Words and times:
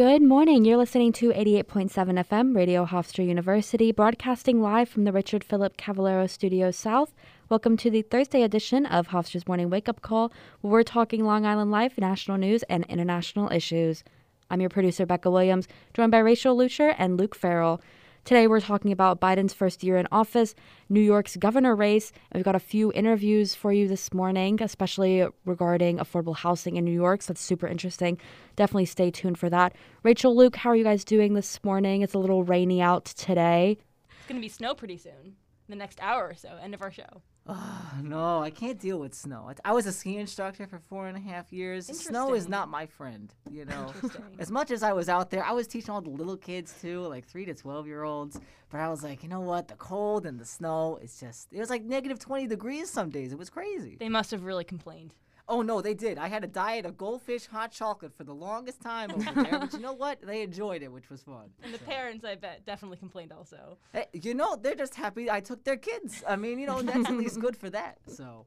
Good 0.00 0.22
morning. 0.22 0.64
You're 0.64 0.78
listening 0.78 1.12
to 1.12 1.28
88.7 1.28 1.90
FM, 1.90 2.56
Radio 2.56 2.86
Hofstra 2.86 3.26
University, 3.26 3.92
broadcasting 3.92 4.62
live 4.62 4.88
from 4.88 5.04
the 5.04 5.12
Richard 5.12 5.44
Philip 5.44 5.76
Cavallaro 5.76 6.26
Studios 6.30 6.74
South. 6.74 7.12
Welcome 7.50 7.76
to 7.76 7.90
the 7.90 8.00
Thursday 8.00 8.42
edition 8.42 8.86
of 8.86 9.08
Hofstra's 9.08 9.46
Morning 9.46 9.68
Wake 9.68 9.90
Up 9.90 10.00
Call, 10.00 10.32
where 10.62 10.72
we're 10.72 10.84
talking 10.84 11.22
Long 11.26 11.44
Island 11.44 11.70
life, 11.70 11.98
national 11.98 12.38
news, 12.38 12.62
and 12.62 12.86
international 12.86 13.52
issues. 13.52 14.02
I'm 14.48 14.62
your 14.62 14.70
producer, 14.70 15.04
Becca 15.04 15.30
Williams, 15.30 15.68
joined 15.92 16.12
by 16.12 16.20
Rachel 16.20 16.56
Luscher 16.56 16.94
and 16.96 17.18
Luke 17.18 17.34
Farrell. 17.34 17.82
Today, 18.24 18.46
we're 18.46 18.60
talking 18.60 18.92
about 18.92 19.20
Biden's 19.20 19.54
first 19.54 19.82
year 19.82 19.96
in 19.96 20.06
office, 20.12 20.54
New 20.88 21.00
York's 21.00 21.36
governor 21.36 21.74
race, 21.74 22.12
we've 22.34 22.44
got 22.44 22.54
a 22.54 22.60
few 22.60 22.92
interviews 22.92 23.54
for 23.54 23.72
you 23.72 23.88
this 23.88 24.12
morning, 24.12 24.62
especially 24.62 25.26
regarding 25.46 25.96
affordable 25.96 26.36
housing 26.36 26.76
in 26.76 26.84
New 26.84 26.92
York. 26.92 27.22
So 27.22 27.32
that's 27.32 27.40
super 27.40 27.66
interesting. 27.66 28.18
Definitely 28.56 28.84
stay 28.84 29.10
tuned 29.10 29.38
for 29.38 29.48
that. 29.50 29.74
Rachel, 30.02 30.36
Luke, 30.36 30.56
how 30.56 30.70
are 30.70 30.76
you 30.76 30.84
guys 30.84 31.04
doing 31.04 31.34
this 31.34 31.58
morning? 31.64 32.02
It's 32.02 32.14
a 32.14 32.18
little 32.18 32.44
rainy 32.44 32.82
out 32.82 33.06
today. 33.06 33.78
It's 34.18 34.26
going 34.28 34.40
to 34.40 34.44
be 34.44 34.48
snow 34.48 34.74
pretty 34.74 34.98
soon, 34.98 35.36
the 35.68 35.76
next 35.76 35.98
hour 36.00 36.28
or 36.28 36.34
so, 36.34 36.56
end 36.62 36.74
of 36.74 36.82
our 36.82 36.92
show. 36.92 37.22
Oh, 37.46 37.92
no, 38.02 38.42
I 38.42 38.50
can't 38.50 38.78
deal 38.78 38.98
with 38.98 39.14
snow. 39.14 39.50
I 39.64 39.72
was 39.72 39.86
a 39.86 39.92
ski 39.92 40.16
instructor 40.16 40.66
for 40.66 40.78
four 40.78 41.06
and 41.08 41.16
a 41.16 41.20
half 41.20 41.52
years. 41.52 41.86
Snow 41.86 42.34
is 42.34 42.48
not 42.48 42.68
my 42.68 42.86
friend, 42.86 43.32
you 43.50 43.64
know. 43.64 43.92
as 44.38 44.50
much 44.50 44.70
as 44.70 44.82
I 44.82 44.92
was 44.92 45.08
out 45.08 45.30
there, 45.30 45.44
I 45.44 45.52
was 45.52 45.66
teaching 45.66 45.90
all 45.90 46.00
the 46.00 46.10
little 46.10 46.36
kids 46.36 46.74
too, 46.80 47.00
like 47.06 47.26
three 47.26 47.44
to 47.46 47.54
twelve 47.54 47.86
year 47.86 48.04
olds. 48.04 48.38
But 48.70 48.80
I 48.80 48.88
was 48.88 49.02
like, 49.02 49.22
you 49.22 49.28
know 49.28 49.40
what? 49.40 49.68
The 49.68 49.74
cold 49.74 50.26
and 50.26 50.38
the 50.38 50.44
snow, 50.44 50.98
it's 51.02 51.18
just 51.18 51.52
it 51.52 51.58
was 51.58 51.70
like 51.70 51.84
negative 51.84 52.18
twenty 52.18 52.46
degrees 52.46 52.90
some 52.90 53.10
days. 53.10 53.32
It 53.32 53.38
was 53.38 53.50
crazy. 53.50 53.96
They 53.98 54.08
must 54.08 54.30
have 54.30 54.44
really 54.44 54.64
complained. 54.64 55.14
Oh 55.50 55.62
no, 55.62 55.82
they 55.82 55.94
did. 55.94 56.16
I 56.16 56.28
had 56.28 56.44
a 56.44 56.46
diet 56.46 56.86
of 56.86 56.96
goldfish 56.96 57.46
hot 57.46 57.72
chocolate 57.72 58.14
for 58.16 58.22
the 58.22 58.32
longest 58.32 58.80
time 58.80 59.10
over 59.10 59.42
there, 59.42 59.58
but 59.58 59.72
you 59.72 59.80
know 59.80 59.92
what? 59.92 60.22
They 60.22 60.42
enjoyed 60.42 60.82
it, 60.82 60.92
which 60.92 61.10
was 61.10 61.22
fun. 61.22 61.50
And 61.64 61.74
the 61.74 61.78
so. 61.78 61.84
parents, 61.86 62.24
I 62.24 62.36
bet, 62.36 62.64
definitely 62.64 62.98
complained 62.98 63.32
also. 63.32 63.76
Hey, 63.92 64.06
you 64.12 64.32
know, 64.32 64.54
they're 64.54 64.76
just 64.76 64.94
happy 64.94 65.28
I 65.28 65.40
took 65.40 65.64
their 65.64 65.76
kids. 65.76 66.22
I 66.26 66.36
mean, 66.36 66.60
you 66.60 66.68
know, 66.68 66.80
that's 66.80 67.08
at 67.08 67.16
least 67.16 67.40
good 67.40 67.56
for 67.56 67.68
that. 67.70 67.98
So. 68.06 68.46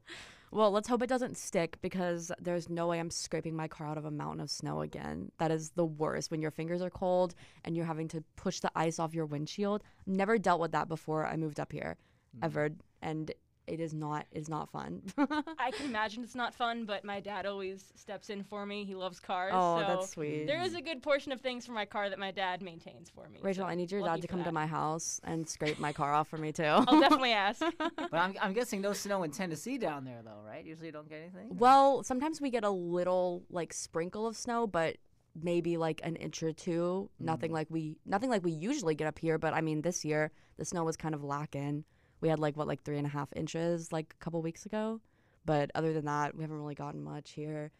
Well, 0.50 0.70
let's 0.70 0.88
hope 0.88 1.02
it 1.02 1.08
doesn't 1.08 1.36
stick 1.36 1.76
because 1.82 2.32
there's 2.40 2.70
no 2.70 2.86
way 2.86 3.00
I'm 3.00 3.10
scraping 3.10 3.54
my 3.54 3.68
car 3.68 3.88
out 3.88 3.98
of 3.98 4.06
a 4.06 4.10
mountain 4.10 4.40
of 4.40 4.48
snow 4.48 4.80
again. 4.80 5.30
That 5.38 5.50
is 5.50 5.70
the 5.70 5.84
worst 5.84 6.30
when 6.30 6.40
your 6.40 6.52
fingers 6.52 6.80
are 6.80 6.90
cold 6.90 7.34
and 7.64 7.76
you're 7.76 7.84
having 7.84 8.08
to 8.08 8.24
push 8.36 8.60
the 8.60 8.70
ice 8.74 8.98
off 8.98 9.12
your 9.12 9.26
windshield. 9.26 9.82
Never 10.06 10.38
dealt 10.38 10.60
with 10.60 10.72
that 10.72 10.88
before 10.88 11.26
I 11.26 11.36
moved 11.36 11.60
up 11.60 11.72
here, 11.72 11.96
mm. 12.34 12.44
ever. 12.44 12.70
And 13.02 13.32
it 13.66 13.80
is 13.80 13.94
not 13.94 14.26
is 14.32 14.48
not 14.48 14.68
fun. 14.70 15.02
I 15.58 15.70
can 15.70 15.86
imagine 15.86 16.22
it's 16.22 16.34
not 16.34 16.54
fun, 16.54 16.84
but 16.84 17.04
my 17.04 17.20
dad 17.20 17.46
always 17.46 17.92
steps 17.94 18.30
in 18.30 18.42
for 18.42 18.66
me. 18.66 18.84
He 18.84 18.94
loves 18.94 19.20
cars. 19.20 19.52
Oh, 19.54 19.80
so 19.80 19.86
that's 19.86 20.10
sweet. 20.10 20.46
There 20.46 20.62
is 20.62 20.74
a 20.74 20.80
good 20.80 21.02
portion 21.02 21.32
of 21.32 21.40
things 21.40 21.64
for 21.64 21.72
my 21.72 21.84
car 21.84 22.10
that 22.10 22.18
my 22.18 22.30
dad 22.30 22.62
maintains 22.62 23.10
for 23.10 23.28
me. 23.28 23.38
Rachel, 23.42 23.64
so 23.64 23.68
I 23.68 23.74
need 23.74 23.90
your 23.90 24.02
dad 24.02 24.20
to 24.22 24.28
come 24.28 24.40
that. 24.40 24.46
to 24.46 24.52
my 24.52 24.66
house 24.66 25.20
and 25.24 25.48
scrape 25.48 25.78
my 25.78 25.92
car 25.92 26.12
off 26.12 26.28
for 26.28 26.36
me 26.36 26.52
too. 26.52 26.64
I'll 26.64 27.00
definitely 27.00 27.32
ask. 27.32 27.62
but 27.78 28.14
I'm, 28.14 28.34
I'm 28.40 28.52
guessing 28.52 28.80
no 28.80 28.92
snow 28.92 29.22
in 29.22 29.30
Tennessee 29.30 29.78
down 29.78 30.04
there 30.04 30.20
though, 30.24 30.42
right? 30.46 30.64
Usually 30.64 30.86
you 30.86 30.92
don't 30.92 31.08
get 31.08 31.20
anything. 31.20 31.56
Well, 31.56 32.02
sometimes 32.02 32.40
we 32.40 32.50
get 32.50 32.64
a 32.64 32.70
little 32.70 33.44
like 33.50 33.72
sprinkle 33.72 34.26
of 34.26 34.36
snow, 34.36 34.66
but 34.66 34.96
maybe 35.40 35.76
like 35.76 36.00
an 36.04 36.16
inch 36.16 36.42
or 36.42 36.52
two. 36.52 37.08
Mm. 37.20 37.24
Nothing 37.24 37.52
like 37.52 37.68
we 37.70 37.96
nothing 38.04 38.30
like 38.30 38.44
we 38.44 38.52
usually 38.52 38.94
get 38.94 39.06
up 39.06 39.18
here. 39.18 39.38
But 39.38 39.54
I 39.54 39.60
mean, 39.62 39.82
this 39.82 40.04
year 40.04 40.30
the 40.58 40.64
snow 40.64 40.84
was 40.84 40.96
kind 40.96 41.14
of 41.14 41.24
lacking 41.24 41.84
we 42.24 42.30
had 42.30 42.38
like 42.38 42.56
what 42.56 42.66
like 42.66 42.82
three 42.82 42.96
and 42.96 43.06
a 43.06 43.10
half 43.10 43.28
inches 43.36 43.92
like 43.92 44.14
a 44.18 44.24
couple 44.24 44.40
weeks 44.40 44.64
ago 44.64 44.98
but 45.44 45.70
other 45.74 45.92
than 45.92 46.06
that 46.06 46.34
we 46.34 46.42
haven't 46.42 46.56
really 46.56 46.74
gotten 46.74 47.04
much 47.04 47.32
here 47.32 47.70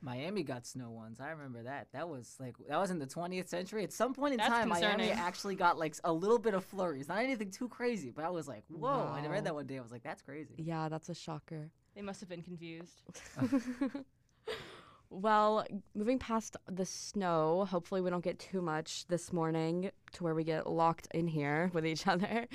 Miami 0.00 0.44
got 0.44 0.64
snow 0.64 0.90
once. 0.90 1.18
I 1.18 1.30
remember 1.30 1.64
that. 1.64 1.88
That 1.92 2.08
was 2.08 2.36
like 2.38 2.54
that 2.68 2.78
was 2.78 2.92
in 2.92 3.00
the 3.00 3.06
20th 3.06 3.48
century. 3.48 3.82
At 3.82 3.92
some 3.92 4.14
point 4.14 4.34
in 4.34 4.38
That's 4.38 4.48
time, 4.48 4.70
concerning. 4.70 5.08
Miami 5.08 5.10
actually 5.10 5.56
got 5.56 5.76
like 5.76 5.96
a 6.04 6.12
little 6.12 6.38
bit 6.38 6.54
of 6.54 6.64
flurries. 6.64 7.08
Not 7.08 7.18
anything 7.18 7.50
too 7.50 7.66
crazy, 7.66 8.12
but 8.14 8.24
I 8.24 8.30
was 8.30 8.46
like, 8.46 8.62
whoa! 8.68 8.90
Wow. 8.90 9.18
I 9.20 9.26
read 9.26 9.42
that 9.42 9.56
one 9.56 9.66
day. 9.66 9.76
I 9.76 9.80
was 9.80 9.90
like, 9.90 10.04
that's 10.04 10.22
crazy. 10.22 10.54
Yeah, 10.56 10.88
that's 10.88 11.08
a 11.08 11.14
shocker. 11.16 11.72
They 11.96 12.02
must 12.02 12.20
have 12.20 12.28
been 12.28 12.42
confused. 12.42 13.02
Well, 15.10 15.66
moving 15.94 16.18
past 16.18 16.56
the 16.70 16.84
snow, 16.84 17.66
hopefully 17.68 18.02
we 18.02 18.10
don't 18.10 18.24
get 18.24 18.38
too 18.38 18.60
much 18.60 19.06
this 19.06 19.32
morning 19.32 19.90
to 20.12 20.24
where 20.24 20.34
we 20.34 20.44
get 20.44 20.66
locked 20.66 21.08
in 21.14 21.26
here 21.26 21.70
with 21.72 21.86
each 21.86 22.06
other. 22.06 22.46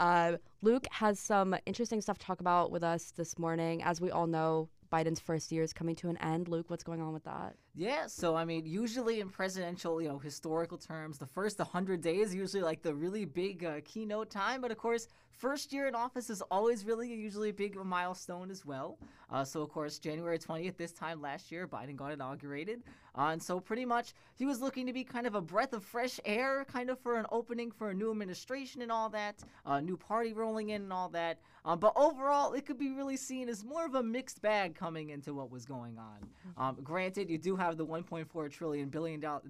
Uh, 0.00 0.38
Luke 0.62 0.86
has 0.90 1.20
some 1.20 1.54
interesting 1.66 2.00
stuff 2.00 2.16
to 2.18 2.26
talk 2.26 2.40
about 2.40 2.70
with 2.70 2.82
us 2.82 3.12
this 3.16 3.38
morning. 3.38 3.82
As 3.82 4.00
we 4.00 4.10
all 4.10 4.26
know, 4.26 4.70
Biden's 4.90 5.20
first 5.20 5.52
year 5.52 5.62
is 5.62 5.74
coming 5.74 5.94
to 5.96 6.08
an 6.08 6.16
end. 6.16 6.48
Luke, 6.48 6.70
what's 6.70 6.82
going 6.82 7.02
on 7.02 7.12
with 7.12 7.24
that? 7.24 7.54
Yeah, 7.74 8.06
so 8.06 8.34
I 8.34 8.46
mean, 8.46 8.64
usually 8.64 9.20
in 9.20 9.28
presidential, 9.28 10.00
you 10.00 10.08
know, 10.08 10.18
historical 10.18 10.78
terms, 10.78 11.18
the 11.18 11.26
first 11.26 11.58
100 11.58 12.00
days 12.00 12.34
usually 12.34 12.62
like 12.62 12.80
the 12.80 12.94
really 12.94 13.26
big 13.26 13.62
uh, 13.62 13.80
keynote 13.84 14.30
time. 14.30 14.62
But 14.62 14.70
of 14.70 14.78
course, 14.78 15.06
first 15.40 15.72
year 15.72 15.88
in 15.88 15.94
office 15.94 16.28
is 16.28 16.42
always 16.50 16.84
really 16.84 17.08
usually 17.08 17.48
a 17.48 17.52
big 17.52 17.74
milestone 17.82 18.50
as 18.50 18.66
well. 18.66 18.98
Uh, 19.30 19.42
so 19.42 19.62
of 19.62 19.70
course, 19.70 19.98
January 19.98 20.38
20th 20.38 20.76
this 20.76 20.92
time 20.92 21.22
last 21.22 21.50
year, 21.50 21.66
Biden 21.66 21.96
got 21.96 22.12
inaugurated, 22.12 22.82
uh, 23.16 23.28
and 23.32 23.42
so 23.42 23.58
pretty 23.58 23.84
much 23.84 24.12
he 24.36 24.44
was 24.44 24.60
looking 24.60 24.86
to 24.86 24.92
be 24.92 25.02
kind 25.02 25.26
of 25.26 25.34
a 25.34 25.40
breath 25.40 25.72
of 25.72 25.82
fresh 25.82 26.20
air, 26.24 26.66
kind 26.70 26.90
of 26.90 26.98
for 26.98 27.16
an 27.16 27.26
opening 27.32 27.70
for 27.70 27.90
a 27.90 27.94
new 27.94 28.10
administration 28.10 28.82
and 28.82 28.92
all 28.92 29.08
that, 29.08 29.42
a 29.64 29.80
new 29.80 29.96
party 29.96 30.32
rolling 30.32 30.70
in 30.70 30.82
and 30.82 30.92
all 30.92 31.08
that. 31.08 31.38
Um, 31.64 31.78
but 31.78 31.92
overall, 31.96 32.52
it 32.52 32.66
could 32.66 32.78
be 32.78 32.90
really 32.90 33.16
seen 33.16 33.48
as 33.48 33.64
more 33.64 33.86
of 33.86 33.94
a 33.94 34.02
mixed 34.02 34.42
bag 34.42 34.74
coming 34.74 35.10
into 35.10 35.32
what 35.32 35.50
was 35.50 35.64
going 35.64 35.98
on. 35.98 36.18
Mm-hmm. 36.20 36.62
Um, 36.62 36.76
granted, 36.82 37.30
you 37.30 37.38
do 37.38 37.56
have 37.56 37.76
the 37.76 37.86
1.4 37.86 38.50
trillion 38.50 38.88
billion 38.88 39.20
dollar 39.20 39.42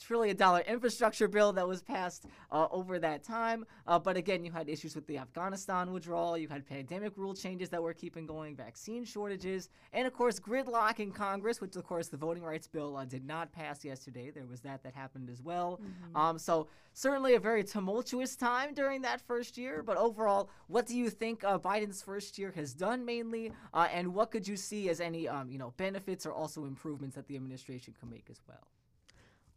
trillion 0.00 0.36
dollar 0.36 0.60
infrastructure 0.66 1.28
bill 1.28 1.52
that 1.52 1.66
was 1.66 1.82
passed 1.82 2.26
uh, 2.50 2.66
over 2.70 2.98
that 2.98 3.22
time. 3.22 3.64
Uh, 3.86 3.98
but 3.98 4.16
again, 4.16 4.44
you 4.44 4.52
had 4.52 4.68
issues 4.68 4.94
with 4.94 5.06
the 5.06 5.18
Afghanistan 5.18 5.92
withdrawal, 5.92 6.36
you 6.38 6.48
had 6.48 6.66
pandemic 6.66 7.16
rule 7.16 7.34
changes 7.34 7.68
that 7.68 7.82
were 7.82 7.94
keeping 7.94 8.26
going, 8.26 8.56
vaccine 8.56 9.04
shortages, 9.04 9.68
and 9.92 10.06
of 10.06 10.12
course, 10.12 10.38
gridlock 10.38 11.00
in 11.00 11.10
Congress, 11.10 11.60
which 11.60 11.76
of 11.76 11.84
course 11.84 12.08
the 12.08 12.16
voting 12.16 12.42
rights 12.42 12.66
bill 12.66 12.96
uh, 12.96 13.04
did 13.04 13.24
not 13.24 13.52
pass 13.52 13.84
yesterday. 13.84 14.30
There 14.30 14.46
was 14.46 14.60
that 14.60 14.82
that 14.82 14.94
happened 14.94 15.30
as 15.30 15.42
well. 15.42 15.80
Mm-hmm. 15.82 16.16
Um, 16.16 16.38
so, 16.38 16.68
certainly 16.92 17.34
a 17.34 17.40
very 17.40 17.64
tumultuous 17.64 18.36
time 18.36 18.72
during 18.72 19.02
that 19.02 19.20
first 19.20 19.58
year. 19.58 19.82
But 19.82 19.96
overall, 19.96 20.48
what 20.68 20.86
do 20.86 20.96
you 20.96 21.10
think 21.10 21.44
uh, 21.44 21.58
Biden's 21.58 22.02
first 22.02 22.38
year 22.38 22.52
has 22.54 22.72
done 22.72 23.04
mainly? 23.04 23.52
Uh, 23.72 23.88
and 23.92 24.14
what 24.14 24.30
could 24.30 24.46
you 24.46 24.56
see 24.56 24.88
as 24.88 25.00
any 25.00 25.28
um, 25.28 25.50
you 25.50 25.58
know, 25.58 25.74
benefits 25.76 26.24
or 26.24 26.32
also 26.32 26.64
improvements 26.64 27.16
that 27.16 27.26
the 27.26 27.36
administration 27.36 27.94
can 27.98 28.08
make 28.08 28.26
as 28.30 28.40
well? 28.48 28.66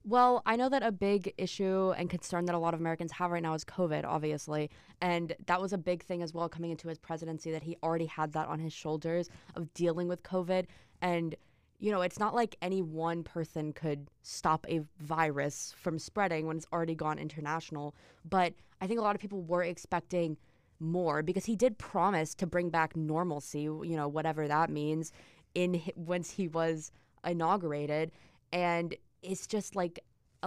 Well, 0.09 0.41
I 0.45 0.56
know 0.56 0.69
that 0.69 0.84
a 0.84 0.91
big 0.94 1.34
issue 1.38 1.91
and 1.97 2.09
concern 2.09 2.45
that 2.45 2.56
a 2.56 2.57
lot 2.57 2.73
of 2.73 2.79
Americans 2.79 3.12
have 3.12 3.29
right 3.29 3.44
now 3.44 3.56
is 3.56 3.66
COVID, 3.66 4.06
obviously. 4.06 4.69
And 5.01 5.35
that 5.47 5.59
was 5.59 5.73
a 5.73 5.78
big 5.78 6.01
thing 6.01 6.23
as 6.23 6.34
well 6.34 6.47
coming 6.47 6.72
into 6.72 6.88
his 6.88 6.97
presidency 6.97 7.51
that 7.51 7.62
he 7.62 7.75
already 7.84 8.06
had 8.06 8.31
that 8.31 8.47
on 8.47 8.57
his 8.57 8.72
shoulders 8.72 9.29
of 9.56 9.73
dealing 9.73 10.07
with 10.07 10.23
COVID. 10.23 10.67
And, 11.01 11.35
you 11.79 11.91
know, 11.91 12.03
it's 12.03 12.19
not 12.19 12.34
like 12.34 12.56
any 12.62 12.81
one 12.81 13.22
person 13.22 13.73
could 13.73 14.07
stop 14.22 14.66
a 14.69 14.79
virus 14.97 15.75
from 15.78 16.00
spreading 16.00 16.47
when 16.47 16.56
it's 16.56 16.67
already 16.72 16.96
gone 16.96 17.19
international. 17.19 17.94
But 18.23 18.53
I 18.79 18.88
think 18.88 19.01
a 19.01 19.03
lot 19.03 19.13
of 19.13 19.19
people 19.19 19.41
were 19.41 19.63
expecting 19.63 20.38
more 20.79 21.22
because 21.22 21.44
he 21.44 21.57
did 21.57 21.78
promise 21.78 22.34
to 22.35 22.47
bring 22.47 22.69
back 22.69 22.96
normalcy, 22.96 23.63
you 23.63 23.97
know, 23.97 24.07
whatever 24.07 24.47
that 24.47 24.69
means, 24.69 25.12
in 25.53 25.81
once 25.97 26.29
he 26.29 26.47
was 26.47 26.94
inaugurated. 27.25 28.13
And 28.53 28.96
it's 29.22 29.47
just 29.47 29.75
like 29.75 30.00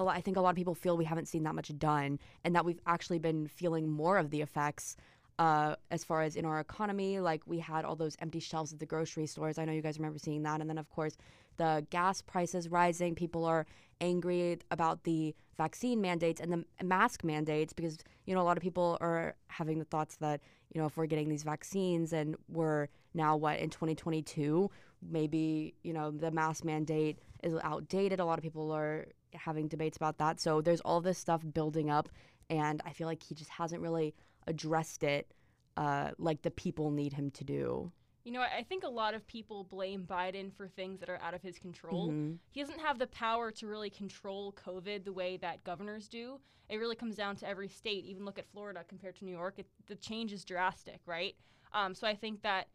lot, 0.03 0.16
I 0.16 0.20
think 0.20 0.36
a 0.36 0.41
lot 0.41 0.50
of 0.50 0.56
people 0.56 0.75
feel 0.75 0.97
we 0.97 1.04
haven't 1.04 1.26
seen 1.26 1.42
that 1.44 1.54
much 1.54 1.76
done, 1.78 2.19
and 2.44 2.54
that 2.54 2.64
we've 2.64 2.81
actually 2.86 3.19
been 3.19 3.47
feeling 3.47 3.88
more 3.88 4.19
of 4.19 4.31
the 4.31 4.41
effects. 4.41 4.97
Uh, 5.38 5.75
as 5.91 6.04
far 6.04 6.20
as 6.20 6.36
in 6.36 6.44
our 6.44 6.60
economy, 6.60 7.19
like 7.19 7.41
we 7.47 7.58
had 7.58 7.86
all 7.86 7.97
those 7.97 8.14
empty 8.20 8.41
shelves 8.41 8.75
at 8.75 8.78
the 8.78 8.84
grocery 8.84 9.26
stores. 9.26 9.58
I 9.58 9.64
know 9.64 9.72
you 9.72 9.81
guys 9.81 9.98
remember 9.98 10.19
seeing 10.19 10.42
that. 10.42 10.60
And 10.60 10.69
then, 10.69 10.76
of 10.76 10.91
course, 10.91 11.16
the 11.56 11.86
gas 11.88 12.20
prices 12.20 12.69
rising. 12.69 13.14
People 13.14 13.47
are 13.47 13.64
angry 14.03 14.58
about 14.70 15.04
the 15.04 15.34
vaccine 15.56 15.99
mandates 15.99 16.43
and 16.43 16.52
the 16.52 16.84
mask 16.84 17.25
mandates 17.25 17.73
because, 17.73 17.96
you 18.26 18.34
know, 18.34 18.43
a 18.43 18.44
lot 18.44 18.58
of 18.58 18.62
people 18.62 18.99
are 19.00 19.34
having 19.46 19.78
the 19.78 19.87
thoughts 19.87 20.16
that, 20.16 20.43
you 20.75 20.81
know, 20.81 20.87
if 20.87 20.99
we're 20.99 21.06
getting 21.06 21.31
these 21.31 21.43
vaccines 21.43 22.12
and 22.12 22.37
we're 22.50 22.88
now, 23.14 23.34
what, 23.34 23.61
in 23.61 23.70
2022, 23.70 24.70
maybe, 25.02 25.75
you 25.82 25.93
know, 25.93 26.11
the 26.11 26.31
mask 26.31 26.64
mandate 26.64 27.19
is 27.43 27.55
outdated. 27.62 28.20
A 28.20 28.25
lot 28.25 28.38
of 28.38 28.43
people 28.43 28.70
are 28.73 29.06
having 29.35 29.69
debates 29.69 29.97
about 29.97 30.19
that. 30.19 30.41
So 30.41 30.61
there's 30.61 30.81
all 30.81 31.00
this 31.00 31.19
stuff 31.19 31.43
building 31.55 31.91
up, 31.91 32.08
and 32.49 32.82
I 32.85 32.93
feel 32.93 33.06
like 33.06 33.23
he 33.23 33.35
just 33.35 33.50
hasn't 33.50 33.81
really 33.81 34.14
addressed 34.47 35.02
it 35.02 35.32
uh, 35.76 36.11
like 36.19 36.43
the 36.43 36.50
people 36.50 36.91
need 36.91 37.12
him 37.12 37.31
to 37.32 37.44
do. 37.44 37.93
You 38.25 38.32
know, 38.32 38.43
I 38.43 38.62
think 38.62 38.85
a 38.85 38.88
lot 38.88 39.14
of 39.14 39.26
people 39.26 39.64
blame 39.64 40.05
Biden 40.05 40.52
for 40.52 40.69
things 40.69 41.00
that 41.00 41.08
are 41.08 41.19
out 41.23 41.32
of 41.32 41.41
his 41.41 41.58
control. 41.58 42.08
Mm-hmm. 42.08 42.35
He 42.50 42.61
doesn't 42.61 42.81
have 42.81 42.99
the 42.99 43.06
power 43.06 43.50
to 43.52 43.67
really 43.67 43.88
control 43.88 44.52
COVID 44.52 45.05
the 45.05 45.12
way 45.12 45.38
that 45.38 45.64
governors 45.64 46.06
do. 46.06 46.38
It 46.69 46.76
really 46.76 46.97
comes 46.97 47.17
down 47.17 47.37
to 47.37 47.49
every 47.49 47.69
state. 47.69 48.05
Even 48.05 48.26
look 48.26 48.38
at 48.38 48.47
Florida 48.52 48.85
compared 48.87 49.17
to 49.17 49.25
New 49.25 49.32
York, 49.32 49.55
it, 49.56 49.67
the 49.87 49.97
change 49.97 50.32
is 50.32 50.44
drastic, 50.44 51.00
right? 51.06 51.35
Um, 51.73 51.94
so 51.94 52.06
I 52.06 52.14
think 52.14 52.43
that 52.43 52.69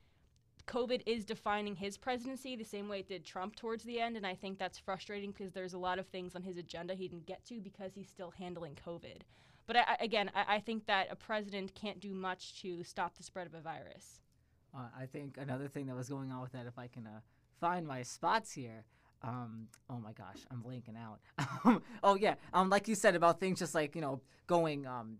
COVID 0.68 1.02
is 1.06 1.26
defining 1.26 1.76
his 1.76 1.98
presidency 1.98 2.56
the 2.56 2.64
same 2.64 2.88
way 2.88 3.00
it 3.00 3.08
did 3.08 3.24
Trump 3.24 3.56
towards 3.56 3.84
the 3.84 4.00
end. 4.00 4.18
And 4.18 4.26
I 4.26 4.36
think 4.36 4.58
that's 4.58 4.80
frustrating 4.80 5.32
because 5.32 5.54
there's 5.54 5.74
a 5.74 5.78
lot 5.78 6.00
of 6.00 6.08
things 6.08 6.36
on 6.36 6.42
his 6.42 6.58
agenda 6.58 6.94
he 6.94 7.08
didn't 7.08 7.26
get 7.26 7.46
to 7.46 7.60
because 7.60 7.94
he's 7.94 8.10
still 8.10 8.32
handling 8.32 8.78
COVID. 8.86 9.22
But 9.68 9.78
I, 9.78 9.98
again, 10.00 10.32
I, 10.36 10.56
I 10.56 10.60
think 10.60 10.86
that 10.88 11.08
a 11.12 11.16
president 11.16 11.74
can't 11.76 12.00
do 12.00 12.14
much 12.14 12.62
to 12.62 12.84
stop 12.84 13.18
the 13.18 13.24
spread 13.24 13.48
of 13.48 13.54
a 13.54 13.62
virus. 13.62 14.22
Uh, 14.76 14.88
I 15.00 15.06
think 15.06 15.38
another 15.38 15.68
thing 15.68 15.88
that 15.88 15.96
was 15.96 16.10
going 16.10 16.32
on 16.32 16.42
with 16.42 16.52
that, 16.52 16.66
if 16.66 16.78
I 16.78 16.88
can 16.88 17.08
uh, 17.08 17.20
find 17.60 17.88
my 17.88 18.04
spots 18.04 18.52
here, 18.52 18.84
um, 19.24 19.68
oh 19.90 19.98
my 19.98 20.12
gosh, 20.12 20.46
I'm 20.52 20.62
blanking 20.62 20.96
out. 20.98 21.82
oh 22.04 22.16
yeah, 22.16 22.36
um, 22.54 22.70
like 22.70 22.88
you 22.88 22.96
said 22.96 23.16
about 23.16 23.40
things 23.40 23.60
just 23.60 23.74
like 23.74 23.96
you 23.96 24.02
know 24.02 24.22
going 24.48 24.86
um, 24.86 25.18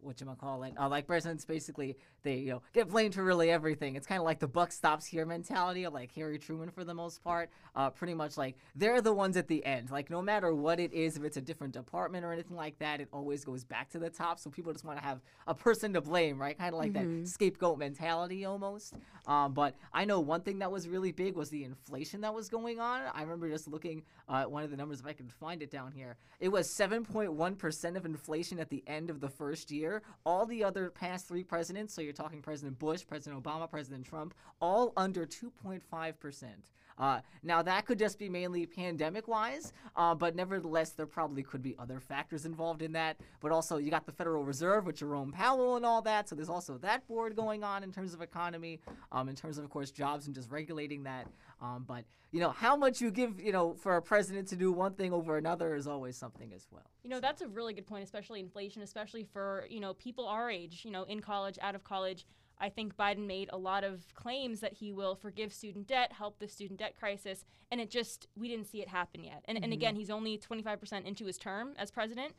what 0.00 0.20
you 0.20 0.26
call 0.40 0.62
it, 0.62 0.74
uh, 0.78 0.88
like 0.88 1.06
presidents 1.06 1.44
basically 1.44 1.96
they 2.22 2.36
you 2.36 2.50
know 2.50 2.62
get 2.72 2.88
blamed 2.88 3.14
for 3.14 3.24
really 3.24 3.50
everything. 3.50 3.96
It's 3.96 4.06
kind 4.06 4.20
of 4.20 4.24
like 4.24 4.38
the 4.38 4.48
buck 4.48 4.72
stops 4.72 5.06
here 5.06 5.24
mentality 5.24 5.86
like 5.88 6.12
Harry 6.14 6.38
Truman 6.38 6.70
for 6.70 6.84
the 6.84 6.94
most 6.94 7.22
part. 7.22 7.50
Uh, 7.74 7.90
pretty 7.90 8.14
much 8.14 8.36
like 8.36 8.56
they're 8.74 9.00
the 9.00 9.12
ones 9.12 9.36
at 9.36 9.48
the 9.48 9.64
end. 9.64 9.90
Like 9.90 10.10
no 10.10 10.22
matter 10.22 10.54
what 10.54 10.80
it 10.80 10.92
is, 10.92 11.16
if 11.16 11.24
it's 11.24 11.36
a 11.36 11.40
different 11.40 11.72
department 11.72 12.24
or 12.24 12.32
anything 12.32 12.56
like 12.56 12.78
that, 12.78 13.00
it 13.00 13.08
always 13.12 13.44
goes 13.44 13.64
back 13.64 13.90
to 13.90 13.98
the 13.98 14.10
top. 14.10 14.38
So 14.38 14.50
people 14.50 14.72
just 14.72 14.84
want 14.84 14.98
to 14.98 15.04
have 15.04 15.20
a 15.46 15.54
person 15.54 15.92
to 15.94 16.00
blame, 16.00 16.40
right? 16.40 16.56
Kind 16.56 16.74
of 16.74 16.78
like 16.78 16.92
mm-hmm. 16.92 17.22
that 17.22 17.28
scapegoat 17.28 17.78
mentality 17.78 18.44
almost. 18.44 18.94
Um, 19.26 19.52
but 19.52 19.74
I 19.92 20.04
know 20.04 20.20
one 20.20 20.42
thing 20.42 20.58
that 20.60 20.70
was 20.70 20.88
really 20.88 21.12
big 21.12 21.34
was 21.34 21.50
the 21.50 21.64
inflation 21.64 22.20
that 22.22 22.34
was 22.34 22.48
going 22.48 22.80
on. 22.80 23.02
I 23.12 23.22
remember 23.22 23.48
just 23.48 23.68
looking 23.68 24.02
uh, 24.28 24.42
at 24.42 24.50
one 24.50 24.62
of 24.62 24.70
the 24.70 24.76
numbers 24.76 25.00
if 25.00 25.06
I 25.06 25.12
can 25.12 25.28
find 25.28 25.62
it 25.62 25.70
down 25.70 25.92
here. 25.92 26.16
It 26.40 26.48
was 26.48 26.68
7.1 26.68 27.58
percent 27.58 27.96
of 27.96 28.04
inflation 28.04 28.58
at 28.66 28.70
the 28.70 28.82
end 28.88 29.10
of 29.10 29.20
the 29.20 29.28
first 29.28 29.70
year. 29.70 30.02
All 30.24 30.44
the 30.44 30.64
other 30.64 30.90
past 30.90 31.28
three 31.28 31.44
presidents, 31.44 31.94
so 31.94 32.02
you're 32.02 32.12
talking 32.12 32.42
President 32.42 32.78
Bush, 32.80 33.06
President 33.06 33.40
Obama, 33.40 33.70
President 33.70 34.04
Trump, 34.04 34.34
all 34.60 34.92
under 34.96 35.24
2.5 35.24 36.18
percent. 36.18 36.70
Uh, 36.98 37.20
now, 37.42 37.62
that 37.62 37.84
could 37.86 37.98
just 37.98 38.18
be 38.18 38.28
mainly 38.28 38.66
pandemic 38.66 39.28
wise, 39.28 39.72
uh, 39.96 40.14
but 40.14 40.34
nevertheless, 40.34 40.90
there 40.90 41.06
probably 41.06 41.42
could 41.42 41.62
be 41.62 41.74
other 41.78 42.00
factors 42.00 42.46
involved 42.46 42.82
in 42.82 42.92
that. 42.92 43.18
But 43.40 43.52
also, 43.52 43.76
you 43.76 43.90
got 43.90 44.06
the 44.06 44.12
Federal 44.12 44.44
Reserve 44.44 44.86
with 44.86 44.96
Jerome 44.96 45.32
Powell 45.32 45.76
and 45.76 45.84
all 45.84 46.02
that. 46.02 46.28
So 46.28 46.34
there's 46.34 46.48
also 46.48 46.78
that 46.78 47.06
board 47.06 47.36
going 47.36 47.64
on 47.64 47.82
in 47.82 47.92
terms 47.92 48.14
of 48.14 48.22
economy, 48.22 48.80
um, 49.12 49.28
in 49.28 49.34
terms 49.34 49.58
of, 49.58 49.64
of 49.64 49.70
course, 49.70 49.90
jobs 49.90 50.26
and 50.26 50.34
just 50.34 50.50
regulating 50.50 51.04
that. 51.04 51.26
Um, 51.60 51.84
but 51.86 52.04
you 52.32 52.40
know 52.40 52.50
how 52.50 52.76
much 52.76 53.00
you 53.00 53.10
give 53.10 53.40
you 53.40 53.52
know 53.52 53.74
for 53.74 53.96
a 53.96 54.02
president 54.02 54.48
to 54.48 54.56
do 54.56 54.70
one 54.72 54.92
thing 54.92 55.12
over 55.12 55.38
another 55.38 55.74
is 55.74 55.86
always 55.86 56.16
something 56.16 56.52
as 56.52 56.66
well. 56.70 56.90
You 57.02 57.10
know 57.10 57.20
that's 57.20 57.40
a 57.40 57.48
really 57.48 57.72
good 57.72 57.86
point, 57.86 58.04
especially 58.04 58.40
inflation, 58.40 58.82
especially 58.82 59.24
for 59.24 59.64
you 59.70 59.80
know 59.80 59.94
people 59.94 60.26
our 60.26 60.50
age, 60.50 60.82
you 60.84 60.90
know 60.90 61.04
in 61.04 61.20
college, 61.20 61.58
out 61.62 61.74
of 61.74 61.84
college. 61.84 62.26
I 62.58 62.68
think 62.68 62.96
Biden 62.96 63.26
made 63.26 63.50
a 63.52 63.58
lot 63.58 63.84
of 63.84 64.14
claims 64.14 64.60
that 64.60 64.74
he 64.74 64.92
will 64.92 65.14
forgive 65.14 65.52
student 65.52 65.86
debt, 65.86 66.12
help 66.12 66.38
the 66.38 66.48
student 66.48 66.78
debt 66.78 66.94
crisis, 66.98 67.44
and 67.70 67.80
it 67.80 67.90
just 67.90 68.28
we 68.36 68.48
didn't 68.48 68.66
see 68.66 68.80
it 68.80 68.88
happen 68.88 69.24
yet. 69.24 69.44
And 69.46 69.56
mm-hmm. 69.56 69.64
and 69.64 69.72
again, 69.72 69.96
he's 69.96 70.10
only 70.10 70.38
25% 70.38 71.04
into 71.04 71.26
his 71.26 71.38
term 71.38 71.74
as 71.78 71.90
president. 71.90 72.34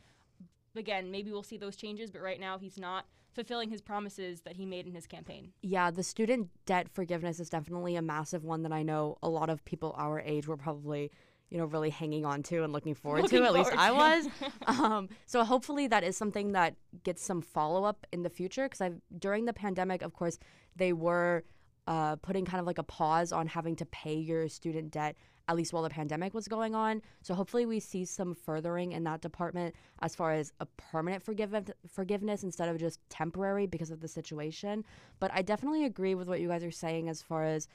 Again, 0.75 1.11
maybe 1.11 1.31
we'll 1.31 1.43
see 1.43 1.57
those 1.57 1.75
changes, 1.75 2.11
but 2.11 2.21
right 2.21 2.39
now 2.39 2.57
he's 2.57 2.77
not 2.77 3.05
fulfilling 3.33 3.69
his 3.69 3.81
promises 3.81 4.41
that 4.41 4.55
he 4.55 4.65
made 4.65 4.87
in 4.87 4.93
his 4.93 5.05
campaign. 5.05 5.51
Yeah, 5.61 5.91
the 5.91 6.03
student 6.03 6.49
debt 6.65 6.89
forgiveness 6.89 7.39
is 7.39 7.49
definitely 7.49 7.95
a 7.95 8.01
massive 8.01 8.43
one 8.43 8.63
that 8.63 8.71
I 8.71 8.83
know 8.83 9.17
a 9.21 9.29
lot 9.29 9.49
of 9.49 9.63
people 9.63 9.93
our 9.97 10.19
age 10.19 10.47
were 10.47 10.57
probably 10.57 11.11
you 11.49 11.57
know 11.57 11.65
really 11.65 11.89
hanging 11.89 12.25
on 12.25 12.43
to 12.43 12.63
and 12.63 12.73
looking 12.73 12.93
forward 12.93 13.23
looking 13.23 13.39
to 13.39 13.45
at 13.45 13.53
least 13.53 13.71
i 13.77 13.91
was 13.91 14.27
um, 14.67 15.07
so 15.25 15.43
hopefully 15.43 15.87
that 15.87 16.03
is 16.03 16.17
something 16.17 16.51
that 16.51 16.75
gets 17.03 17.23
some 17.23 17.41
follow-up 17.41 18.05
in 18.11 18.23
the 18.23 18.29
future 18.29 18.65
because 18.65 18.81
i 18.81 18.91
during 19.17 19.45
the 19.45 19.53
pandemic 19.53 20.01
of 20.01 20.13
course 20.13 20.37
they 20.75 20.93
were 20.93 21.43
uh, 21.87 22.17
putting 22.17 22.43
kind 22.43 22.59
of 22.59 22.67
like 22.67 22.77
a 22.77 22.83
pause 22.83 23.31
on 23.31 23.47
having 23.47 23.75
to 23.75 23.85
pay 23.85 24.15
your 24.15 24.49
student 24.49 24.91
debt 24.91 25.15
at 25.47 25.55
least 25.55 25.71
while 25.71 25.83
the 25.83 25.89
pandemic 25.89 26.33
was 26.33 26.47
going 26.47 26.75
on. 26.75 27.01
So 27.21 27.33
hopefully 27.33 27.65
we 27.65 27.79
see 27.79 28.03
some 28.03 28.33
furthering 28.33 28.91
in 28.91 29.03
that 29.05 29.21
department 29.21 29.75
as 30.01 30.15
far 30.15 30.33
as 30.33 30.51
a 30.59 30.65
permanent 30.65 31.23
forgive- 31.23 31.71
forgiveness 31.87 32.43
instead 32.43 32.67
of 32.67 32.77
just 32.77 32.99
temporary 33.09 33.65
because 33.65 33.89
of 33.89 34.01
the 34.01 34.07
situation. 34.07 34.83
But 35.19 35.31
I 35.33 35.41
definitely 35.41 35.85
agree 35.85 36.15
with 36.15 36.27
what 36.27 36.41
you 36.41 36.49
guys 36.49 36.63
are 36.63 36.71
saying 36.71 37.07
as 37.07 37.21
far 37.21 37.45
as 37.45 37.67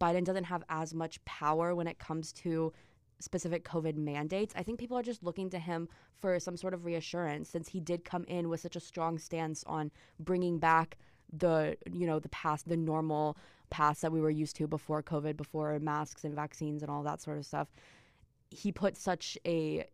Biden 0.00 0.24
doesn't 0.24 0.44
have 0.44 0.64
as 0.68 0.92
much 0.92 1.24
power 1.24 1.74
when 1.74 1.86
it 1.86 1.98
comes 1.98 2.32
to 2.32 2.72
specific 3.20 3.64
COVID 3.64 3.96
mandates. 3.96 4.54
I 4.56 4.62
think 4.62 4.78
people 4.78 4.98
are 4.98 5.02
just 5.02 5.22
looking 5.22 5.50
to 5.50 5.58
him 5.58 5.88
for 6.18 6.38
some 6.40 6.56
sort 6.56 6.74
of 6.74 6.84
reassurance 6.84 7.48
since 7.48 7.68
he 7.68 7.80
did 7.80 8.04
come 8.04 8.24
in 8.28 8.48
with 8.48 8.60
such 8.60 8.76
a 8.76 8.80
strong 8.80 9.18
stance 9.18 9.64
on 9.66 9.90
bringing 10.18 10.58
back 10.58 10.96
the 11.32 11.76
you 11.90 12.06
know 12.06 12.18
the 12.18 12.28
past 12.28 12.68
the 12.68 12.76
normal 12.76 13.36
past 13.70 14.02
that 14.02 14.12
we 14.12 14.20
were 14.20 14.30
used 14.30 14.56
to 14.56 14.66
before 14.66 15.02
COVID, 15.02 15.36
before 15.36 15.78
masks 15.80 16.24
and 16.24 16.34
vaccines 16.34 16.82
and 16.82 16.90
all 16.90 17.02
that 17.02 17.20
sort 17.20 17.38
of 17.38 17.46
stuff. 17.46 17.68
He 18.50 18.70
put 18.70 18.96
such 18.96 19.36
a 19.46 19.86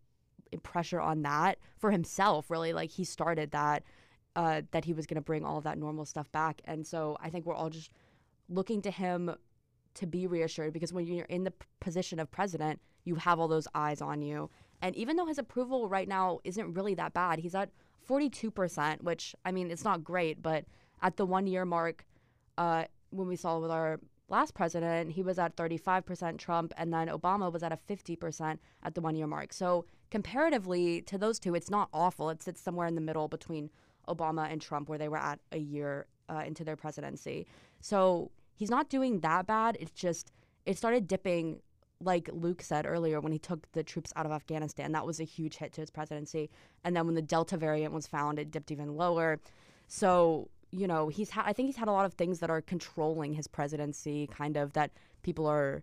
pressure 0.62 1.00
on 1.00 1.22
that 1.22 1.58
for 1.78 1.90
himself, 1.90 2.50
really. 2.50 2.72
Like 2.72 2.90
he 2.90 3.04
started 3.04 3.52
that, 3.52 3.82
uh, 4.36 4.62
that 4.72 4.84
he 4.84 4.92
was 4.92 5.06
going 5.06 5.16
to 5.16 5.22
bring 5.22 5.44
all 5.44 5.58
of 5.58 5.64
that 5.64 5.78
normal 5.78 6.04
stuff 6.04 6.30
back. 6.32 6.60
And 6.64 6.86
so 6.86 7.16
I 7.20 7.30
think 7.30 7.46
we're 7.46 7.54
all 7.54 7.70
just 7.70 7.90
looking 8.48 8.82
to 8.82 8.90
him 8.90 9.34
to 9.94 10.06
be 10.06 10.26
reassured 10.26 10.72
because 10.72 10.92
when 10.92 11.06
you're 11.06 11.24
in 11.26 11.44
the 11.44 11.52
position 11.80 12.18
of 12.18 12.30
president, 12.30 12.80
you 13.04 13.16
have 13.16 13.38
all 13.38 13.48
those 13.48 13.68
eyes 13.74 14.00
on 14.00 14.22
you. 14.22 14.50
And 14.82 14.96
even 14.96 15.16
though 15.16 15.26
his 15.26 15.38
approval 15.38 15.88
right 15.88 16.08
now 16.08 16.40
isn't 16.44 16.74
really 16.74 16.94
that 16.94 17.12
bad, 17.12 17.38
he's 17.38 17.54
at 17.54 17.70
42%, 18.08 19.02
which 19.02 19.34
I 19.44 19.52
mean, 19.52 19.70
it's 19.70 19.84
not 19.84 20.02
great, 20.02 20.42
but 20.42 20.64
at 21.02 21.16
the 21.16 21.26
one 21.26 21.46
year 21.46 21.64
mark, 21.64 22.04
uh, 22.58 22.84
when 23.10 23.28
we 23.28 23.36
saw 23.36 23.58
with 23.58 23.70
our 23.70 24.00
last 24.28 24.54
president, 24.54 25.12
he 25.12 25.22
was 25.22 25.38
at 25.38 25.56
35% 25.56 26.38
Trump, 26.38 26.72
and 26.76 26.92
then 26.92 27.08
Obama 27.08 27.52
was 27.52 27.62
at 27.62 27.72
a 27.72 27.78
50% 27.88 28.58
at 28.82 28.94
the 28.94 29.00
one 29.00 29.16
year 29.16 29.26
mark. 29.26 29.52
So, 29.52 29.84
comparatively 30.10 31.02
to 31.02 31.18
those 31.18 31.38
two, 31.38 31.54
it's 31.54 31.70
not 31.70 31.88
awful. 31.92 32.30
It 32.30 32.42
sits 32.42 32.60
somewhere 32.60 32.86
in 32.86 32.94
the 32.94 33.00
middle 33.00 33.28
between 33.28 33.70
Obama 34.08 34.50
and 34.50 34.60
Trump, 34.60 34.88
where 34.88 34.98
they 34.98 35.08
were 35.08 35.18
at 35.18 35.40
a 35.52 35.58
year 35.58 36.06
uh, 36.28 36.42
into 36.46 36.64
their 36.64 36.76
presidency. 36.76 37.46
So, 37.80 38.30
he's 38.54 38.70
not 38.70 38.88
doing 38.88 39.20
that 39.20 39.46
bad. 39.46 39.76
It's 39.80 39.92
just, 39.92 40.32
it 40.64 40.78
started 40.78 41.08
dipping, 41.08 41.60
like 42.02 42.30
Luke 42.32 42.62
said 42.62 42.86
earlier, 42.86 43.20
when 43.20 43.32
he 43.32 43.38
took 43.38 43.70
the 43.72 43.82
troops 43.82 44.12
out 44.16 44.26
of 44.26 44.32
Afghanistan. 44.32 44.92
That 44.92 45.06
was 45.06 45.20
a 45.20 45.24
huge 45.24 45.56
hit 45.56 45.72
to 45.74 45.82
his 45.82 45.90
presidency. 45.90 46.50
And 46.84 46.96
then 46.96 47.06
when 47.06 47.14
the 47.14 47.22
Delta 47.22 47.56
variant 47.56 47.92
was 47.92 48.06
found, 48.06 48.38
it 48.38 48.50
dipped 48.50 48.70
even 48.70 48.96
lower. 48.96 49.38
So, 49.86 50.48
you 50.70 50.86
know, 50.86 51.08
he's 51.08 51.30
ha- 51.30 51.44
I 51.44 51.52
think 51.52 51.66
he's 51.66 51.76
had 51.76 51.88
a 51.88 51.92
lot 51.92 52.06
of 52.06 52.14
things 52.14 52.38
that 52.40 52.50
are 52.50 52.62
controlling 52.62 53.34
his 53.34 53.46
presidency, 53.46 54.28
kind 54.28 54.56
of 54.56 54.72
that 54.72 54.92
people 55.22 55.46
are 55.46 55.82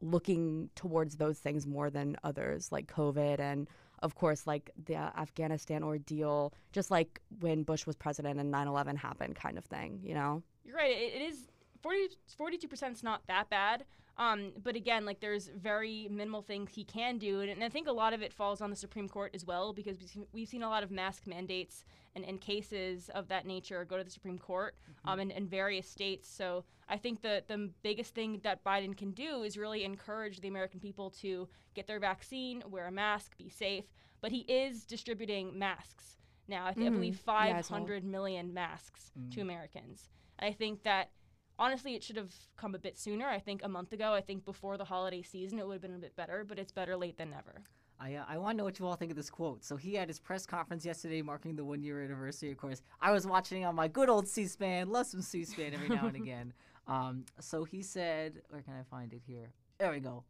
looking 0.00 0.70
towards 0.74 1.16
those 1.16 1.38
things 1.38 1.66
more 1.66 1.88
than 1.88 2.16
others, 2.24 2.72
like 2.72 2.86
COVID 2.92 3.38
and 3.38 3.68
of 4.00 4.16
course 4.16 4.46
like 4.46 4.70
the 4.86 4.96
uh, 4.96 5.10
Afghanistan 5.16 5.82
ordeal, 5.82 6.52
just 6.72 6.90
like 6.90 7.20
when 7.40 7.62
Bush 7.62 7.86
was 7.86 7.96
president 7.96 8.40
and 8.40 8.52
9/11 8.52 8.96
happened, 8.96 9.36
kind 9.36 9.56
of 9.56 9.64
thing. 9.64 10.00
You 10.02 10.14
know. 10.14 10.42
You're 10.64 10.76
right. 10.76 10.90
it, 10.90 11.14
it 11.14 11.22
is 11.22 11.46
42 11.82 12.66
percent 12.66 12.96
is 12.96 13.02
not 13.02 13.26
that 13.28 13.48
bad. 13.50 13.84
Um, 14.16 14.52
but 14.62 14.76
again, 14.76 15.04
like 15.04 15.18
there's 15.18 15.48
very 15.48 16.08
minimal 16.08 16.42
things 16.42 16.70
he 16.72 16.84
can 16.84 17.18
do, 17.18 17.40
and, 17.40 17.50
and, 17.50 17.64
I 17.64 17.68
think 17.68 17.88
a 17.88 17.92
lot 17.92 18.12
of 18.12 18.22
it 18.22 18.32
falls 18.32 18.60
on 18.60 18.70
the 18.70 18.76
Supreme 18.76 19.08
Court 19.08 19.32
as 19.34 19.44
well 19.44 19.72
because 19.72 19.96
we've 20.32 20.48
seen, 20.48 20.62
a 20.62 20.68
lot 20.68 20.84
of 20.84 20.92
mask 20.92 21.26
mandates 21.26 21.84
and, 22.14 22.24
and, 22.24 22.40
cases 22.40 23.10
of 23.12 23.26
that 23.28 23.44
nature 23.44 23.84
go 23.84 23.98
to 23.98 24.04
the 24.04 24.10
Supreme 24.10 24.38
Court 24.38 24.76
mm-hmm. 25.06 25.20
um, 25.20 25.48
various 25.48 25.88
states. 25.88 26.28
So 26.28 26.64
I 26.88 26.96
think 26.96 27.22
the 27.22 27.42
the 27.48 27.70
biggest 27.82 28.14
thing 28.14 28.40
that 28.44 28.62
Biden 28.62 28.96
can 28.96 29.10
do 29.10 29.42
is 29.42 29.58
really 29.58 29.82
encourage 29.82 30.40
the 30.40 30.48
American 30.48 30.78
people 30.78 31.10
to 31.22 31.48
get 31.74 31.88
their 31.88 31.98
vaccine, 31.98 32.62
wear 32.70 32.86
a 32.86 32.92
mask, 32.92 33.36
be 33.36 33.48
safe. 33.48 33.84
But 34.20 34.30
he 34.30 34.40
is 34.40 34.84
distributing 34.84 35.58
masks 35.58 36.18
now. 36.46 36.66
I, 36.66 36.72
th- 36.72 36.86
mm-hmm. 36.86 36.94
I 36.94 36.96
believe 36.96 37.16
500 37.16 38.04
yeah, 38.04 38.08
million 38.08 38.54
masks 38.54 39.10
mm-hmm. 39.18 39.30
to 39.30 39.40
Americans. 39.40 40.08
I 40.38 40.52
think 40.52 40.82
that 40.84 41.10
honestly, 41.58 41.94
it 41.94 42.02
should 42.02 42.16
have 42.16 42.32
come 42.56 42.74
a 42.74 42.78
bit 42.78 42.98
sooner. 42.98 43.26
I 43.26 43.38
think 43.38 43.62
a 43.64 43.68
month 43.68 43.92
ago. 43.92 44.12
I 44.12 44.20
think 44.20 44.44
before 44.44 44.76
the 44.76 44.84
holiday 44.84 45.22
season, 45.22 45.58
it 45.58 45.66
would 45.66 45.74
have 45.74 45.82
been 45.82 45.94
a 45.94 45.98
bit 45.98 46.16
better. 46.16 46.44
But 46.46 46.58
it's 46.58 46.72
better 46.72 46.96
late 46.96 47.16
than 47.16 47.30
never. 47.30 47.62
I, 48.00 48.14
uh, 48.14 48.24
I 48.28 48.38
want 48.38 48.54
to 48.54 48.58
know 48.58 48.64
what 48.64 48.78
you 48.78 48.86
all 48.86 48.96
think 48.96 49.10
of 49.10 49.16
this 49.16 49.30
quote. 49.30 49.64
So 49.64 49.76
he 49.76 49.94
had 49.94 50.08
his 50.08 50.18
press 50.18 50.46
conference 50.46 50.84
yesterday 50.84 51.22
marking 51.22 51.56
the 51.56 51.64
one 51.64 51.82
year 51.82 52.02
anniversary, 52.02 52.50
of 52.50 52.58
course. 52.58 52.82
I 53.00 53.12
was 53.12 53.26
watching 53.26 53.64
on 53.64 53.74
my 53.74 53.88
good 53.88 54.08
old 54.08 54.26
C 54.26 54.46
SPAN, 54.46 54.90
love 54.90 55.06
some 55.06 55.22
C 55.22 55.44
SPAN 55.44 55.74
every 55.74 55.88
now 55.88 56.06
and 56.06 56.16
again. 56.22 56.52
Um, 56.86 57.24
so 57.40 57.64
he 57.64 57.82
said, 57.82 58.42
where 58.48 58.62
can 58.62 58.74
I 58.74 58.82
find 58.82 59.12
it 59.12 59.22
here? 59.26 59.50
There 59.78 59.90
we 59.90 60.00
go. 60.00 60.24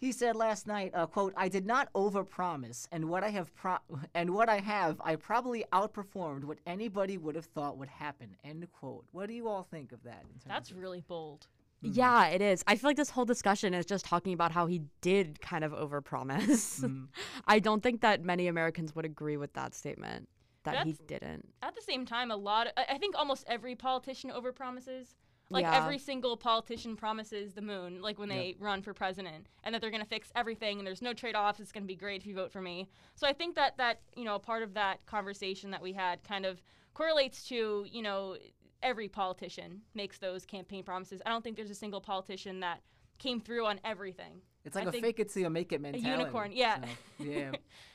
He 0.00 0.12
said 0.12 0.34
last 0.34 0.66
night, 0.66 0.92
uh, 0.94 1.06
"quote 1.06 1.34
I 1.36 1.48
did 1.48 1.66
not 1.66 1.92
overpromise, 1.92 2.88
and 2.90 3.10
what 3.10 3.22
I 3.22 3.28
have 3.28 3.54
pro- 3.54 3.78
and 4.14 4.34
what 4.34 4.48
I 4.48 4.58
have, 4.58 4.98
I 5.04 5.16
probably 5.16 5.64
outperformed 5.72 6.44
what 6.44 6.58
anybody 6.66 7.18
would 7.18 7.34
have 7.34 7.44
thought 7.44 7.76
would 7.76 7.90
happen." 7.90 8.34
End 8.42 8.66
quote. 8.72 9.04
What 9.12 9.26
do 9.28 9.34
you 9.34 9.46
all 9.46 9.62
think 9.62 9.92
of 9.92 10.02
that? 10.04 10.24
That's 10.46 10.70
of- 10.70 10.78
really 10.78 11.02
bold. 11.06 11.46
Mm-hmm. 11.84 11.98
Yeah, 11.98 12.26
it 12.28 12.42
is. 12.42 12.62
I 12.66 12.76
feel 12.76 12.90
like 12.90 12.96
this 12.96 13.10
whole 13.10 13.24
discussion 13.24 13.72
is 13.74 13.86
just 13.86 14.04
talking 14.04 14.32
about 14.32 14.52
how 14.52 14.66
he 14.66 14.82
did 15.00 15.40
kind 15.40 15.64
of 15.64 15.72
overpromise. 15.72 16.80
Mm-hmm. 16.80 17.04
I 17.46 17.58
don't 17.58 17.82
think 17.82 18.00
that 18.00 18.22
many 18.22 18.48
Americans 18.48 18.94
would 18.94 19.04
agree 19.04 19.36
with 19.36 19.52
that 19.54 19.74
statement 19.74 20.28
that 20.64 20.86
he 20.86 20.94
didn't. 21.06 21.48
At 21.62 21.74
the 21.74 21.82
same 21.82 22.06
time, 22.06 22.30
a 22.30 22.36
lot. 22.36 22.68
Of, 22.68 22.72
I 22.76 22.98
think 22.98 23.14
almost 23.18 23.44
every 23.46 23.74
politician 23.74 24.30
overpromises. 24.30 25.14
Like 25.52 25.64
Yeah. 25.64 25.82
every 25.82 25.98
single 25.98 26.36
politician 26.36 26.96
promises 26.96 27.54
the 27.54 27.60
moon, 27.60 28.00
like 28.00 28.20
when 28.20 28.28
they 28.28 28.54
run 28.60 28.82
for 28.82 28.94
president, 28.94 29.48
and 29.64 29.74
that 29.74 29.80
they're 29.80 29.90
going 29.90 30.02
to 30.02 30.08
fix 30.08 30.30
everything 30.36 30.78
and 30.78 30.86
there's 30.86 31.02
no 31.02 31.12
trade-offs. 31.12 31.58
It's 31.58 31.72
going 31.72 31.82
to 31.82 31.88
be 31.88 31.96
great 31.96 32.20
if 32.20 32.26
you 32.26 32.36
vote 32.36 32.52
for 32.52 32.62
me. 32.62 32.88
So 33.16 33.26
I 33.26 33.32
think 33.32 33.56
that 33.56 33.76
that 33.78 34.00
you 34.14 34.24
know 34.24 34.38
part 34.38 34.62
of 34.62 34.74
that 34.74 35.04
conversation 35.06 35.72
that 35.72 35.82
we 35.82 35.92
had 35.92 36.22
kind 36.22 36.46
of 36.46 36.62
correlates 36.94 37.44
to 37.48 37.84
you 37.90 38.02
know 38.02 38.36
every 38.82 39.08
politician 39.08 39.82
makes 39.94 40.18
those 40.18 40.46
campaign 40.46 40.84
promises. 40.84 41.20
I 41.26 41.30
don't 41.30 41.42
think 41.42 41.56
there's 41.56 41.70
a 41.70 41.74
single 41.74 42.00
politician 42.00 42.60
that 42.60 42.80
came 43.18 43.40
through 43.40 43.66
on 43.66 43.80
everything. 43.84 44.40
It's 44.64 44.76
like 44.76 44.86
I 44.86 44.90
a 44.90 44.92
fake 44.92 45.18
it 45.20 45.32
till 45.32 45.42
you 45.42 45.50
make 45.50 45.72
it 45.72 45.80
mentality. 45.80 46.08
A 46.10 46.18
unicorn, 46.18 46.52
yeah. 46.52 46.80
So, 46.80 47.24
yeah. 47.24 47.50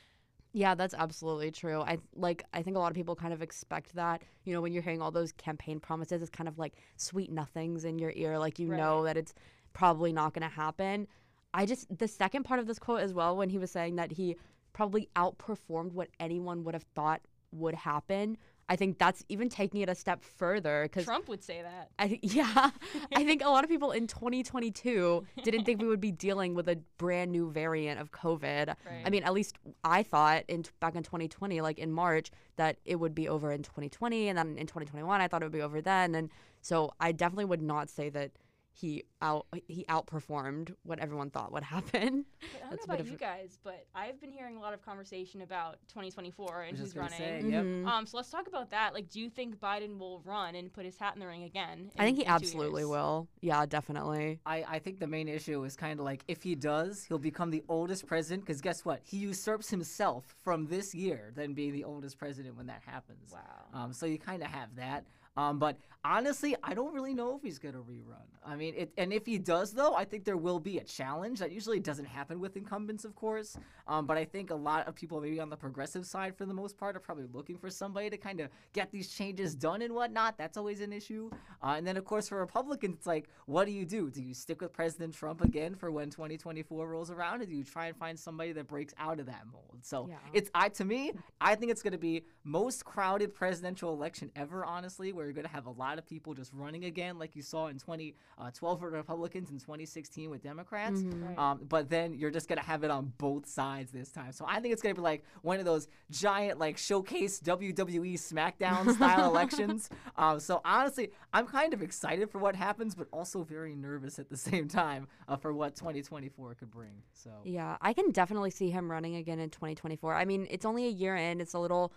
Yeah, 0.56 0.74
that's 0.74 0.94
absolutely 0.94 1.52
true. 1.52 1.82
I 1.82 1.98
like 2.16 2.46
I 2.54 2.62
think 2.64 2.78
a 2.78 2.80
lot 2.80 2.90
of 2.90 2.96
people 2.96 3.14
kind 3.14 3.34
of 3.34 3.42
expect 3.42 3.94
that. 3.96 4.22
You 4.46 4.54
know, 4.54 4.62
when 4.62 4.72
you're 4.72 4.82
hearing 4.82 5.02
all 5.02 5.12
those 5.12 5.34
campaign 5.34 5.82
promises, 5.82 6.22
it's 6.22 6.32
kind 6.32 6.48
of 6.48 6.58
like 6.58 6.76
sweet 6.96 7.30
nothings 7.30 7.84
in 7.84 8.00
your 8.00 8.14
ear, 8.16 8.40
like 8.40 8.58
you 8.58 8.70
know 8.70 9.04
that 9.04 9.18
it's 9.18 9.34
probably 9.74 10.14
not 10.14 10.34
going 10.34 10.50
to 10.50 10.56
happen. 10.56 11.08
I 11.54 11.66
just 11.66 11.86
the 11.98 12.08
second 12.08 12.44
part 12.44 12.62
of 12.62 12.68
this 12.68 12.80
quote 12.80 13.02
as 13.02 13.14
well 13.14 13.36
when 13.36 13.50
he 13.50 13.58
was 13.58 13.70
saying 13.70 13.98
that 13.98 14.14
he 14.14 14.38
probably 14.72 15.10
outperformed 15.18 15.92
what 15.92 16.08
anyone 16.22 16.64
would 16.64 16.74
have 16.74 16.86
thought 16.96 17.20
would 17.52 17.76
happen. 17.76 18.38
I 18.68 18.76
think 18.76 18.98
that's 18.98 19.24
even 19.30 19.50
taking 19.50 19.82
it 19.82 19.90
a 19.90 19.96
step 19.96 20.24
further 20.24 20.88
cuz 20.92 21.06
Trump 21.06 21.28
would 21.30 21.44
say 21.44 21.62
that. 21.62 21.92
I 22.00 22.08
think 22.08 22.22
yeah, 22.36 22.72
I 23.16 23.24
think 23.24 23.44
a 23.44 23.50
lot 23.50 23.64
of 23.64 23.70
people 23.70 23.92
in 23.92 24.08
2022 24.08 25.24
didn't 25.44 25.66
think 25.66 25.82
we 25.82 25.88
would 25.88 26.02
be 26.02 26.12
dealing 26.12 26.56
with 26.56 26.68
a 26.68 26.78
brand 26.98 27.32
new 27.32 27.52
variant 27.52 28.00
of 28.00 28.12
COVID. 28.12 28.76
I 29.06 29.10
mean, 29.10 29.24
at 29.24 29.34
least 29.34 29.58
I 29.84 30.04
thought 30.04 30.44
in 30.48 30.66
back 30.80 30.96
in 30.96 31.04
2020, 31.04 31.62
like 31.62 31.80
in 31.80 31.92
March, 31.92 32.32
that 32.56 32.78
it 32.86 32.96
would 32.96 33.14
be 33.14 33.28
over 33.28 33.52
in 33.52 33.62
2020, 33.62 34.30
and 34.30 34.38
then 34.38 34.58
in 34.58 34.68
2021, 34.68 35.22
I 35.22 35.28
thought 35.28 35.42
it 35.42 35.46
would 35.46 35.52
be 35.52 35.62
over 35.62 35.82
then. 35.82 36.16
And 36.16 36.32
so 36.62 36.92
I 37.00 37.12
definitely 37.12 37.46
would 37.46 37.62
not 37.62 37.90
say 37.90 38.10
that 38.10 38.32
he 38.78 39.04
out 39.22 39.46
he 39.68 39.86
outperformed 39.88 40.74
what 40.84 41.00
everyone 41.00 41.30
thought 41.30 41.52
would 41.54 41.64
happen. 41.64 42.26
But 42.42 42.48
I 42.48 42.60
don't 42.60 42.70
That's 42.72 42.88
know 42.88 42.94
about 42.96 43.06
you 43.08 43.18
guys, 43.18 43.58
but 43.64 43.86
I've 43.96 44.20
been 44.20 44.32
hearing 44.32 44.58
a 44.58 44.60
lot 44.60 44.74
of 44.74 44.84
conversation 44.84 45.42
about 45.42 45.78
2024 45.88 46.64
and 46.64 46.72
was 46.78 46.80
who's 46.82 46.96
running. 46.96 47.18
say, 47.18 47.42
yep. 47.46 47.64
Mhm. 47.64 47.88
Um, 47.88 48.06
so 48.06 48.18
let's 48.18 48.30
talk 48.30 48.48
about 48.48 48.72
that. 48.72 48.94
Like, 48.94 49.10
do 49.10 49.20
you 49.22 49.30
think 49.30 49.60
Biden 49.60 49.98
will 49.98 50.20
run 50.26 50.56
and 50.56 50.72
put 50.74 50.86
his 50.86 50.98
hat 50.98 51.14
in 51.14 51.22
the 51.22 51.28
ring 51.28 51.44
again? 51.44 51.92
I 51.98 52.04
think 52.04 52.18
he 52.18 52.26
absolutely 52.26 52.82
years? 52.82 52.90
will. 52.90 53.28
Yeah, 53.42 53.66
definitely. 53.66 54.40
I, 54.46 54.66
I 54.68 54.80
think 54.80 55.00
the 55.00 55.08
main 55.08 55.30
issue 55.30 55.64
is 55.64 55.76
kind 55.78 56.00
of 56.00 56.06
like 56.06 56.24
if 56.28 56.44
he 56.44 56.56
does, 56.56 57.06
he'll 57.06 57.18
become 57.18 57.52
the 57.52 57.64
oldest 57.70 58.06
president. 58.06 58.46
Because 58.46 58.62
guess 58.62 58.84
what? 58.84 59.00
He 59.04 59.18
usurps 59.18 59.70
himself 59.70 60.36
from 60.44 60.68
this 60.68 60.94
year, 60.94 61.32
then 61.34 61.54
being 61.54 61.72
the 61.72 61.86
oldest 61.86 62.18
president 62.18 62.58
when 62.58 62.68
that 62.68 62.82
happens. 62.86 63.32
Wow. 63.32 63.84
Um, 63.84 63.94
so 63.94 64.06
you 64.06 64.20
kind 64.20 64.44
of 64.44 64.50
have 64.50 64.76
that. 64.76 65.06
Um, 65.38 65.60
but 65.60 65.78
honestly, 66.04 66.56
I 66.64 66.74
don't 66.74 66.94
really 66.94 67.14
know 67.14 67.36
if 67.36 67.42
he's 67.44 67.60
gonna 67.60 67.80
rerun. 67.80 68.22
I 68.46 68.56
mean, 68.56 68.76
it, 68.78 68.92
and 68.98 69.12
if 69.12 69.26
he 69.26 69.40
does, 69.40 69.72
though, 69.72 69.96
I 69.96 70.06
think 70.06 70.24
there 70.24 70.38
will 70.38 70.60
be 70.60 70.78
a 70.78 70.84
challenge. 70.84 71.40
That 71.40 71.52
usually 71.52 71.80
doesn't 71.80 72.06
happen 72.06 72.40
with 72.40 72.56
incumbents, 72.56 73.04
of 73.04 73.16
course. 73.16 73.58
Um, 73.88 74.06
but 74.06 74.18
I 74.18 74.26
think 74.26 74.52
a 74.52 74.56
lot 74.56 74.88
of 74.88 74.94
people, 74.94 75.20
maybe 75.20 75.40
on 75.40 75.50
the 75.50 75.58
progressive 75.58 76.06
side, 76.06 76.38
for 76.38 76.46
the 76.46 76.54
most 76.54 76.78
part, 76.78 76.96
are 76.96 77.00
probably 77.00 77.26
looking 77.34 77.58
for 77.58 77.72
somebody 77.72 78.10
to 78.12 78.18
kind 78.18 78.40
of 78.40 78.50
get 78.74 78.92
these 78.92 79.10
changes 79.10 79.56
done 79.56 79.82
and 79.82 79.96
whatnot. 79.96 80.38
That's 80.38 80.58
always 80.58 80.80
an 80.82 80.94
issue. 80.94 81.32
Uh, 81.64 81.74
and 81.78 81.88
then, 81.88 81.98
of 81.98 82.06
course, 82.06 82.30
for 82.30 82.38
Republicans, 82.40 82.96
it's 82.98 83.08
like, 83.08 83.28
what 83.48 83.66
do 83.66 83.72
you 83.72 83.84
do? 83.84 84.12
Do 84.12 84.22
you 84.22 84.36
stick 84.36 84.62
with 84.62 84.72
President 84.72 85.16
Trump 85.16 85.42
again 85.42 85.74
for 85.76 85.90
when 85.90 86.12
2024 86.12 86.88
rolls 86.88 87.10
around, 87.10 87.42
or 87.42 87.46
do 87.48 87.56
you 87.56 87.64
try 87.64 87.88
and 87.88 87.98
find 87.98 88.18
somebody 88.18 88.52
that 88.54 88.68
breaks 88.68 88.94
out 89.00 89.20
of 89.20 89.26
that 89.26 89.46
mold? 89.52 89.80
So 89.82 90.08
Yeah. 90.08 90.18
it's 90.34 90.52
I 90.54 90.70
to 90.70 90.86
me, 90.86 91.14
I 91.42 91.56
think 91.56 91.72
it's 91.72 91.82
going 91.82 91.94
to 91.94 91.98
be 91.98 92.26
most 92.44 92.86
crowded 92.86 93.34
presidential 93.34 93.92
election 93.92 94.32
ever. 94.36 94.64
Honestly, 94.64 95.12
where 95.14 95.25
you're 95.26 95.34
going 95.34 95.48
to 95.48 95.52
have 95.52 95.66
a 95.66 95.72
lot 95.72 95.98
of 95.98 96.08
people 96.08 96.34
just 96.34 96.52
running 96.54 96.86
again, 96.86 97.20
like 97.20 97.36
you 97.36 97.42
saw 97.42 97.68
in 97.68 97.78
2012 97.78 98.80
for 98.80 98.90
Republicans 98.90 99.50
and 99.52 99.60
2016 99.60 100.30
with 100.30 100.42
Democrats. 100.42 101.02
Right. 101.02 101.38
Um, 101.38 101.62
but 101.68 101.90
then 101.90 102.14
you're 102.14 102.32
just 102.32 102.48
going 102.48 102.60
to 102.60 102.66
have 102.66 102.84
it 102.84 102.92
on 102.92 103.14
both 103.18 103.48
sides 103.48 103.92
this 103.92 104.12
time. 104.12 104.32
So 104.32 104.46
I 104.48 104.60
think 104.60 104.74
it's 104.74 104.82
going 104.82 104.96
to 104.96 105.02
be 105.02 105.04
like 105.04 105.24
one 105.42 105.60
of 105.60 105.66
those 105.66 105.88
giant 106.12 106.60
like 106.60 106.78
showcase 106.78 107.40
WWE 107.40 108.14
SmackDown 108.14 108.94
style 108.96 109.30
elections. 109.30 109.90
Um, 110.16 110.40
so 110.40 110.62
honestly, 110.64 111.12
I'm 111.34 111.48
kind 111.48 111.74
of 111.74 111.82
excited 111.82 112.30
for 112.30 112.40
what 112.40 112.56
happens, 112.56 112.96
but 112.96 113.08
also 113.12 113.44
very 113.44 113.76
nervous 113.76 114.20
at 114.20 114.30
the 114.30 114.38
same 114.46 114.68
time 114.68 115.08
uh, 115.28 115.36
for 115.36 115.54
what 115.54 115.76
2024 115.76 116.56
could 116.56 116.72
bring. 116.72 117.04
So. 117.14 117.30
Yeah, 117.44 117.78
I 117.82 117.94
can 117.94 118.12
definitely 118.12 118.52
see 118.52 118.70
him 118.70 118.90
running 118.90 119.16
again 119.16 119.40
in 119.40 119.50
2024. 119.50 120.14
I 120.14 120.26
mean, 120.26 120.48
it's 120.50 120.66
only 120.66 120.86
a 120.86 120.90
year 120.90 121.16
in. 121.16 121.42
It's 121.42 121.54
a 121.54 121.60
little 121.60 121.94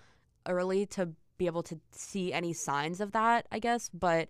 early 0.47 0.87
to 0.87 1.11
be 1.38 1.47
able 1.47 1.62
to 1.64 1.78
see 1.92 2.33
any 2.33 2.52
signs 2.52 3.00
of 3.00 3.12
that, 3.12 3.47
I 3.50 3.59
guess, 3.59 3.88
but 3.88 4.28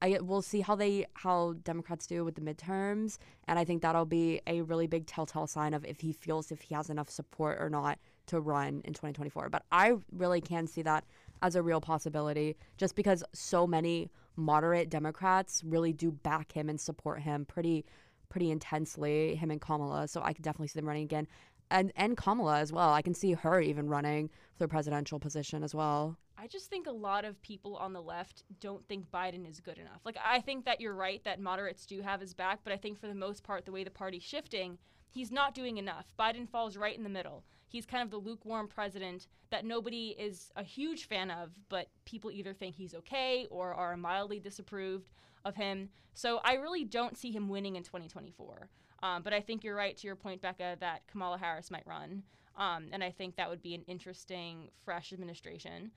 I 0.00 0.18
we'll 0.20 0.42
see 0.42 0.60
how 0.60 0.76
they 0.76 1.06
how 1.14 1.54
Democrats 1.64 2.06
do 2.06 2.24
with 2.24 2.34
the 2.34 2.40
midterms, 2.40 3.18
and 3.48 3.58
I 3.58 3.64
think 3.64 3.82
that'll 3.82 4.04
be 4.04 4.40
a 4.46 4.62
really 4.62 4.86
big 4.86 5.06
telltale 5.06 5.46
sign 5.46 5.74
of 5.74 5.84
if 5.84 6.00
he 6.00 6.12
feels 6.12 6.52
if 6.52 6.60
he 6.60 6.74
has 6.74 6.90
enough 6.90 7.10
support 7.10 7.58
or 7.60 7.68
not 7.68 7.98
to 8.26 8.40
run 8.40 8.82
in 8.84 8.92
2024. 8.92 9.48
But 9.48 9.64
I 9.72 9.94
really 10.12 10.40
can 10.40 10.66
see 10.66 10.82
that 10.82 11.04
as 11.42 11.56
a 11.56 11.62
real 11.62 11.80
possibility 11.80 12.56
just 12.76 12.94
because 12.94 13.24
so 13.32 13.66
many 13.66 14.10
moderate 14.36 14.88
Democrats 14.88 15.62
really 15.64 15.92
do 15.92 16.12
back 16.12 16.52
him 16.52 16.68
and 16.68 16.80
support 16.80 17.20
him 17.20 17.44
pretty 17.44 17.84
pretty 18.28 18.50
intensely, 18.50 19.34
him 19.34 19.50
and 19.50 19.60
Kamala. 19.60 20.06
So 20.06 20.20
I 20.22 20.32
could 20.32 20.44
definitely 20.44 20.68
see 20.68 20.78
them 20.78 20.86
running 20.86 21.04
again. 21.04 21.26
And 21.70 21.92
and 21.96 22.16
Kamala 22.16 22.60
as 22.60 22.72
well. 22.72 22.92
I 22.92 23.02
can 23.02 23.14
see 23.14 23.32
her 23.32 23.60
even 23.60 23.88
running 23.88 24.28
for 24.54 24.64
the 24.64 24.68
presidential 24.68 25.18
position 25.18 25.62
as 25.64 25.74
well. 25.74 26.16
I 26.40 26.46
just 26.46 26.70
think 26.70 26.86
a 26.86 26.92
lot 26.92 27.24
of 27.24 27.42
people 27.42 27.74
on 27.76 27.92
the 27.92 28.00
left 28.00 28.44
don't 28.60 28.86
think 28.86 29.10
Biden 29.10 29.48
is 29.48 29.58
good 29.58 29.76
enough. 29.76 30.02
Like, 30.04 30.16
I 30.24 30.40
think 30.40 30.64
that 30.66 30.80
you're 30.80 30.94
right 30.94 31.22
that 31.24 31.40
moderates 31.40 31.84
do 31.84 32.00
have 32.00 32.20
his 32.20 32.32
back, 32.32 32.60
but 32.62 32.72
I 32.72 32.76
think 32.76 32.96
for 32.96 33.08
the 33.08 33.14
most 33.14 33.42
part, 33.42 33.64
the 33.64 33.72
way 33.72 33.82
the 33.82 33.90
party's 33.90 34.22
shifting, 34.22 34.78
he's 35.10 35.32
not 35.32 35.52
doing 35.52 35.78
enough. 35.78 36.06
Biden 36.16 36.48
falls 36.48 36.76
right 36.76 36.96
in 36.96 37.02
the 37.02 37.08
middle. 37.08 37.42
He's 37.66 37.84
kind 37.84 38.04
of 38.04 38.10
the 38.10 38.18
lukewarm 38.18 38.68
president 38.68 39.26
that 39.50 39.64
nobody 39.64 40.14
is 40.16 40.52
a 40.54 40.62
huge 40.62 41.08
fan 41.08 41.32
of, 41.32 41.58
but 41.68 41.88
people 42.04 42.30
either 42.30 42.54
think 42.54 42.76
he's 42.76 42.94
okay 42.94 43.48
or 43.50 43.74
are 43.74 43.96
mildly 43.96 44.38
disapproved 44.38 45.10
of 45.44 45.56
him. 45.56 45.88
So 46.14 46.40
I 46.44 46.54
really 46.54 46.84
don't 46.84 47.18
see 47.18 47.32
him 47.32 47.48
winning 47.48 47.74
in 47.74 47.82
2024. 47.82 48.68
Um, 49.02 49.22
but 49.22 49.32
I 49.32 49.40
think 49.40 49.64
you're 49.64 49.74
right 49.74 49.96
to 49.96 50.06
your 50.06 50.16
point, 50.16 50.40
Becca, 50.40 50.76
that 50.78 51.02
Kamala 51.08 51.38
Harris 51.38 51.70
might 51.70 51.86
run. 51.86 52.22
Um, 52.56 52.86
and 52.92 53.02
I 53.02 53.10
think 53.10 53.36
that 53.36 53.50
would 53.50 53.62
be 53.62 53.74
an 53.74 53.82
interesting, 53.86 54.70
fresh 54.84 55.12
administration 55.12 55.90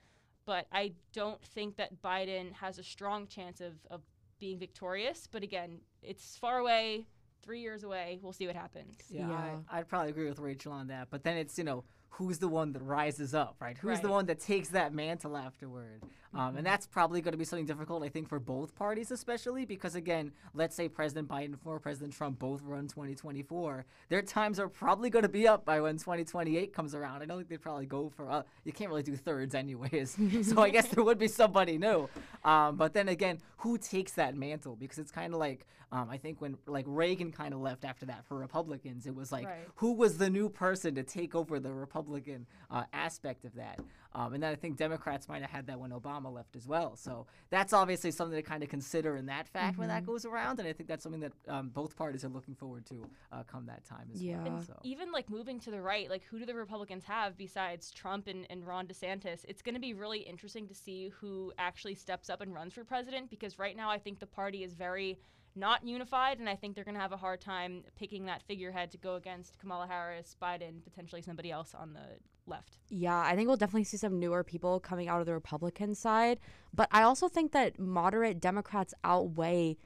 but 0.44 0.66
I 0.72 0.92
don't 1.12 1.42
think 1.42 1.76
that 1.76 2.02
Biden 2.02 2.52
has 2.54 2.78
a 2.78 2.82
strong 2.82 3.26
chance 3.26 3.60
of, 3.60 3.74
of 3.90 4.02
being 4.38 4.58
victorious. 4.58 5.28
But 5.30 5.42
again, 5.42 5.78
it's 6.02 6.36
far 6.36 6.58
away, 6.58 7.06
three 7.42 7.60
years 7.60 7.84
away. 7.84 8.18
We'll 8.22 8.32
see 8.32 8.46
what 8.46 8.56
happens. 8.56 8.96
Yeah, 9.08 9.28
Yeah. 9.28 9.56
I, 9.70 9.78
I'd 9.78 9.88
probably 9.88 10.10
agree 10.10 10.28
with 10.28 10.38
Rachel 10.38 10.72
on 10.72 10.88
that. 10.88 11.08
But 11.10 11.22
then 11.24 11.36
it's 11.36 11.58
you 11.58 11.64
know 11.64 11.84
who's 12.10 12.38
the 12.38 12.48
one 12.48 12.72
that 12.72 12.82
rises 12.82 13.34
up, 13.34 13.56
right? 13.60 13.76
Who's 13.78 14.00
the 14.00 14.10
one 14.10 14.26
that 14.26 14.38
takes 14.40 14.68
that 14.68 14.92
mantle 14.92 15.36
afterward? 15.36 16.02
Um, 16.34 16.56
and 16.56 16.66
that's 16.66 16.86
probably 16.86 17.20
going 17.20 17.32
to 17.32 17.38
be 17.38 17.44
something 17.44 17.66
difficult, 17.66 18.02
I 18.02 18.08
think, 18.08 18.28
for 18.28 18.38
both 18.38 18.74
parties, 18.74 19.10
especially 19.10 19.64
because 19.66 19.94
again, 19.94 20.32
let's 20.54 20.74
say 20.74 20.88
President 20.88 21.28
Biden 21.28 21.58
former 21.58 21.78
President 21.78 22.14
Trump 22.14 22.38
both 22.38 22.62
run 22.62 22.88
2024, 22.88 23.84
their 24.08 24.22
times 24.22 24.58
are 24.58 24.68
probably 24.68 25.10
going 25.10 25.24
to 25.24 25.28
be 25.28 25.46
up 25.46 25.64
by 25.64 25.80
when 25.80 25.98
2028 25.98 26.72
comes 26.72 26.94
around. 26.94 27.22
I 27.22 27.26
don't 27.26 27.36
think 27.36 27.48
they'd 27.48 27.60
probably 27.60 27.86
go 27.86 28.08
for 28.08 28.30
uh, 28.30 28.42
you 28.64 28.72
can't 28.72 28.88
really 28.88 29.02
do 29.02 29.16
thirds 29.16 29.54
anyways, 29.54 30.16
so 30.42 30.62
I 30.62 30.70
guess 30.70 30.88
there 30.88 31.04
would 31.04 31.18
be 31.18 31.28
somebody 31.28 31.76
new. 31.76 32.08
Um, 32.44 32.76
but 32.76 32.94
then 32.94 33.08
again, 33.08 33.38
who 33.58 33.76
takes 33.76 34.12
that 34.12 34.34
mantle? 34.34 34.76
Because 34.76 34.98
it's 34.98 35.12
kind 35.12 35.34
of 35.34 35.40
like 35.40 35.66
um, 35.92 36.08
I 36.10 36.16
think 36.16 36.40
when 36.40 36.56
like 36.66 36.86
Reagan 36.88 37.30
kind 37.30 37.52
of 37.52 37.60
left 37.60 37.84
after 37.84 38.06
that 38.06 38.24
for 38.26 38.38
Republicans, 38.38 39.06
it 39.06 39.14
was 39.14 39.30
like 39.30 39.44
Right. 39.46 39.68
who 39.76 39.92
was 39.92 40.16
the 40.16 40.30
new 40.30 40.48
person 40.48 40.94
to 40.94 41.02
take 41.02 41.34
over 41.34 41.60
the 41.60 41.72
Republican 41.72 42.46
uh, 42.70 42.84
aspect 42.94 43.44
of 43.44 43.54
that. 43.56 43.78
Um, 44.14 44.34
and 44.34 44.42
then 44.42 44.52
I 44.52 44.56
think 44.56 44.76
Democrats 44.76 45.28
might 45.28 45.42
have 45.42 45.50
had 45.50 45.66
that 45.68 45.80
when 45.80 45.90
Obama 45.90 46.32
left 46.32 46.54
as 46.56 46.66
well. 46.66 46.96
So 46.96 47.26
that's 47.50 47.72
obviously 47.72 48.10
something 48.10 48.36
to 48.36 48.42
kind 48.42 48.62
of 48.62 48.68
consider 48.68 49.16
in 49.16 49.26
that 49.26 49.48
fact 49.48 49.78
when 49.78 49.88
that 49.88 50.04
goes 50.04 50.24
around. 50.24 50.58
And 50.58 50.68
I 50.68 50.72
think 50.72 50.88
that's 50.88 51.02
something 51.02 51.20
that 51.20 51.32
um, 51.48 51.68
both 51.70 51.96
parties 51.96 52.24
are 52.24 52.28
looking 52.28 52.54
forward 52.54 52.84
to 52.86 53.04
uh, 53.32 53.42
come 53.44 53.66
that 53.66 53.84
time 53.84 54.08
as 54.12 54.22
Yeah. 54.22 54.42
well. 54.42 54.56
And 54.56 54.66
So. 54.66 54.78
Even 54.82 55.12
like 55.12 55.30
moving 55.30 55.58
to 55.60 55.70
the 55.70 55.80
right, 55.80 56.10
like 56.10 56.24
who 56.24 56.38
do 56.38 56.46
the 56.46 56.54
Republicans 56.54 57.04
have 57.04 57.36
besides 57.38 57.90
Trump 57.90 58.26
and, 58.28 58.46
and 58.50 58.66
Ron 58.66 58.86
DeSantis? 58.86 59.44
It's 59.48 59.62
going 59.62 59.74
to 59.74 59.80
be 59.80 59.94
really 59.94 60.20
interesting 60.20 60.68
to 60.68 60.74
see 60.74 61.08
who 61.20 61.52
actually 61.58 61.94
steps 61.94 62.28
up 62.28 62.40
and 62.40 62.52
runs 62.54 62.74
for 62.74 62.84
president 62.84 63.30
because 63.30 63.58
right 63.58 63.76
now 63.76 63.90
I 63.90 63.98
think 63.98 64.18
the 64.18 64.26
party 64.26 64.62
is 64.62 64.74
very 64.74 65.18
not 65.54 65.86
unified, 65.86 66.38
and 66.38 66.48
I 66.48 66.56
think 66.56 66.74
they're 66.74 66.84
going 66.84 66.94
to 66.94 67.00
have 67.00 67.12
a 67.12 67.16
hard 67.18 67.40
time 67.40 67.84
picking 67.94 68.24
that 68.24 68.42
figurehead 68.42 68.90
to 68.92 68.96
go 68.98 69.16
against 69.16 69.58
Kamala 69.58 69.86
Harris, 69.86 70.34
Biden, 70.40 70.82
potentially 70.82 71.20
somebody 71.20 71.50
else 71.50 71.74
on 71.74 71.92
the 71.92 72.00
left. 72.46 72.78
Yeah, 72.88 73.18
I 73.18 73.34
think 73.34 73.48
we'll 73.48 73.56
definitely 73.56 73.84
see 73.84 73.96
some 73.96 74.18
newer 74.18 74.44
people 74.44 74.80
coming 74.80 75.08
out 75.08 75.20
of 75.20 75.26
the 75.26 75.32
Republican 75.32 75.94
side. 75.94 76.38
But 76.74 76.88
I 76.92 77.02
also 77.02 77.28
think 77.28 77.52
that 77.52 77.78
moderate 77.78 78.40
Democrats 78.40 78.94
outweigh 79.04 79.76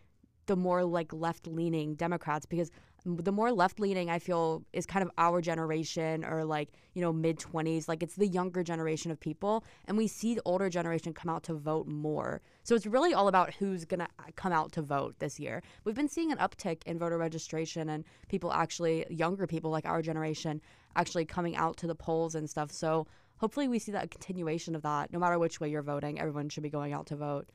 the 0.47 0.57
more 0.57 0.85
like 0.85 1.13
left 1.13 1.47
leaning 1.47 1.95
Democrats 1.95 2.47
because 2.47 2.71
the 3.05 3.33
more 3.33 3.53
left 3.53 3.79
leaning 3.79 4.11
I 4.11 4.19
feel 4.19 4.65
is 4.73 4.87
kind 4.87 5.05
of 5.05 5.11
our 5.19 5.41
generation 5.41 6.25
or 6.25 6.45
like, 6.45 6.71
you 6.95 7.03
know, 7.03 7.13
mid 7.13 7.39
20s. 7.39 7.89
Like 7.89 8.03
it's 8.03 8.17
the 8.17 8.27
younger 8.27 8.63
generation 8.63 9.11
of 9.11 9.21
people. 9.21 9.65
And 9.85 9.97
we 9.97 10.09
see 10.09 10.35
the 10.35 10.43
older 10.45 10.69
generation 10.69 11.13
come 11.13 11.31
out 11.31 11.45
to 11.45 11.55
vote 11.55 11.87
more. 11.87 12.41
So 12.67 12.75
it's 12.75 12.85
really 12.85 13.15
all 13.15 13.29
about 13.29 13.55
who's 13.55 13.85
going 13.85 14.01
to 14.01 14.09
come 14.35 14.51
out 14.53 14.73
to 14.73 14.83
vote 14.83 15.15
this 15.21 15.39
year. 15.39 15.63
We've 15.85 15.95
been 15.95 16.09
seeing 16.09 16.33
an 16.33 16.39
uptick 16.39 16.83
in 16.85 16.99
voter 16.99 17.17
registration 17.17 17.89
and 17.89 18.05
people 18.29 18.53
actually, 18.53 19.07
younger 19.09 19.47
people 19.47 19.71
like 19.71 19.87
our 19.87 20.03
generation, 20.03 20.61
actually 20.97 21.27
coming 21.27 21.55
out 21.55 21.77
to 21.77 21.87
the 21.87 21.95
polls 21.95 22.35
and 22.35 22.51
stuff. 22.51 22.73
So 22.73 23.07
hopefully 23.37 23.69
we 23.69 23.79
see 23.79 23.93
that 23.93 24.11
continuation 24.11 24.75
of 24.75 24.83
that. 24.83 25.13
No 25.13 25.21
matter 25.21 25.39
which 25.39 25.61
way 25.61 25.69
you're 25.71 25.81
voting, 25.83 26.19
everyone 26.19 26.49
should 26.49 26.65
be 26.65 26.69
going 26.69 26.93
out 26.93 27.07
to 27.07 27.15
vote. 27.15 27.47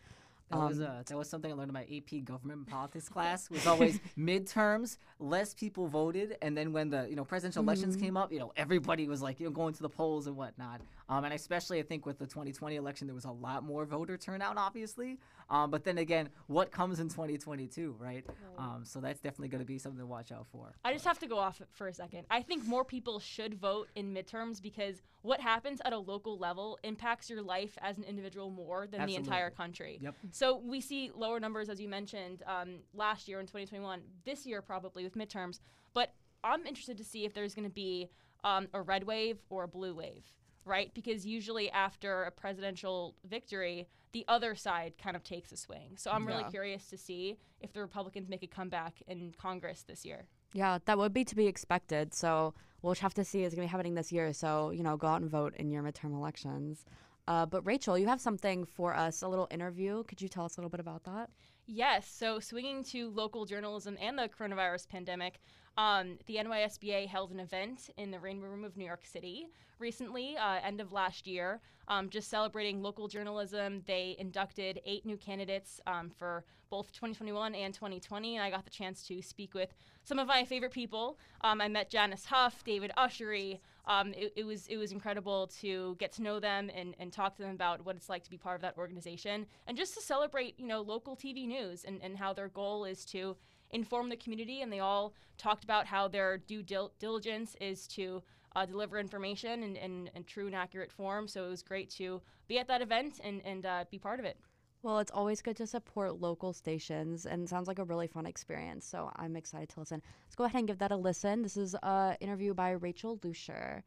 That 0.49 0.59
was 0.59 0.79
Um, 0.79 0.85
uh, 0.85 1.03
that 1.05 1.17
was 1.17 1.29
something 1.29 1.49
I 1.51 1.55
learned 1.55 1.69
in 1.69 1.73
my 1.73 1.83
AP 1.83 2.25
Government 2.25 2.59
and 2.59 2.67
Politics 2.67 3.07
class. 3.07 3.49
Was 3.49 3.65
always 3.67 3.99
midterms, 4.17 4.97
less 5.19 5.53
people 5.53 5.87
voted, 5.87 6.35
and 6.41 6.57
then 6.57 6.73
when 6.73 6.89
the 6.89 7.07
you 7.09 7.15
know 7.15 7.23
presidential 7.23 7.63
elections 7.63 7.95
Mm-hmm. 7.95 8.05
came 8.05 8.17
up, 8.17 8.33
you 8.33 8.39
know 8.39 8.51
everybody 8.57 9.07
was 9.07 9.21
like 9.21 9.39
you 9.39 9.45
know 9.45 9.51
going 9.51 9.73
to 9.73 9.81
the 9.81 9.89
polls 9.89 10.27
and 10.27 10.35
whatnot. 10.35 10.81
Um, 11.11 11.25
and 11.25 11.33
especially 11.33 11.77
I 11.79 11.83
think 11.83 12.05
with 12.05 12.19
the 12.19 12.25
2020 12.25 12.77
election, 12.77 13.05
there 13.05 13.13
was 13.13 13.25
a 13.25 13.31
lot 13.31 13.65
more 13.65 13.85
voter 13.85 14.15
turnout, 14.15 14.57
obviously. 14.57 15.19
Um, 15.49 15.69
but 15.69 15.83
then 15.83 15.97
again, 15.97 16.29
what 16.47 16.71
comes 16.71 17.01
in 17.01 17.09
2022, 17.09 17.97
right? 17.99 18.25
Um, 18.57 18.83
so 18.85 19.01
that's 19.01 19.19
definitely 19.19 19.49
going 19.49 19.59
to 19.59 19.65
be 19.65 19.77
something 19.77 19.99
to 19.99 20.05
watch 20.05 20.31
out 20.31 20.47
for. 20.53 20.73
I 20.85 20.93
just 20.93 21.03
have 21.03 21.19
to 21.19 21.27
go 21.27 21.37
off 21.37 21.61
for 21.73 21.89
a 21.89 21.93
second. 21.93 22.25
I 22.31 22.41
think 22.41 22.65
more 22.65 22.85
people 22.85 23.19
should 23.19 23.55
vote 23.55 23.89
in 23.95 24.13
midterms 24.13 24.61
because 24.61 25.01
what 25.21 25.41
happens 25.41 25.81
at 25.83 25.91
a 25.91 25.97
local 25.97 26.37
level 26.37 26.79
impacts 26.83 27.29
your 27.29 27.41
life 27.41 27.77
as 27.81 27.97
an 27.97 28.05
individual 28.05 28.49
more 28.49 28.87
than 28.87 29.05
the 29.05 29.15
entire 29.15 29.47
Absolutely. 29.47 29.57
country. 29.57 29.99
Yep. 30.01 30.15
So 30.31 30.61
we 30.65 30.79
see 30.79 31.11
lower 31.13 31.41
numbers, 31.41 31.67
as 31.67 31.81
you 31.81 31.89
mentioned, 31.89 32.41
um, 32.47 32.75
last 32.93 33.27
year 33.27 33.41
in 33.41 33.47
2021, 33.47 33.99
this 34.23 34.45
year 34.45 34.61
probably 34.61 35.03
with 35.03 35.15
midterms. 35.15 35.59
But 35.93 36.13
I'm 36.41 36.65
interested 36.65 36.97
to 36.99 37.03
see 37.03 37.25
if 37.25 37.33
there's 37.33 37.53
going 37.53 37.67
to 37.67 37.73
be 37.73 38.09
um, 38.43 38.67
a 38.73 38.81
red 38.81 39.03
wave 39.03 39.37
or 39.49 39.63
a 39.63 39.67
blue 39.67 39.93
wave, 39.93 40.23
right? 40.65 40.93
Because 40.93 41.25
usually 41.25 41.69
after 41.71 42.23
a 42.23 42.31
presidential 42.31 43.15
victory, 43.27 43.87
the 44.11 44.25
other 44.27 44.55
side 44.55 44.93
kind 45.01 45.15
of 45.15 45.23
takes 45.23 45.51
a 45.51 45.57
swing. 45.57 45.95
So 45.97 46.11
I'm 46.11 46.27
really 46.27 46.43
Yeah. 46.43 46.49
curious 46.49 46.89
to 46.89 46.97
see 46.97 47.37
if 47.61 47.71
the 47.73 47.81
Republicans 47.81 48.29
make 48.29 48.43
a 48.43 48.47
comeback 48.47 49.01
in 49.07 49.33
Congress 49.37 49.83
this 49.83 50.05
year. 50.05 50.27
Yeah, 50.53 50.79
that 50.85 50.97
would 50.97 51.13
be 51.13 51.23
to 51.25 51.35
be 51.35 51.47
expected. 51.47 52.13
So 52.13 52.53
we'll 52.81 52.95
have 52.95 53.13
to 53.13 53.23
see. 53.23 53.43
It's 53.43 53.55
going 53.55 53.65
to 53.65 53.69
be 53.69 53.71
happening 53.71 53.95
this 53.95 54.11
year. 54.11 54.33
So, 54.33 54.71
you 54.71 54.83
know, 54.83 54.97
go 54.97 55.07
out 55.07 55.21
and 55.21 55.29
vote 55.29 55.55
in 55.55 55.71
your 55.71 55.81
midterm 55.81 56.13
elections. 56.13 56.85
Uh, 57.27 57.45
but 57.45 57.61
Rachel, 57.65 57.97
you 57.97 58.07
have 58.07 58.19
something 58.19 58.65
for 58.65 58.93
us, 58.95 59.21
a 59.21 59.27
little 59.27 59.47
interview. 59.51 60.03
Could 60.03 60.21
you 60.21 60.27
tell 60.27 60.43
us 60.43 60.57
a 60.57 60.59
little 60.59 60.69
bit 60.71 60.79
about 60.79 61.03
that? 61.05 61.29
Yes. 61.67 62.07
So, 62.07 62.39
swinging 62.39 62.83
to 62.85 63.09
local 63.11 63.45
journalism 63.45 63.97
and 64.01 64.17
the 64.17 64.27
coronavirus 64.27 64.89
pandemic, 64.89 65.39
um, 65.77 66.17
the 66.25 66.35
NYSBA 66.35 67.07
held 67.07 67.31
an 67.31 67.39
event 67.39 67.89
in 67.97 68.11
the 68.11 68.19
Rainbow 68.19 68.47
Room 68.47 68.63
of 68.63 68.75
New 68.75 68.85
York 68.85 69.05
City 69.05 69.47
recently, 69.79 70.37
uh, 70.37 70.59
end 70.63 70.79
of 70.79 70.91
last 70.91 71.25
year, 71.25 71.59
um, 71.87 72.09
just 72.09 72.29
celebrating 72.29 72.81
local 72.81 73.07
journalism. 73.07 73.81
They 73.87 74.15
inducted 74.19 74.81
eight 74.85 75.05
new 75.05 75.17
candidates 75.17 75.81
um, 75.87 76.09
for 76.09 76.43
both 76.69 76.91
2021 76.93 77.53
and 77.55 77.73
2020, 77.73 78.37
and 78.37 78.43
I 78.43 78.49
got 78.49 78.63
the 78.63 78.71
chance 78.71 79.05
to 79.07 79.21
speak 79.21 79.53
with 79.53 79.73
some 80.03 80.19
of 80.19 80.27
my 80.27 80.45
favorite 80.45 80.71
people. 80.71 81.17
Um, 81.41 81.59
I 81.59 81.67
met 81.67 81.89
Janice 81.89 82.25
Huff, 82.25 82.63
David 82.63 82.91
Ushery. 82.97 83.59
Um, 83.85 84.13
it, 84.13 84.31
it 84.35 84.45
was 84.45 84.67
it 84.67 84.77
was 84.77 84.91
incredible 84.91 85.47
to 85.61 85.95
get 85.99 86.11
to 86.13 86.21
know 86.21 86.39
them 86.39 86.69
and, 86.73 86.95
and 86.99 87.11
talk 87.11 87.35
to 87.35 87.41
them 87.41 87.51
about 87.51 87.83
what 87.83 87.95
it's 87.95 88.09
like 88.09 88.23
to 88.23 88.29
be 88.29 88.37
part 88.37 88.55
of 88.55 88.61
that 88.61 88.77
organization 88.77 89.47
and 89.65 89.75
just 89.75 89.95
to 89.95 90.01
celebrate 90.01 90.53
you 90.59 90.67
know 90.67 90.81
local 90.81 91.15
TV 91.15 91.47
news 91.47 91.83
and, 91.83 91.99
and 92.03 92.15
how 92.15 92.31
their 92.31 92.47
goal 92.47 92.85
is 92.85 93.03
to 93.05 93.35
inform 93.73 94.09
the 94.09 94.15
community 94.15 94.61
and 94.61 94.71
they 94.71 94.79
all 94.79 95.13
talked 95.37 95.63
about 95.63 95.85
how 95.85 96.07
their 96.07 96.37
due 96.37 96.63
dil- 96.63 96.91
diligence 96.99 97.55
is 97.61 97.87
to 97.87 98.21
uh, 98.55 98.65
deliver 98.65 98.99
information 98.99 99.63
in, 99.63 99.75
in, 99.75 100.09
in 100.15 100.23
true 100.23 100.45
and 100.47 100.55
accurate 100.55 100.91
form 100.91 101.27
so 101.27 101.45
it 101.45 101.49
was 101.49 101.61
great 101.61 101.89
to 101.89 102.21
be 102.47 102.59
at 102.59 102.67
that 102.67 102.81
event 102.81 103.19
and, 103.23 103.41
and 103.45 103.65
uh, 103.65 103.85
be 103.89 103.97
part 103.97 104.19
of 104.19 104.25
it 104.25 104.37
Well, 104.83 104.99
it's 104.99 105.11
always 105.11 105.41
good 105.41 105.55
to 105.57 105.67
support 105.67 106.19
local 106.19 106.53
stations, 106.53 107.25
and 107.27 107.47
sounds 107.47 107.67
like 107.67 107.79
a 107.79 107.83
really 107.83 108.07
fun 108.07 108.25
experience. 108.25 108.83
So 108.85 109.11
I'm 109.15 109.35
excited 109.35 109.69
to 109.69 109.79
listen. 109.79 110.01
Let's 110.25 110.35
go 110.35 110.45
ahead 110.45 110.59
and 110.59 110.67
give 110.67 110.79
that 110.79 110.91
a 110.91 110.97
listen. 110.97 111.43
This 111.43 111.55
is 111.55 111.75
an 111.83 112.17
interview 112.19 112.53
by 112.55 112.71
Rachel 112.71 113.17
Luscher. 113.19 113.83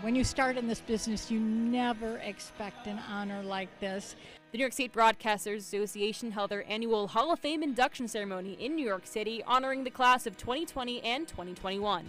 When 0.00 0.14
you 0.16 0.24
start 0.24 0.56
in 0.58 0.66
this 0.66 0.80
business, 0.80 1.30
you 1.30 1.38
never 1.40 2.18
expect 2.18 2.86
an 2.88 2.98
honor 3.08 3.42
like 3.42 3.70
this. 3.80 4.16
The 4.54 4.58
New 4.58 4.62
York 4.62 4.72
State 4.72 4.92
Broadcasters 4.92 5.56
Association 5.56 6.30
held 6.30 6.50
their 6.50 6.64
annual 6.70 7.08
Hall 7.08 7.32
of 7.32 7.40
Fame 7.40 7.64
induction 7.64 8.06
ceremony 8.06 8.52
in 8.60 8.76
New 8.76 8.86
York 8.86 9.04
City, 9.04 9.42
honoring 9.48 9.82
the 9.82 9.90
class 9.90 10.28
of 10.28 10.36
2020 10.36 11.02
and 11.02 11.26
2021. 11.26 12.08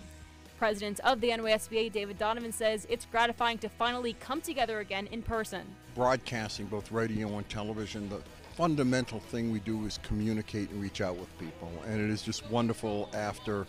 President 0.59 0.99
of 0.99 1.21
the 1.21 1.29
NYSBA, 1.29 1.91
David 1.91 2.19
Donovan, 2.19 2.51
says 2.51 2.85
it's 2.87 3.07
gratifying 3.07 3.57
to 3.57 3.67
finally 3.67 4.13
come 4.19 4.41
together 4.41 4.77
again 4.77 5.07
in 5.07 5.23
person. 5.23 5.65
broadcasting, 5.95 6.67
both 6.67 6.91
radio 6.91 7.35
and 7.35 7.49
television, 7.49 8.07
the 8.09 8.21
fundamental 8.55 9.19
thing 9.19 9.51
we 9.51 9.59
do 9.61 9.83
is 9.87 9.97
communicate 10.03 10.69
and 10.69 10.79
reach 10.79 11.01
out 11.01 11.15
with 11.15 11.39
people. 11.39 11.71
And 11.87 11.99
it 11.99 12.11
is 12.11 12.21
just 12.21 12.47
wonderful 12.51 13.09
after 13.15 13.65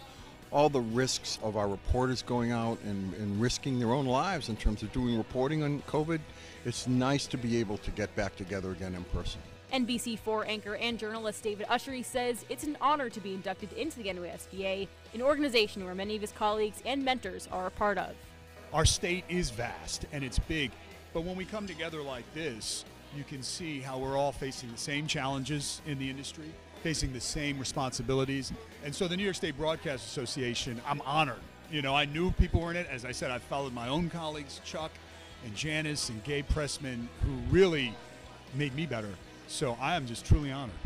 all 0.50 0.68
the 0.68 0.80
risks 0.80 1.38
of 1.42 1.56
our 1.56 1.68
reporters 1.68 2.22
going 2.22 2.52
out 2.52 2.78
and, 2.84 3.12
and 3.14 3.40
risking 3.40 3.78
their 3.78 3.92
own 3.92 4.06
lives 4.06 4.48
in 4.48 4.56
terms 4.56 4.82
of 4.82 4.92
doing 4.92 5.16
reporting 5.16 5.62
on 5.62 5.82
COVID. 5.82 6.20
It's 6.64 6.86
nice 6.86 7.26
to 7.28 7.36
be 7.36 7.58
able 7.58 7.78
to 7.78 7.90
get 7.90 8.14
back 8.16 8.36
together 8.36 8.70
again 8.70 8.94
in 8.94 9.04
person. 9.04 9.40
NBC4 9.72 10.46
anchor 10.46 10.76
and 10.76 10.98
journalist 10.98 11.42
David 11.42 11.66
Ushery 11.66 12.04
says 12.04 12.44
it's 12.48 12.64
an 12.64 12.76
honor 12.80 13.10
to 13.10 13.20
be 13.20 13.34
inducted 13.34 13.72
into 13.72 13.98
the 13.98 14.08
NYSBA, 14.08 14.88
an 15.12 15.22
organization 15.22 15.84
where 15.84 15.94
many 15.94 16.14
of 16.14 16.20
his 16.20 16.32
colleagues 16.32 16.82
and 16.86 17.04
mentors 17.04 17.48
are 17.50 17.66
a 17.66 17.70
part 17.70 17.98
of. 17.98 18.14
Our 18.72 18.84
state 18.84 19.24
is 19.28 19.50
vast 19.50 20.06
and 20.12 20.22
it's 20.22 20.38
big, 20.38 20.70
but 21.12 21.22
when 21.22 21.36
we 21.36 21.44
come 21.44 21.66
together 21.66 22.02
like 22.02 22.24
this, 22.34 22.84
you 23.16 23.24
can 23.24 23.42
see 23.42 23.80
how 23.80 23.98
we're 23.98 24.16
all 24.16 24.32
facing 24.32 24.70
the 24.70 24.78
same 24.78 25.06
challenges 25.06 25.80
in 25.86 25.98
the 25.98 26.08
industry, 26.08 26.52
facing 26.86 27.12
the 27.12 27.20
same 27.20 27.58
responsibilities. 27.58 28.52
And 28.84 28.94
so 28.94 29.08
the 29.08 29.16
New 29.16 29.24
York 29.24 29.34
State 29.34 29.58
Broadcast 29.58 30.06
Association, 30.06 30.80
I'm 30.86 31.00
honored. 31.00 31.40
You 31.68 31.82
know, 31.82 31.96
I 31.96 32.04
knew 32.04 32.30
people 32.30 32.60
were 32.60 32.70
in 32.70 32.76
it. 32.76 32.86
As 32.88 33.04
I 33.04 33.10
said, 33.10 33.32
I 33.32 33.38
followed 33.38 33.72
my 33.72 33.88
own 33.88 34.08
colleagues, 34.08 34.60
Chuck 34.64 34.92
and 35.44 35.52
Janice 35.56 36.10
and 36.10 36.22
Gabe 36.22 36.46
Pressman, 36.46 37.08
who 37.24 37.32
really 37.50 37.92
made 38.54 38.72
me 38.76 38.86
better. 38.86 39.08
So 39.48 39.76
I 39.80 39.96
am 39.96 40.06
just 40.06 40.26
truly 40.26 40.52
honored. 40.52 40.76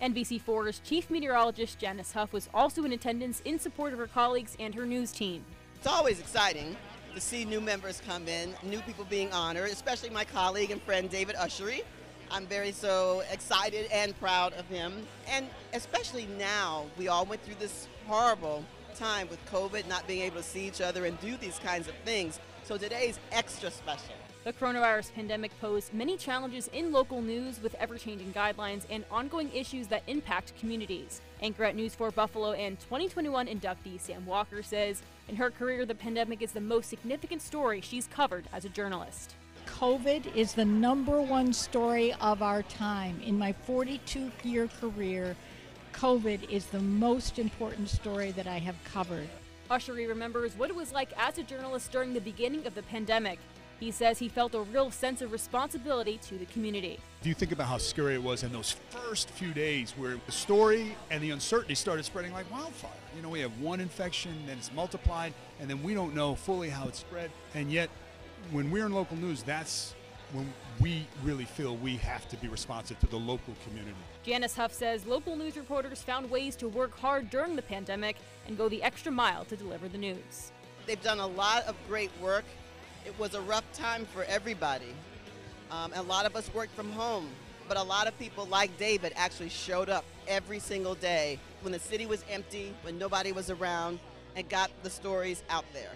NBC4's 0.00 0.78
chief 0.78 1.10
meteorologist 1.10 1.78
Janice 1.78 2.12
Huff 2.12 2.32
was 2.32 2.48
also 2.54 2.84
in 2.84 2.92
attendance 2.92 3.42
in 3.44 3.58
support 3.58 3.92
of 3.92 3.98
her 3.98 4.06
colleagues 4.06 4.56
and 4.58 4.74
her 4.74 4.86
news 4.86 5.12
team. 5.12 5.44
It's 5.74 5.86
always 5.86 6.18
exciting 6.18 6.74
to 7.14 7.20
see 7.20 7.44
new 7.44 7.60
members 7.60 8.00
come 8.06 8.26
in, 8.26 8.54
new 8.62 8.80
people 8.80 9.04
being 9.10 9.30
honored, 9.34 9.68
especially 9.68 10.08
my 10.08 10.24
colleague 10.24 10.70
and 10.70 10.80
friend 10.80 11.10
David 11.10 11.36
Ushery. 11.36 11.82
I'm 12.30 12.46
very 12.46 12.72
so 12.72 13.22
excited 13.30 13.88
and 13.92 14.18
proud 14.20 14.52
of 14.54 14.66
him. 14.68 15.06
And 15.28 15.46
especially 15.72 16.26
now, 16.38 16.86
we 16.98 17.08
all 17.08 17.24
went 17.24 17.42
through 17.42 17.56
this 17.58 17.88
horrible 18.06 18.64
time 18.94 19.28
with 19.28 19.44
COVID, 19.46 19.88
not 19.88 20.06
being 20.06 20.22
able 20.22 20.38
to 20.38 20.42
see 20.42 20.66
each 20.66 20.80
other 20.80 21.04
and 21.04 21.20
do 21.20 21.36
these 21.36 21.58
kinds 21.58 21.88
of 21.88 21.94
things. 22.04 22.40
So 22.64 22.76
today's 22.76 23.18
extra 23.32 23.70
special. 23.70 24.14
The 24.42 24.52
coronavirus 24.52 25.12
pandemic 25.12 25.50
posed 25.60 25.92
many 25.92 26.16
challenges 26.16 26.68
in 26.72 26.92
local 26.92 27.20
news 27.20 27.60
with 27.62 27.74
ever 27.76 27.98
changing 27.98 28.32
guidelines 28.32 28.84
and 28.90 29.04
ongoing 29.10 29.52
issues 29.52 29.88
that 29.88 30.02
impact 30.06 30.52
communities. 30.58 31.20
Anchor 31.42 31.64
at 31.64 31.74
News 31.76 31.94
4 31.94 32.12
Buffalo 32.12 32.52
and 32.52 32.78
2021 32.80 33.46
inductee 33.46 34.00
Sam 34.00 34.24
Walker 34.24 34.62
says 34.62 35.02
in 35.28 35.36
her 35.36 35.50
career, 35.50 35.84
the 35.84 35.94
pandemic 35.94 36.42
is 36.42 36.52
the 36.52 36.60
most 36.60 36.88
significant 36.88 37.42
story 37.42 37.80
she's 37.80 38.06
covered 38.06 38.44
as 38.52 38.64
a 38.64 38.68
journalist. 38.68 39.35
COVID 39.66 40.34
is 40.34 40.54
the 40.54 40.64
number 40.64 41.20
one 41.20 41.52
story 41.52 42.14
of 42.14 42.40
our 42.40 42.62
time. 42.62 43.20
In 43.24 43.38
my 43.38 43.52
42 43.52 44.30
year 44.42 44.68
career, 44.80 45.36
COVID 45.92 46.48
is 46.48 46.66
the 46.66 46.80
most 46.80 47.38
important 47.38 47.90
story 47.90 48.30
that 48.32 48.46
I 48.46 48.58
have 48.58 48.76
covered. 48.84 49.28
Ushery 49.70 50.08
remembers 50.08 50.56
what 50.56 50.70
it 50.70 50.76
was 50.76 50.92
like 50.92 51.10
as 51.18 51.38
a 51.38 51.42
journalist 51.42 51.92
during 51.92 52.14
the 52.14 52.20
beginning 52.20 52.66
of 52.66 52.74
the 52.74 52.82
pandemic. 52.84 53.38
He 53.78 53.90
says 53.90 54.18
he 54.18 54.28
felt 54.28 54.54
a 54.54 54.60
real 54.60 54.90
sense 54.90 55.20
of 55.20 55.32
responsibility 55.32 56.18
to 56.28 56.38
the 56.38 56.46
community. 56.46 56.98
Do 57.20 57.28
you 57.28 57.34
think 57.34 57.52
about 57.52 57.66
how 57.66 57.76
scary 57.76 58.14
it 58.14 58.22
was 58.22 58.42
in 58.42 58.52
those 58.52 58.76
first 58.88 59.28
few 59.30 59.52
days 59.52 59.92
where 59.98 60.16
the 60.24 60.32
story 60.32 60.96
and 61.10 61.22
the 61.22 61.30
uncertainty 61.30 61.74
started 61.74 62.04
spreading 62.04 62.32
like 62.32 62.50
wildfire? 62.50 62.90
You 63.14 63.20
know, 63.20 63.28
we 63.28 63.40
have 63.40 63.60
one 63.60 63.80
infection, 63.80 64.32
then 64.46 64.56
it's 64.56 64.72
multiplied, 64.72 65.34
and 65.60 65.68
then 65.68 65.82
we 65.82 65.92
don't 65.92 66.14
know 66.14 66.34
fully 66.34 66.70
how 66.70 66.88
it's 66.88 67.00
spread. 67.00 67.30
And 67.54 67.70
yet, 67.70 67.90
when 68.50 68.70
we're 68.70 68.86
in 68.86 68.92
local 68.92 69.16
news, 69.16 69.42
that's 69.42 69.94
when 70.32 70.52
we 70.80 71.06
really 71.22 71.44
feel 71.44 71.76
we 71.76 71.96
have 71.96 72.28
to 72.28 72.36
be 72.36 72.48
responsive 72.48 72.98
to 73.00 73.06
the 73.06 73.16
local 73.16 73.54
community. 73.64 73.96
Janice 74.24 74.56
Huff 74.56 74.72
says 74.72 75.06
local 75.06 75.36
news 75.36 75.56
reporters 75.56 76.02
found 76.02 76.30
ways 76.30 76.56
to 76.56 76.68
work 76.68 76.98
hard 76.98 77.30
during 77.30 77.56
the 77.56 77.62
pandemic 77.62 78.16
and 78.46 78.58
go 78.58 78.68
the 78.68 78.82
extra 78.82 79.10
mile 79.12 79.44
to 79.46 79.56
deliver 79.56 79.88
the 79.88 79.98
news. 79.98 80.52
They've 80.86 81.02
done 81.02 81.20
a 81.20 81.26
lot 81.26 81.64
of 81.66 81.76
great 81.88 82.10
work. 82.20 82.44
It 83.04 83.16
was 83.18 83.34
a 83.34 83.40
rough 83.40 83.64
time 83.72 84.04
for 84.06 84.24
everybody. 84.24 84.94
Um, 85.70 85.92
a 85.94 86.02
lot 86.02 86.26
of 86.26 86.36
us 86.36 86.52
worked 86.54 86.74
from 86.74 86.90
home. 86.92 87.28
but 87.68 87.76
a 87.76 87.82
lot 87.82 88.06
of 88.06 88.16
people 88.18 88.46
like 88.46 88.76
David 88.78 89.12
actually 89.16 89.48
showed 89.48 89.88
up 89.88 90.04
every 90.28 90.58
single 90.58 90.94
day 90.94 91.38
when 91.62 91.72
the 91.72 91.78
city 91.78 92.06
was 92.06 92.24
empty, 92.30 92.72
when 92.82 92.98
nobody 92.98 93.32
was 93.32 93.50
around, 93.50 93.98
and 94.36 94.48
got 94.48 94.70
the 94.82 94.90
stories 94.90 95.42
out 95.50 95.64
there. 95.72 95.90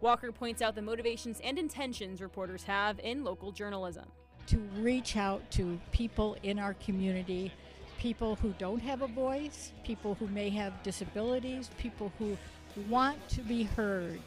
Walker 0.00 0.30
points 0.30 0.62
out 0.62 0.76
the 0.76 0.82
motivations 0.82 1.40
and 1.42 1.58
intentions 1.58 2.22
reporters 2.22 2.62
have 2.62 3.00
in 3.00 3.24
local 3.24 3.50
journalism. 3.50 4.04
To 4.46 4.58
reach 4.78 5.16
out 5.16 5.50
to 5.52 5.78
people 5.90 6.36
in 6.44 6.58
our 6.58 6.74
community, 6.74 7.52
people 7.98 8.36
who 8.36 8.54
don't 8.58 8.78
have 8.78 9.02
a 9.02 9.08
voice, 9.08 9.72
people 9.84 10.14
who 10.14 10.28
may 10.28 10.50
have 10.50 10.82
disabilities, 10.84 11.70
people 11.78 12.12
who 12.18 12.36
want 12.88 13.28
to 13.30 13.40
be 13.40 13.64
heard. 13.64 14.20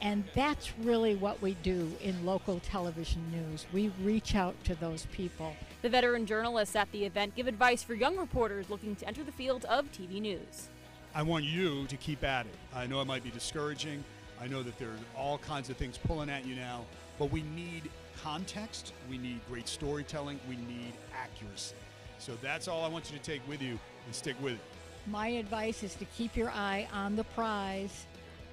And 0.00 0.22
that's 0.36 0.78
really 0.78 1.16
what 1.16 1.42
we 1.42 1.54
do 1.64 1.92
in 2.00 2.24
local 2.24 2.60
television 2.60 3.20
news. 3.32 3.66
We 3.72 3.90
reach 4.04 4.36
out 4.36 4.54
to 4.64 4.76
those 4.76 5.06
people. 5.06 5.52
The 5.82 5.88
veteran 5.88 6.26
journalists 6.26 6.76
at 6.76 6.90
the 6.92 7.04
event 7.04 7.34
give 7.34 7.48
advice 7.48 7.82
for 7.82 7.94
young 7.94 8.16
reporters 8.16 8.70
looking 8.70 8.94
to 8.96 9.08
enter 9.08 9.24
the 9.24 9.32
field 9.32 9.64
of 9.64 9.90
TV 9.90 10.20
news. 10.20 10.68
I 11.12 11.22
want 11.22 11.44
you 11.44 11.86
to 11.86 11.96
keep 11.96 12.22
at 12.22 12.46
it. 12.46 12.54
I 12.72 12.86
know 12.86 13.00
it 13.00 13.06
might 13.06 13.24
be 13.24 13.30
discouraging. 13.30 14.04
I 14.40 14.46
know 14.46 14.62
that 14.62 14.78
there 14.78 14.88
are 14.88 14.98
all 15.16 15.38
kinds 15.38 15.68
of 15.70 15.76
things 15.76 15.98
pulling 15.98 16.30
at 16.30 16.46
you 16.46 16.54
now, 16.54 16.84
but 17.18 17.32
we 17.32 17.42
need 17.42 17.90
context, 18.22 18.92
we 19.10 19.18
need 19.18 19.40
great 19.48 19.68
storytelling, 19.68 20.38
we 20.48 20.56
need 20.56 20.92
accuracy. 21.14 21.74
So 22.18 22.32
that's 22.42 22.68
all 22.68 22.84
I 22.84 22.88
want 22.88 23.10
you 23.10 23.18
to 23.18 23.22
take 23.22 23.46
with 23.48 23.62
you 23.62 23.78
and 24.06 24.14
stick 24.14 24.36
with 24.42 24.54
it. 24.54 24.60
My 25.06 25.28
advice 25.28 25.82
is 25.82 25.94
to 25.96 26.04
keep 26.04 26.36
your 26.36 26.50
eye 26.50 26.88
on 26.92 27.16
the 27.16 27.24
prize, 27.24 28.06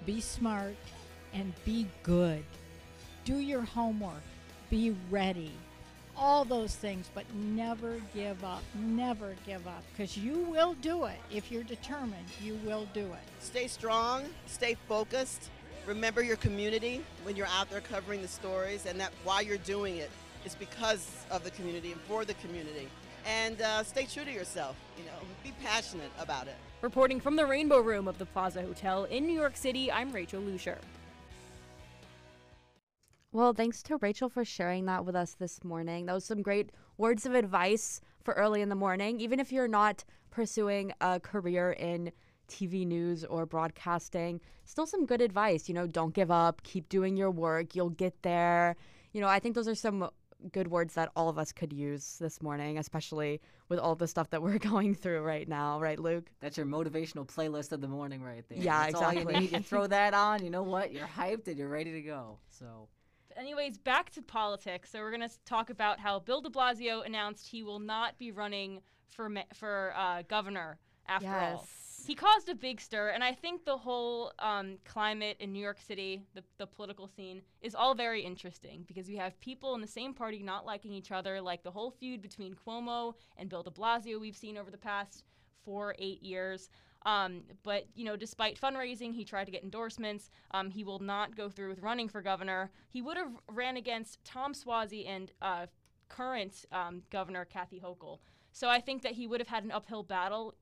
be 0.05 0.21
smart, 0.21 0.75
and 1.33 1.53
be 1.65 1.87
good. 2.03 2.43
Do 3.25 3.37
your 3.37 3.61
homework, 3.61 4.21
be 4.69 4.95
ready. 5.09 5.51
All 6.17 6.45
those 6.45 6.75
things, 6.75 7.09
but 7.13 7.25
never 7.33 7.99
give 8.13 8.41
up. 8.45 8.63
Never 8.73 9.35
give 9.45 9.67
up 9.67 9.83
because 9.91 10.15
you 10.15 10.37
will 10.49 10.73
do 10.75 11.05
it. 11.05 11.17
If 11.29 11.51
you're 11.51 11.63
determined, 11.63 12.27
you 12.41 12.57
will 12.63 12.87
do 12.93 13.05
it. 13.05 13.27
Stay 13.39 13.67
strong, 13.67 14.23
stay 14.45 14.77
focused. 14.87 15.49
Remember 15.87 16.23
your 16.23 16.37
community 16.37 17.03
when 17.23 17.35
you're 17.35 17.47
out 17.47 17.69
there 17.69 17.81
covering 17.81 18.21
the 18.21 18.27
stories, 18.27 18.87
and 18.87 18.99
that 18.99 19.11
while 19.23 19.41
you're 19.41 19.57
doing 19.57 20.01
it's 20.43 20.55
because 20.55 21.25
of 21.31 21.43
the 21.43 21.51
community 21.51 21.91
and 21.91 22.01
for 22.01 22.25
the 22.25 22.33
community. 22.35 22.87
And 23.25 23.61
uh, 23.61 23.83
stay 23.83 24.05
true 24.05 24.23
to 24.23 24.31
yourself. 24.31 24.75
You 24.97 25.05
know, 25.05 25.17
be 25.43 25.53
passionate 25.63 26.11
about 26.19 26.47
it. 26.47 26.55
Reporting 26.81 27.19
from 27.19 27.35
the 27.35 27.45
Rainbow 27.45 27.79
Room 27.79 28.07
of 28.07 28.17
the 28.19 28.25
Plaza 28.25 28.61
Hotel 28.61 29.05
in 29.05 29.25
New 29.25 29.33
York 29.33 29.57
City, 29.57 29.91
I'm 29.91 30.11
Rachel 30.11 30.41
Luscher. 30.41 30.77
Well, 33.31 33.53
thanks 33.53 33.83
to 33.83 33.97
Rachel 33.97 34.29
for 34.29 34.45
sharing 34.45 34.85
that 34.85 35.03
with 35.03 35.15
us 35.15 35.33
this 35.33 35.63
morning. 35.63 36.05
That 36.05 36.13
was 36.13 36.25
some 36.25 36.41
great 36.41 36.71
words 36.97 37.25
of 37.25 37.33
advice 37.33 38.01
for 38.23 38.33
early 38.35 38.61
in 38.61 38.69
the 38.69 38.75
morning. 38.75 39.19
Even 39.19 39.39
if 39.39 39.51
you're 39.51 39.67
not 39.67 40.05
pursuing 40.31 40.93
a 41.01 41.19
career 41.19 41.71
in 41.71 42.11
TV 42.47 42.85
news 42.85 43.23
or 43.23 43.45
broadcasting, 43.45 44.41
still 44.65 44.85
some 44.85 45.05
good 45.05 45.21
advice. 45.21 45.67
You 45.67 45.75
know, 45.75 45.87
don't 45.87 46.13
give 46.13 46.31
up, 46.31 46.63
keep 46.63 46.89
doing 46.89 47.17
your 47.17 47.31
work, 47.31 47.75
you'll 47.75 47.89
get 47.89 48.21
there. 48.21 48.75
You 49.13 49.21
know, 49.21 49.27
I 49.27 49.39
think 49.39 49.55
those 49.55 49.67
are 49.67 49.75
some 49.75 50.09
good 50.51 50.67
words 50.67 50.93
that 50.93 51.09
all 51.15 51.29
of 51.29 51.39
us 51.39 51.51
could 51.51 51.73
use 51.73 52.17
this 52.19 52.41
morning, 52.41 52.77
especially 52.77 53.41
with 53.69 53.79
all 53.79 53.95
the 53.95 54.07
stuff 54.07 54.29
that 54.29 54.41
we're 54.41 54.57
going 54.73 54.93
through 54.93 55.21
right 55.21 55.47
now, 55.47 55.79
right, 55.79 55.99
Luke? 55.99 56.29
That's 56.39 56.57
your 56.57 56.65
motivational 56.65 57.27
playlist 57.27 57.71
of 57.71 57.81
the 57.81 57.87
morning 57.87 58.21
right 58.21 58.43
there. 58.49 58.57
Yeah, 58.57 58.79
That's 58.79 58.89
exactly. 58.91 59.25
all 59.25 59.31
you 59.31 59.39
need. 59.39 59.51
You 59.51 59.59
throw 59.59 59.87
that 59.97 60.13
on, 60.13 60.43
you 60.43 60.49
know 60.49 60.63
what? 60.63 60.91
You're 60.91 61.07
hyped 61.07 61.47
and 61.47 61.57
you're 61.57 61.69
ready 61.69 61.93
to 61.93 62.01
go. 62.01 62.37
So 62.49 62.87
anyways, 63.35 63.77
back 63.77 64.11
to 64.11 64.21
politics. 64.21 64.91
So 64.91 64.99
we're 64.99 65.15
going 65.15 65.27
to 65.27 65.35
talk 65.45 65.69
about 65.69 65.99
how 65.99 66.19
Bill 66.19 66.41
De 66.41 66.49
Blasio 66.49 67.05
announced 67.05 67.47
he 67.47 67.63
will 67.63 67.79
not 67.79 68.17
be 68.17 68.31
running 68.31 68.81
for 69.09 69.29
ma- 69.29 69.41
for 69.53 69.93
uh, 69.95 70.23
governor 70.27 70.77
after 71.07 71.27
all. 71.29 71.67
He 72.05 72.13
caused 72.13 72.49
a 72.49 72.55
big 72.55 72.79
stir, 72.79 73.09
and 73.09 73.23
I 73.23 73.31
think 73.31 73.65
the 73.65 73.77
whole 73.77 74.31
um, 74.37 74.77
climate 74.85 75.37
in 75.39 75.51
New 75.51 75.59
York 75.59 75.79
City, 75.79 76.21
the, 76.35 76.43
the 76.59 76.67
political 76.67 77.07
scene, 77.07 77.41
is 77.63 77.73
all 77.73 77.95
very 77.95 78.21
interesting 78.21 78.83
because 78.87 79.07
we 79.07 79.15
have 79.15 79.39
people 79.39 79.73
in 79.73 79.81
the 79.81 79.87
same 79.87 80.13
party 80.13 80.43
not 80.43 80.67
liking 80.67 80.93
each 80.93 81.11
other, 81.11 81.41
like 81.41 81.63
the 81.63 81.71
whole 81.71 81.89
feud 81.89 82.21
between 82.21 82.53
Cuomo 82.53 83.15
and 83.37 83.49
Bill 83.49 83.63
de 83.63 83.71
Blasio 83.71 84.21
we've 84.21 84.37
seen 84.37 84.55
over 84.55 84.69
the 84.69 84.77
past 84.77 85.23
four, 85.63 85.95
eight 85.97 86.21
years. 86.21 86.69
Um, 87.07 87.41
but 87.63 87.87
you 87.95 88.05
know, 88.05 88.15
despite 88.15 88.61
fundraising, 88.61 89.11
he 89.11 89.25
tried 89.25 89.45
to 89.45 89.51
get 89.51 89.63
endorsements. 89.63 90.29
Um, 90.51 90.69
he 90.69 90.83
will 90.83 90.99
not 90.99 91.35
go 91.35 91.49
through 91.49 91.69
with 91.69 91.79
running 91.79 92.07
for 92.07 92.21
governor. 92.21 92.69
He 92.87 93.01
would 93.01 93.17
have 93.17 93.31
ran 93.51 93.77
against 93.77 94.23
Tom 94.23 94.53
Suozzi 94.53 95.07
and 95.07 95.31
uh, 95.41 95.65
current 96.07 96.65
um, 96.71 97.01
governor 97.09 97.45
Kathy 97.45 97.81
Hochul. 97.83 98.19
So 98.51 98.69
I 98.69 98.79
think 98.79 99.01
that 99.01 99.13
he 99.13 99.25
would 99.25 99.39
have 99.39 99.49
had 99.49 99.63
an 99.63 99.71
uphill 99.71 100.03
battle 100.03 100.53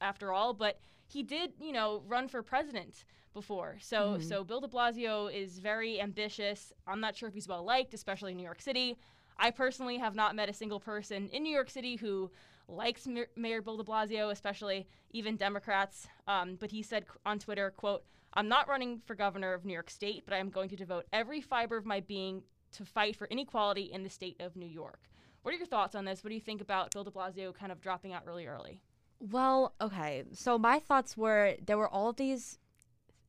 after 0.00 0.32
all, 0.32 0.54
but 0.54 0.80
he 1.06 1.22
did, 1.22 1.52
you 1.60 1.72
know, 1.72 2.02
run 2.06 2.28
for 2.28 2.42
president 2.42 3.04
before. 3.34 3.76
So 3.80 4.18
so 4.20 4.44
Bill 4.44 4.60
de 4.60 4.68
Blasio 4.68 5.32
is 5.32 5.58
very 5.58 6.00
ambitious. 6.00 6.72
I'm 6.86 7.00
not 7.00 7.16
sure 7.16 7.28
if 7.28 7.34
he's 7.34 7.48
well 7.48 7.64
liked, 7.64 7.94
especially 7.94 8.32
in 8.32 8.36
New 8.36 8.44
York 8.44 8.60
City. 8.60 8.96
I 9.38 9.50
personally 9.50 9.98
have 9.98 10.14
not 10.14 10.34
met 10.34 10.48
a 10.48 10.52
single 10.52 10.80
person 10.80 11.28
in 11.28 11.42
New 11.42 11.54
York 11.54 11.70
City 11.70 11.96
who 11.96 12.30
likes 12.66 13.06
Mayor, 13.06 13.28
Mayor 13.36 13.62
Bill 13.62 13.76
de 13.76 13.84
Blasio, 13.84 14.30
especially 14.30 14.86
even 15.12 15.36
Democrats. 15.36 16.08
Um, 16.26 16.56
but 16.58 16.70
he 16.70 16.82
said 16.82 17.04
on 17.24 17.38
Twitter, 17.38 17.70
quote, 17.70 18.04
I'm 18.34 18.48
not 18.48 18.68
running 18.68 19.00
for 19.06 19.14
governor 19.14 19.54
of 19.54 19.64
New 19.64 19.72
York 19.72 19.90
State, 19.90 20.24
but 20.26 20.34
I'm 20.34 20.50
going 20.50 20.68
to 20.68 20.76
devote 20.76 21.06
every 21.12 21.40
fiber 21.40 21.76
of 21.76 21.86
my 21.86 22.00
being 22.00 22.42
to 22.72 22.84
fight 22.84 23.16
for 23.16 23.26
inequality 23.28 23.90
in 23.92 24.02
the 24.02 24.10
state 24.10 24.36
of 24.40 24.54
New 24.56 24.66
York. 24.66 25.00
What 25.42 25.54
are 25.54 25.56
your 25.56 25.66
thoughts 25.66 25.94
on 25.94 26.04
this? 26.04 26.22
What 26.22 26.28
do 26.28 26.34
you 26.34 26.40
think 26.40 26.60
about 26.60 26.92
Bill 26.92 27.04
de 27.04 27.10
Blasio 27.10 27.54
kind 27.54 27.72
of 27.72 27.80
dropping 27.80 28.12
out 28.12 28.26
really 28.26 28.46
early? 28.46 28.82
Well, 29.20 29.74
okay. 29.80 30.24
So 30.32 30.58
my 30.58 30.78
thoughts 30.78 31.16
were 31.16 31.54
there 31.64 31.78
were 31.78 31.88
all 31.88 32.08
of 32.10 32.16
these 32.16 32.58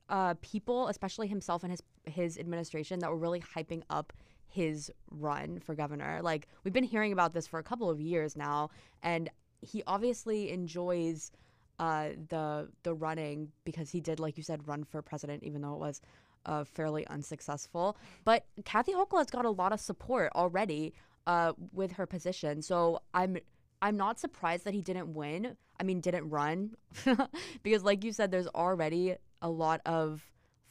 uh, 0.10 0.36
people, 0.42 0.88
especially 0.88 1.28
himself 1.28 1.64
and 1.64 1.72
his 1.72 1.84
his 2.06 2.38
administration, 2.38 3.00
that 3.00 3.10
were 3.10 3.18
really 3.18 3.42
hyping 3.42 3.84
up 3.90 4.14
his 4.48 4.92
run 5.12 5.60
for 5.60 5.76
governor. 5.76 6.20
Like 6.22 6.48
we've 6.64 6.74
been 6.74 6.84
hearing 6.84 7.12
about 7.12 7.34
this 7.34 7.48
for 7.48 7.60
a 7.60 7.64
couple 7.64 7.90
of 7.90 8.00
years 8.00 8.36
now, 8.36 8.70
and 9.02 9.30
he 9.62 9.84
obviously 9.88 10.52
enjoys 10.52 11.32
uh, 11.80 12.10
the 12.30 12.70
the 12.84 12.94
running 12.94 13.52
because 13.64 13.90
he 13.90 14.02
did, 14.02 14.20
like 14.20 14.38
you 14.38 14.44
said, 14.44 14.68
run 14.68 14.84
for 14.84 15.02
president, 15.02 15.44
even 15.44 15.62
though 15.62 15.74
it 15.74 15.80
was 15.80 16.02
uh, 16.46 16.64
fairly 16.64 17.06
unsuccessful. 17.08 17.98
But 18.26 18.46
Kathy 18.66 18.94
Hochul 18.94 19.18
has 19.18 19.30
got 19.30 19.46
a 19.46 19.50
lot 19.50 19.74
of 19.74 19.80
support 19.80 20.32
already 20.36 20.94
uh, 21.26 21.54
with 21.74 21.94
her 21.94 22.06
position, 22.06 22.62
so 22.62 23.02
I'm 23.14 23.38
I'm 23.82 23.98
not 23.98 24.20
surprised 24.20 24.66
that 24.66 24.74
he 24.74 24.82
didn't 24.82 25.14
win. 25.14 25.58
I 25.80 25.84
mean, 25.84 26.02
didn't 26.02 26.30
run 26.30 26.76
because, 27.64 27.84
like 27.84 28.04
you 28.04 28.12
said, 28.12 28.32
there's 28.32 28.48
already 28.48 29.16
a 29.42 29.50
lot 29.50 29.82
of 29.86 30.26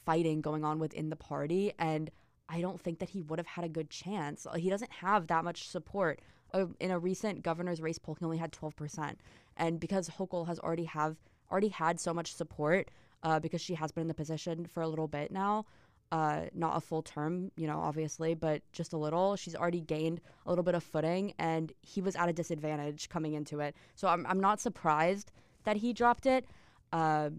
fighting 0.05 0.41
going 0.41 0.63
on 0.63 0.79
within 0.79 1.09
the 1.09 1.15
party, 1.15 1.73
and 1.79 2.11
I 2.47 2.61
don't 2.61 2.79
think 2.79 2.99
that 2.99 3.09
he 3.09 3.21
would 3.21 3.39
have 3.39 3.47
had 3.47 3.65
a 3.65 3.69
good 3.69 3.89
chance. 3.89 4.45
He 4.55 4.69
doesn't 4.69 4.91
have 4.91 5.27
that 5.27 5.43
much 5.43 5.67
support. 5.67 6.21
Uh, 6.51 6.65
in 6.79 6.89
a 6.89 6.97
recent 6.97 7.43
governor's 7.43 7.79
race 7.79 7.99
poll, 7.99 8.15
he 8.15 8.25
only 8.25 8.37
had 8.37 8.51
12%, 8.51 9.15
and 9.57 9.79
because 9.79 10.09
Hochul 10.09 10.47
has 10.47 10.59
already 10.59 10.85
have 10.85 11.17
already 11.51 11.67
had 11.69 11.99
so 11.99 12.13
much 12.13 12.33
support, 12.33 12.89
uh, 13.23 13.39
because 13.39 13.61
she 13.61 13.75
has 13.75 13.91
been 13.91 14.01
in 14.01 14.07
the 14.07 14.13
position 14.13 14.65
for 14.65 14.81
a 14.81 14.87
little 14.87 15.07
bit 15.07 15.31
now, 15.31 15.65
uh, 16.11 16.41
not 16.53 16.75
a 16.75 16.81
full 16.81 17.01
term, 17.01 17.51
you 17.55 17.67
know, 17.67 17.79
obviously, 17.79 18.33
but 18.33 18.61
just 18.71 18.93
a 18.93 18.97
little. 18.97 19.35
She's 19.35 19.55
already 19.55 19.81
gained 19.81 20.21
a 20.45 20.49
little 20.49 20.63
bit 20.63 20.75
of 20.75 20.83
footing, 20.83 21.33
and 21.37 21.71
he 21.81 22.01
was 22.01 22.15
at 22.15 22.29
a 22.29 22.33
disadvantage 22.33 23.09
coming 23.09 23.33
into 23.33 23.59
it. 23.59 23.75
So 23.95 24.07
I'm, 24.07 24.25
I'm 24.25 24.39
not 24.39 24.59
surprised 24.59 25.31
that 25.65 25.77
he 25.77 25.93
dropped 25.93 26.25
it. 26.25 26.45
Uh, 26.91 27.29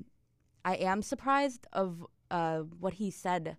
I 0.64 0.76
am 0.76 1.02
surprised 1.02 1.66
of 1.72 2.06
uh, 2.30 2.61
what 2.78 2.94
he 2.94 3.11
said 3.11 3.56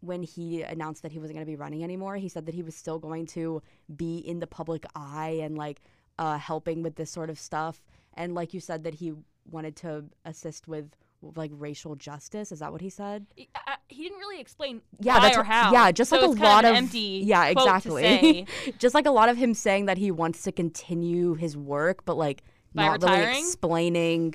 when 0.00 0.22
he 0.22 0.62
announced 0.62 1.02
that 1.02 1.12
he 1.12 1.18
wasn't 1.18 1.36
going 1.36 1.46
to 1.46 1.50
be 1.50 1.56
running 1.56 1.84
anymore. 1.84 2.16
He 2.16 2.28
said 2.28 2.46
that 2.46 2.54
he 2.54 2.62
was 2.62 2.74
still 2.74 2.98
going 2.98 3.26
to 3.26 3.62
be 3.94 4.18
in 4.18 4.40
the 4.40 4.46
public 4.46 4.84
eye 4.94 5.40
and 5.42 5.56
like 5.56 5.80
uh, 6.18 6.38
helping 6.38 6.82
with 6.82 6.96
this 6.96 7.10
sort 7.10 7.30
of 7.30 7.38
stuff. 7.38 7.84
And 8.14 8.34
like 8.34 8.54
you 8.54 8.60
said, 8.60 8.84
that 8.84 8.94
he 8.94 9.12
wanted 9.50 9.76
to 9.76 10.04
assist 10.24 10.68
with 10.68 10.96
like 11.22 11.50
racial 11.54 11.96
justice. 11.96 12.52
Is 12.52 12.60
that 12.60 12.70
what 12.72 12.80
he 12.80 12.90
said? 12.90 13.26
He, 13.34 13.48
I- 13.54 13.76
he 13.88 14.02
didn't 14.04 14.18
really 14.18 14.40
explain 14.40 14.82
Yeah, 15.00 15.14
why 15.14 15.20
that's 15.20 15.36
or 15.38 15.42
how. 15.44 15.72
yeah, 15.72 15.90
just 15.92 16.10
So 16.10 16.16
like 16.20 16.38
a 16.38 16.42
lot 16.42 16.64
of 16.64 16.74
empty 16.74 17.22
yeah, 17.24 17.46
exactly. 17.46 18.46
just 18.78 18.94
like 18.94 19.06
a 19.06 19.10
lot 19.10 19.28
of 19.28 19.36
him 19.36 19.54
saying 19.54 19.86
that 19.86 19.98
he 19.98 20.10
wants 20.10 20.42
to 20.42 20.52
continue 20.52 21.34
his 21.34 21.56
work, 21.56 22.04
but 22.04 22.16
like 22.16 22.42
By 22.74 22.86
not 22.98 23.02
really 23.02 23.38
explaining 23.38 24.34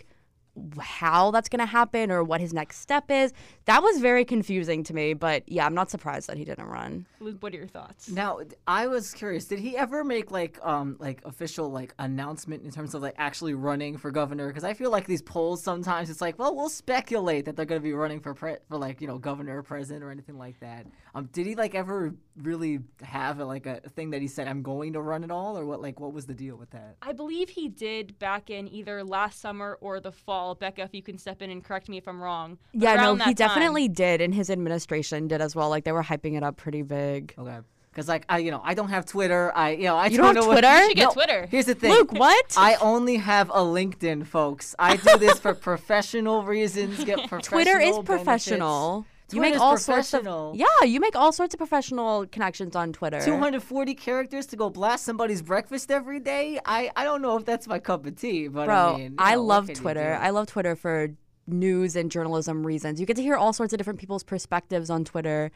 how 0.79 1.31
that's 1.31 1.49
going 1.49 1.59
to 1.59 1.65
happen 1.65 2.11
or 2.11 2.23
what 2.23 2.39
his 2.39 2.53
next 2.53 2.79
step 2.79 3.09
is. 3.09 3.33
That 3.65 3.81
was 3.81 3.99
very 3.99 4.23
confusing 4.23 4.83
to 4.83 4.93
me, 4.93 5.13
but 5.13 5.43
yeah, 5.47 5.65
I'm 5.65 5.73
not 5.73 5.89
surprised 5.89 6.27
that 6.29 6.37
he 6.37 6.45
didn't 6.45 6.65
run. 6.65 7.07
Luke, 7.19 7.37
what 7.39 7.53
are 7.53 7.57
your 7.57 7.67
thoughts? 7.67 8.09
Now, 8.09 8.39
I 8.67 8.87
was 8.87 9.13
curious. 9.13 9.45
Did 9.45 9.59
he 9.59 9.75
ever 9.75 10.03
make 10.03 10.31
like 10.31 10.59
um 10.63 10.97
like 10.99 11.21
official 11.25 11.69
like 11.69 11.93
announcement 11.97 12.63
in 12.63 12.71
terms 12.71 12.93
of 12.93 13.01
like 13.01 13.15
actually 13.17 13.53
running 13.53 13.97
for 13.97 14.11
governor? 14.11 14.47
Because 14.47 14.63
I 14.63 14.73
feel 14.73 14.91
like 14.91 15.07
these 15.07 15.21
polls 15.21 15.63
sometimes 15.63 16.09
it's 16.09 16.21
like, 16.21 16.37
well, 16.37 16.55
we'll 16.55 16.69
speculate 16.69 17.45
that 17.45 17.55
they're 17.55 17.65
going 17.65 17.81
to 17.81 17.83
be 17.83 17.93
running 17.93 18.19
for 18.19 18.33
pre- 18.33 18.57
for 18.67 18.77
like 18.77 19.01
you 19.01 19.07
know 19.07 19.17
governor 19.17 19.57
or 19.57 19.63
president 19.63 20.03
or 20.03 20.11
anything 20.11 20.37
like 20.37 20.59
that. 20.59 20.85
Um, 21.15 21.29
did 21.31 21.47
he 21.47 21.55
like 21.55 21.73
ever 21.73 22.13
really 22.37 22.79
have 23.01 23.39
a, 23.39 23.45
like 23.45 23.65
a 23.65 23.79
thing 23.95 24.11
that 24.11 24.21
he 24.21 24.27
said 24.27 24.47
I'm 24.47 24.61
going 24.61 24.93
to 24.93 25.01
run 25.01 25.23
at 25.23 25.31
all, 25.31 25.57
or 25.57 25.65
what? 25.65 25.81
Like, 25.81 25.99
what 25.99 26.13
was 26.13 26.25
the 26.25 26.33
deal 26.33 26.57
with 26.57 26.69
that? 26.71 26.97
I 27.01 27.13
believe 27.13 27.49
he 27.49 27.69
did 27.69 28.19
back 28.19 28.49
in 28.49 28.67
either 28.67 29.03
last 29.03 29.41
summer 29.41 29.77
or 29.81 29.99
the 29.99 30.11
fall. 30.11 30.42
Becca, 30.55 30.81
if 30.83 30.93
you 30.93 31.01
can 31.01 31.17
step 31.17 31.41
in 31.41 31.49
and 31.49 31.63
correct 31.63 31.89
me 31.89 31.97
if 31.97 32.07
I'm 32.07 32.21
wrong. 32.21 32.57
Yeah, 32.73 32.95
no, 32.95 33.13
he 33.13 33.17
that 33.19 33.23
time- 33.25 33.33
definitely 33.35 33.87
did, 33.87 34.21
and 34.21 34.33
his 34.33 34.49
administration 34.49 35.27
did 35.27 35.41
as 35.41 35.55
well. 35.55 35.69
Like 35.69 35.83
they 35.85 35.91
were 35.91 36.03
hyping 36.03 36.35
it 36.37 36.43
up 36.43 36.57
pretty 36.57 36.81
big. 36.81 37.33
Okay. 37.37 37.59
Because 37.91 38.07
like 38.07 38.25
I 38.27 38.39
you 38.39 38.49
know 38.49 38.61
I 38.63 38.73
don't 38.73 38.89
have 38.89 39.05
Twitter. 39.05 39.51
I 39.55 39.71
you 39.71 39.83
know 39.83 39.95
I 39.95 40.07
You 40.07 40.17
don't 40.17 40.25
have 40.27 40.35
know 40.35 40.47
what- 40.47 40.61
Twitter? 40.61 40.77
You 40.81 40.87
should 40.89 40.95
get 40.97 41.03
No, 41.05 41.11
Twitter. 41.11 41.47
Here's 41.51 41.65
the 41.67 41.75
thing. 41.75 41.91
Luke, 41.91 42.11
what? 42.13 42.55
I 42.57 42.75
only 42.81 43.17
have 43.17 43.49
a 43.51 43.59
LinkedIn, 43.77 44.25
folks. 44.25 44.75
I 44.79 44.95
do 44.97 45.17
this 45.19 45.39
for 45.39 45.53
professional 45.69 46.43
reasons. 46.43 47.03
Get 47.03 47.19
professional 47.29 47.41
Twitter 47.63 47.79
is 47.79 47.91
benefits. 47.97 48.05
professional. 48.07 49.05
You 49.31 49.41
make 49.41 49.51
Twitter's 49.53 49.61
all 49.61 49.77
sorts 49.77 50.13
of 50.13 50.21
professional. 50.21 50.53
yeah. 50.55 50.85
You 50.85 50.99
make 50.99 51.15
all 51.15 51.31
sorts 51.31 51.53
of 51.53 51.57
professional 51.57 52.27
connections 52.27 52.75
on 52.75 52.93
Twitter. 52.93 53.19
240 53.21 53.95
characters 53.95 54.45
to 54.47 54.55
go 54.55 54.69
blast 54.69 55.05
somebody's 55.05 55.41
breakfast 55.41 55.89
every 55.89 56.19
day. 56.19 56.59
I, 56.65 56.91
I 56.95 57.03
don't 57.03 57.21
know 57.21 57.37
if 57.37 57.45
that's 57.45 57.67
my 57.67 57.79
cup 57.79 58.05
of 58.05 58.15
tea, 58.15 58.47
but 58.47 58.65
Bro, 58.65 58.75
I 58.75 58.97
mean, 58.97 59.11
you 59.11 59.15
I 59.17 59.33
know, 59.35 59.41
what 59.43 59.47
love 59.47 59.73
Twitter. 59.73 60.17
I 60.21 60.29
love 60.29 60.47
Twitter 60.47 60.75
for 60.75 61.09
news 61.47 61.95
and 61.95 62.11
journalism 62.11 62.65
reasons. 62.65 62.99
You 62.99 63.05
get 63.05 63.15
to 63.17 63.23
hear 63.23 63.35
all 63.35 63.53
sorts 63.53 63.73
of 63.73 63.77
different 63.77 63.99
people's 63.99 64.23
perspectives 64.23 64.89
on 64.89 65.03
Twitter. 65.03 65.51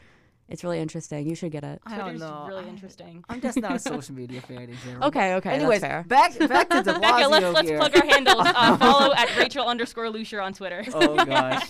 It's 0.48 0.64
really 0.64 0.78
interesting. 0.80 1.28
You 1.28 1.34
should 1.34 1.52
get 1.52 1.62
it. 1.64 1.80
I 1.84 1.96
don't 1.96 2.04
Twitter's 2.04 2.20
know. 2.22 2.46
really 2.48 2.64
I- 2.64 2.68
interesting. 2.68 3.24
I'm 3.28 3.40
just 3.40 3.58
not 3.60 3.76
a 3.76 3.78
social 3.78 4.14
media 4.14 4.40
fan 4.40 4.62
in 4.62 4.76
general. 4.84 5.08
Okay, 5.08 5.34
okay, 5.34 5.50
that's 5.50 5.60
Anyways, 5.60 5.80
fair. 5.80 6.04
back 6.08 6.38
back 6.48 6.70
to 6.70 6.82
De 6.82 6.92
Blasio 6.94 7.00
Becca, 7.00 7.28
let's 7.28 7.54
let's 7.54 7.68
here. 7.68 7.78
plug 7.78 7.96
our 7.96 8.06
handles. 8.06 8.46
Uh, 8.46 8.76
follow 8.78 9.14
at 9.14 9.36
Rachel 9.36 9.66
underscore 9.66 10.06
Luscher 10.06 10.42
on 10.42 10.52
Twitter. 10.54 10.84
Oh 10.94 11.24
gosh. 11.24 11.66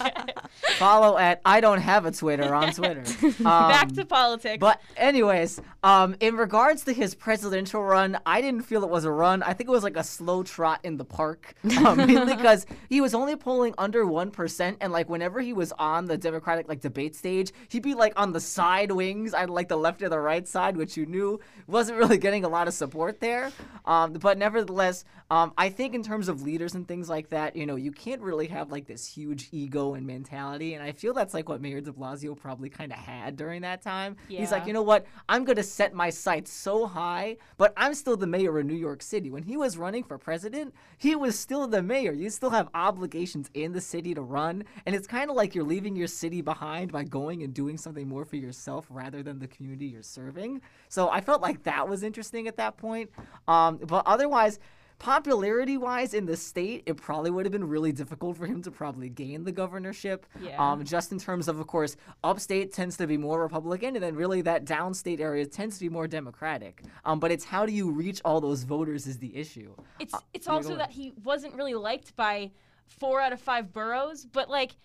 Follow 0.78 1.16
at 1.18 1.40
I 1.44 1.60
don't 1.60 1.80
have 1.80 2.06
a 2.06 2.12
Twitter 2.12 2.54
on 2.54 2.72
Twitter. 2.72 3.02
Back 3.42 3.84
Um, 3.88 3.90
to 3.96 4.04
politics. 4.04 4.58
But 4.60 4.80
anyways, 4.96 5.60
um, 5.82 6.14
in 6.20 6.36
regards 6.36 6.84
to 6.84 6.92
his 6.92 7.14
presidential 7.14 7.82
run, 7.82 8.18
I 8.26 8.40
didn't 8.40 8.62
feel 8.62 8.84
it 8.84 8.90
was 8.90 9.04
a 9.04 9.10
run. 9.10 9.42
I 9.42 9.54
think 9.54 9.68
it 9.68 9.72
was 9.72 9.82
like 9.84 9.96
a 9.96 10.04
slow 10.04 10.42
trot 10.42 10.80
in 10.84 10.96
the 10.96 11.04
park, 11.04 11.54
um, 11.84 11.96
mainly 11.98 12.34
because 12.36 12.66
he 12.88 13.00
was 13.00 13.14
only 13.14 13.36
polling 13.36 13.74
under 13.78 14.06
one 14.06 14.30
percent, 14.30 14.78
and 14.80 14.92
like 14.92 15.08
whenever 15.08 15.40
he 15.40 15.52
was 15.52 15.72
on 15.78 16.04
the 16.06 16.16
Democratic 16.16 16.68
like 16.68 16.80
debate 16.80 17.16
stage, 17.16 17.52
he'd 17.68 17.82
be 17.82 17.94
like 17.94 18.12
on 18.16 18.32
the 18.32 18.40
side 18.68 18.92
wings, 18.92 19.32
either 19.32 19.50
like 19.50 19.68
the 19.68 19.76
left 19.76 20.02
or 20.02 20.10
the 20.10 20.20
right 20.20 20.46
side, 20.46 20.76
which 20.76 20.94
you 20.94 21.06
knew 21.06 21.40
wasn't 21.66 21.96
really 21.96 22.18
getting 22.18 22.44
a 22.44 22.48
lot 22.48 22.68
of 22.68 22.74
support 22.74 23.18
there. 23.18 23.50
Um, 23.86 24.12
but 24.12 24.36
nevertheless, 24.36 25.06
um, 25.30 25.52
I 25.56 25.70
think 25.70 25.94
in 25.94 26.02
terms 26.02 26.28
of 26.28 26.42
leaders 26.42 26.74
and 26.74 26.86
things 26.86 27.08
like 27.08 27.30
that, 27.30 27.56
you 27.56 27.64
know, 27.64 27.76
you 27.76 27.92
can't 27.92 28.20
really 28.20 28.46
have 28.48 28.70
like 28.70 28.86
this 28.86 29.06
huge 29.06 29.48
ego 29.52 29.94
and 29.94 30.06
mentality, 30.06 30.74
and 30.74 30.82
I 30.82 30.92
feel 30.92 31.14
that's 31.14 31.32
like 31.32 31.48
what 31.48 31.62
Mayor 31.62 31.80
De 31.80 31.92
Blasio 31.92 32.36
probably 32.36 32.68
kind 32.68 32.92
of 32.92 32.98
had 32.98 33.36
during 33.36 33.62
that 33.62 33.80
time. 33.80 34.16
Yeah. 34.28 34.40
He's 34.40 34.52
like, 34.52 34.66
you 34.66 34.74
know 34.74 34.82
what? 34.82 35.06
I'm 35.30 35.44
going 35.44 35.56
to 35.56 35.62
set 35.62 35.94
my 35.94 36.10
sights 36.10 36.52
so 36.52 36.86
high, 36.86 37.38
but 37.56 37.72
I'm 37.74 37.94
still 37.94 38.18
the 38.18 38.26
mayor 38.26 38.58
of 38.58 38.66
New 38.66 38.74
York 38.74 39.02
City. 39.02 39.30
When 39.30 39.42
he 39.42 39.56
was 39.56 39.78
running 39.78 40.04
for 40.04 40.18
president, 40.18 40.74
he 40.98 41.16
was 41.16 41.38
still 41.38 41.66
the 41.66 41.82
mayor. 41.82 42.12
You 42.12 42.28
still 42.28 42.50
have 42.50 42.68
obligations 42.74 43.50
in 43.54 43.72
the 43.72 43.80
city 43.80 44.12
to 44.12 44.20
run, 44.20 44.64
and 44.84 44.94
it's 44.94 45.06
kind 45.06 45.30
of 45.30 45.36
like 45.36 45.54
you're 45.54 45.64
leaving 45.64 45.96
your 45.96 46.06
city 46.06 46.42
behind 46.42 46.92
by 46.92 47.04
going 47.04 47.42
and 47.42 47.54
doing 47.54 47.78
something 47.78 48.06
more 48.06 48.26
for 48.26 48.36
yourself 48.36 48.57
rather 48.90 49.22
than 49.22 49.38
the 49.38 49.48
community 49.48 49.86
you're 49.86 50.02
serving. 50.02 50.60
So 50.88 51.08
I 51.08 51.20
felt 51.20 51.40
like 51.42 51.62
that 51.64 51.88
was 51.88 52.02
interesting 52.02 52.48
at 52.48 52.56
that 52.56 52.76
point. 52.76 53.10
Um, 53.46 53.78
but 53.78 54.02
otherwise, 54.06 54.58
popularity 54.98 55.76
wise 55.76 56.12
in 56.12 56.26
the 56.26 56.36
state, 56.36 56.82
it 56.86 56.96
probably 56.96 57.30
would 57.30 57.46
have 57.46 57.52
been 57.52 57.68
really 57.68 57.92
difficult 57.92 58.36
for 58.36 58.46
him 58.46 58.60
to 58.62 58.70
probably 58.70 59.08
gain 59.08 59.44
the 59.44 59.52
governorship. 59.52 60.26
Yeah. 60.42 60.56
Um, 60.60 60.84
just 60.84 61.12
in 61.12 61.18
terms 61.18 61.46
of, 61.46 61.60
of 61.60 61.66
course, 61.68 61.96
upstate 62.24 62.72
tends 62.72 62.96
to 62.96 63.06
be 63.06 63.16
more 63.16 63.40
Republican, 63.40 63.94
and 63.94 64.02
then 64.02 64.16
really 64.16 64.42
that 64.42 64.64
downstate 64.64 65.20
area 65.20 65.46
tends 65.46 65.78
to 65.78 65.84
be 65.84 65.88
more 65.88 66.08
Democratic. 66.08 66.82
Um, 67.04 67.20
but 67.20 67.30
it's 67.30 67.44
how 67.44 67.64
do 67.64 67.72
you 67.72 67.90
reach 67.90 68.20
all 68.24 68.40
those 68.40 68.64
voters 68.64 69.06
is 69.06 69.18
the 69.18 69.36
issue. 69.36 69.72
It's 70.00 70.14
Uh, 70.14 70.18
it's 70.34 70.48
go 70.48 70.54
also 70.54 70.74
that 70.76 70.90
he 70.90 71.12
wasn't 71.22 71.54
really 71.54 71.74
liked 71.74 72.16
by 72.16 72.50
four 72.88 73.20
out 73.20 73.32
of 73.32 73.40
five 73.40 73.72
boroughs, 73.72 74.26
but 74.26 74.50
like 74.50 74.76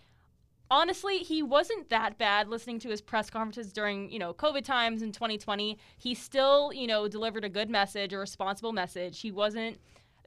honestly, 0.74 1.20
he 1.20 1.44
wasn't 1.44 1.88
that 1.90 2.18
bad 2.18 2.50
listening 2.50 2.80
to 2.80 2.90
his 2.90 3.00
press 3.00 3.30
conferences 3.30 3.72
during, 3.72 4.10
you 4.10 4.18
know, 4.18 4.34
COVID 4.34 4.66
times 4.66 5.04
in 5.04 5.12
2020. 5.12 5.78
He 6.00 6.16
still, 6.16 6.74
you 6.74 6.88
know, 6.88 7.08
delivered 7.08 7.46
a 7.46 7.50
good 7.50 7.70
message, 7.70 8.12
a 8.12 8.18
responsible 8.18 8.74
message. 8.74 9.22
He 9.22 9.32
wasn't 9.32 9.78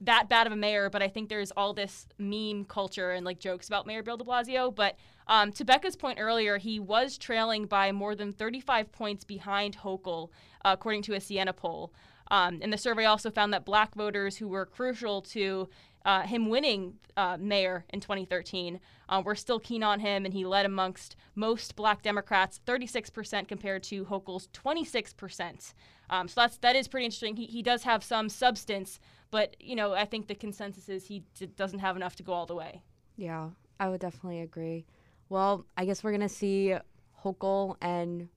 that 0.01 0.29
bad 0.29 0.47
of 0.47 0.53
a 0.53 0.57
mayor, 0.57 0.89
but 0.89 1.03
I 1.03 1.09
think 1.09 1.29
there's 1.29 1.51
all 1.57 1.75
this 1.75 2.07
meme 2.19 2.65
culture 2.67 3.11
and 3.11 3.27
like 3.27 3.41
jokes 3.41 3.67
about 3.67 3.89
Mayor 3.89 4.05
Bill 4.05 4.17
de 4.17 4.23
Blasio. 4.23 4.73
But 4.73 4.97
um, 5.27 5.51
to 5.51 5.65
Becca's 5.65 5.97
point 5.97 6.21
earlier, 6.21 6.59
he 6.59 6.79
was 6.79 7.19
trailing 7.19 7.67
by 7.67 7.91
more 7.91 8.15
than 8.15 8.33
35 8.33 8.93
points 8.93 9.25
behind 9.25 9.79
Hochul, 9.79 10.29
uh, 10.65 10.77
according 10.79 11.03
to 11.03 11.15
a 11.15 11.21
Siena 11.21 11.55
poll. 11.55 11.93
Um, 12.31 12.61
and 12.63 12.73
the 12.73 12.79
survey 12.79 13.05
also 13.05 13.31
found 13.33 13.53
that 13.53 13.65
black 13.65 13.95
voters 13.97 14.37
who 14.37 14.49
were 14.49 14.67
crucial 14.67 15.23
to 15.23 15.69
uh, 16.07 16.23
him 16.23 16.49
winning 16.49 16.95
uh, 17.17 17.37
mayor 17.39 17.85
in 17.91 18.01
2013 18.01 18.81
uh, 19.09 19.23
were 19.25 19.35
still 19.35 19.59
keen 19.59 19.83
on 19.83 20.01
him, 20.01 20.25
and 20.25 20.33
he 20.33 20.47
led 20.47 20.65
amongst 20.65 21.17
most 21.35 21.75
black 21.75 22.01
Democrats, 22.01 22.61
36% 22.65 23.49
compared 23.49 23.83
to 23.83 24.05
Hochul's 24.05 24.49
26%. 24.55 25.75
Um, 26.09 26.29
so 26.29 26.41
that's 26.41 26.57
that 26.59 26.77
is 26.77 26.87
pretty 26.87 27.07
interesting. 27.07 27.35
He, 27.35 27.47
he 27.47 27.63
does 27.63 27.83
have 27.83 28.05
some 28.05 28.29
substance, 28.29 29.01
but 29.33 29.57
you 29.59 29.75
know 29.75 29.93
I 29.93 30.05
think 30.05 30.29
the 30.29 30.37
consensus 30.37 30.89
is 30.89 31.09
he 31.09 31.25
d- 31.37 31.47
doesn't 31.47 31.81
have 31.81 31.97
enough 31.97 32.15
to 32.17 32.23
go 32.23 32.33
all 32.33 32.47
the 32.47 32.55
way. 32.55 32.83
Yeah, 33.17 33.51
I 33.81 33.89
would 33.89 34.01
definitely 34.01 34.41
agree. 34.41 34.87
Well, 35.29 35.67
I 35.77 35.85
guess 35.85 36.05
we're 36.05 36.13
gonna 36.13 36.29
see 36.29 36.77
Hochul 37.25 37.75
and 37.81 38.29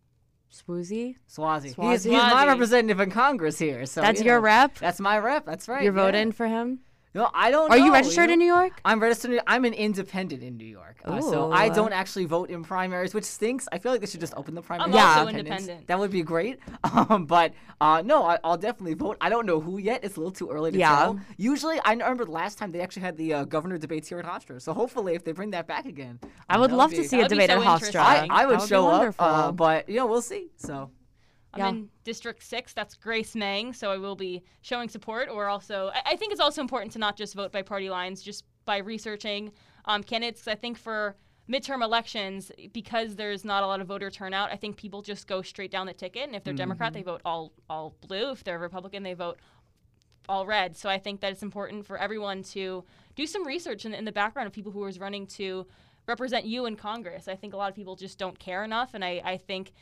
Swoozy. 0.52 1.18
Suozzi. 1.32 1.64
He's, 1.64 1.76
Suozzi. 1.76 1.92
he's 1.92 2.06
my 2.08 2.44
Suozzi. 2.44 2.48
representative 2.48 3.00
in 3.00 3.12
Congress 3.12 3.60
here. 3.60 3.86
So 3.86 4.02
That's 4.02 4.20
you 4.22 4.26
your 4.26 4.38
know, 4.38 4.46
rep. 4.46 4.80
That's 4.80 5.00
my 5.00 5.20
rep. 5.20 5.46
That's 5.46 5.68
right. 5.68 5.84
You're 5.84 5.96
yeah. 5.96 6.04
voting 6.06 6.32
for 6.32 6.48
him. 6.48 6.80
No, 7.16 7.28
I 7.34 7.50
don't. 7.50 7.72
Are 7.72 7.78
you 7.78 7.88
know, 7.88 7.94
registered 7.94 8.28
know? 8.28 8.34
in 8.34 8.40
New 8.40 8.46
York? 8.46 8.80
I'm 8.86 9.00
registered. 9.00 9.40
I'm 9.48 9.66
an 9.66 9.74
independent 9.74 10.44
in 10.44 10.58
New 10.58 10.66
York, 10.66 10.98
uh, 11.06 11.20
so 11.22 11.52
I 11.52 11.70
don't 11.70 11.92
actually 11.92 12.26
vote 12.26 12.52
in 12.52 12.64
primaries, 12.64 13.16
which 13.16 13.24
stinks. 13.24 13.68
I 13.72 13.80
feel 13.80 13.92
like 13.92 14.02
they 14.02 14.06
should 14.08 14.20
just 14.20 14.36
open 14.38 14.54
the 14.54 14.62
primaries. 14.62 14.94
Yeah. 14.94 15.14
for 15.16 15.20
also 15.22 15.30
independents. 15.30 15.62
independent. 15.64 15.88
That 15.88 15.98
would 16.00 16.12
be 16.12 16.22
great. 16.24 16.60
Um, 17.10 17.26
but 17.26 17.54
uh, 17.82 18.02
no, 18.06 18.24
I, 18.26 18.38
I'll 18.44 18.58
definitely 18.58 18.94
vote. 18.96 19.18
I 19.22 19.30
don't 19.30 19.46
know 19.46 19.60
who 19.60 19.78
yet. 19.80 20.04
It's 20.04 20.16
a 20.18 20.20
little 20.20 20.32
too 20.34 20.50
early 20.50 20.72
to 20.72 20.78
Yeah. 20.78 20.96
tell. 20.96 21.20
Usually, 21.38 21.80
I 21.86 21.92
remember 21.94 22.26
the 22.26 22.32
last 22.32 22.58
time 22.58 22.72
they 22.72 22.82
actually 22.82 23.04
had 23.04 23.16
the 23.18 23.34
uh, 23.34 23.44
governor 23.46 23.78
debates 23.78 24.08
here 24.10 24.20
at 24.20 24.26
Hofstra. 24.26 24.62
So 24.62 24.74
hopefully, 24.74 25.14
if 25.16 25.24
they 25.24 25.32
bring 25.32 25.52
that 25.52 25.68
back 25.68 25.86
again, 25.86 26.20
I 26.50 26.58
would 26.60 26.72
love 26.72 26.92
be- 26.92 26.98
to 26.98 27.04
see 27.08 27.18
a 27.18 27.22
That 27.22 27.30
would 27.32 27.38
be 27.38 27.48
debate 27.48 27.50
so 27.50 27.62
at 27.70 27.74
interesting. 27.74 28.02
Hofstra. 28.02 28.28
I, 28.30 28.44
I 28.44 28.46
would 28.46 28.60
That 28.60 28.68
show 28.68 28.82
be 28.84 28.88
up, 28.88 28.92
wonderful. 28.94 29.26
uh, 29.26 29.52
but 29.52 29.88
you 29.90 29.96
know, 29.98 30.08
we'll 30.08 30.22
see. 30.22 30.50
So 30.58 30.90
I'm 31.54 31.60
Yeah. 31.60 31.70
in 31.70 31.90
District 32.04 32.44
6. 32.44 32.74
That's 32.74 32.96
Grace 32.96 33.36
Meng, 33.36 33.74
so 33.74 33.92
I 33.92 33.98
will 33.98 34.16
be 34.16 34.44
showing 34.62 34.90
support. 34.90 35.30
Or 35.30 35.48
also, 35.48 35.92
I, 35.94 36.12
I 36.12 36.16
think 36.16 36.32
it's 36.32 36.42
also 36.42 36.62
important 36.62 36.92
to 36.94 37.00
not 37.00 37.18
just 37.18 37.34
vote 37.34 37.52
by 37.52 37.62
party 37.62 37.90
lines, 37.90 38.22
just 38.22 38.46
by 38.66 38.78
researching 38.78 39.52
um, 39.86 40.04
candidates. 40.04 40.48
I 40.48 40.56
think 40.56 40.78
for 40.78 41.16
midterm 41.50 41.84
elections, 41.84 42.52
because 42.74 43.16
there's 43.16 43.44
not 43.44 43.64
a 43.64 43.68
lot 43.68 43.82
of 43.82 43.88
voter 43.88 44.12
turnout, 44.12 44.52
I 44.52 44.56
think 44.56 44.78
people 44.78 45.02
just 45.02 45.28
go 45.28 45.42
straight 45.42 45.72
down 45.72 45.88
the 45.88 45.94
ticket. 45.94 46.24
And 46.24 46.36
if 46.36 46.44
they're 46.44 46.54
Democrat, 46.54 46.94
they 46.94 47.02
vote 47.02 47.22
all, 47.26 47.52
all 47.70 47.96
blue. 48.08 48.30
If 48.32 48.44
they're 48.44 48.60
Republican, 48.60 49.02
they 49.02 49.16
vote 49.16 49.40
all 50.28 50.46
red. 50.46 50.78
So 50.78 50.90
I 50.90 51.00
think 51.00 51.22
that 51.22 51.32
it's 51.32 51.42
important 51.42 51.88
for 51.88 51.98
everyone 51.98 52.44
to 52.44 52.84
do 53.16 53.26
some 53.26 53.48
research 53.48 53.86
in, 53.86 53.96
in 53.96 54.06
the 54.06 54.12
background 54.12 54.46
of 54.46 54.54
people 54.54 54.72
who 54.72 54.84
are 54.84 54.92
running 55.00 55.26
to 55.26 55.66
represent 56.08 56.46
you 56.46 56.68
in 56.68 56.76
Congress. 56.76 57.28
I 57.28 57.36
think 57.36 57.54
a 57.56 57.58
lot 57.58 57.70
of 57.70 57.76
people 57.76 57.96
just 57.96 58.20
don't 58.20 58.38
care 58.38 58.64
enough, 58.64 58.94
and 58.94 59.04
I, 59.04 59.22
I 59.26 59.38
think 59.38 59.74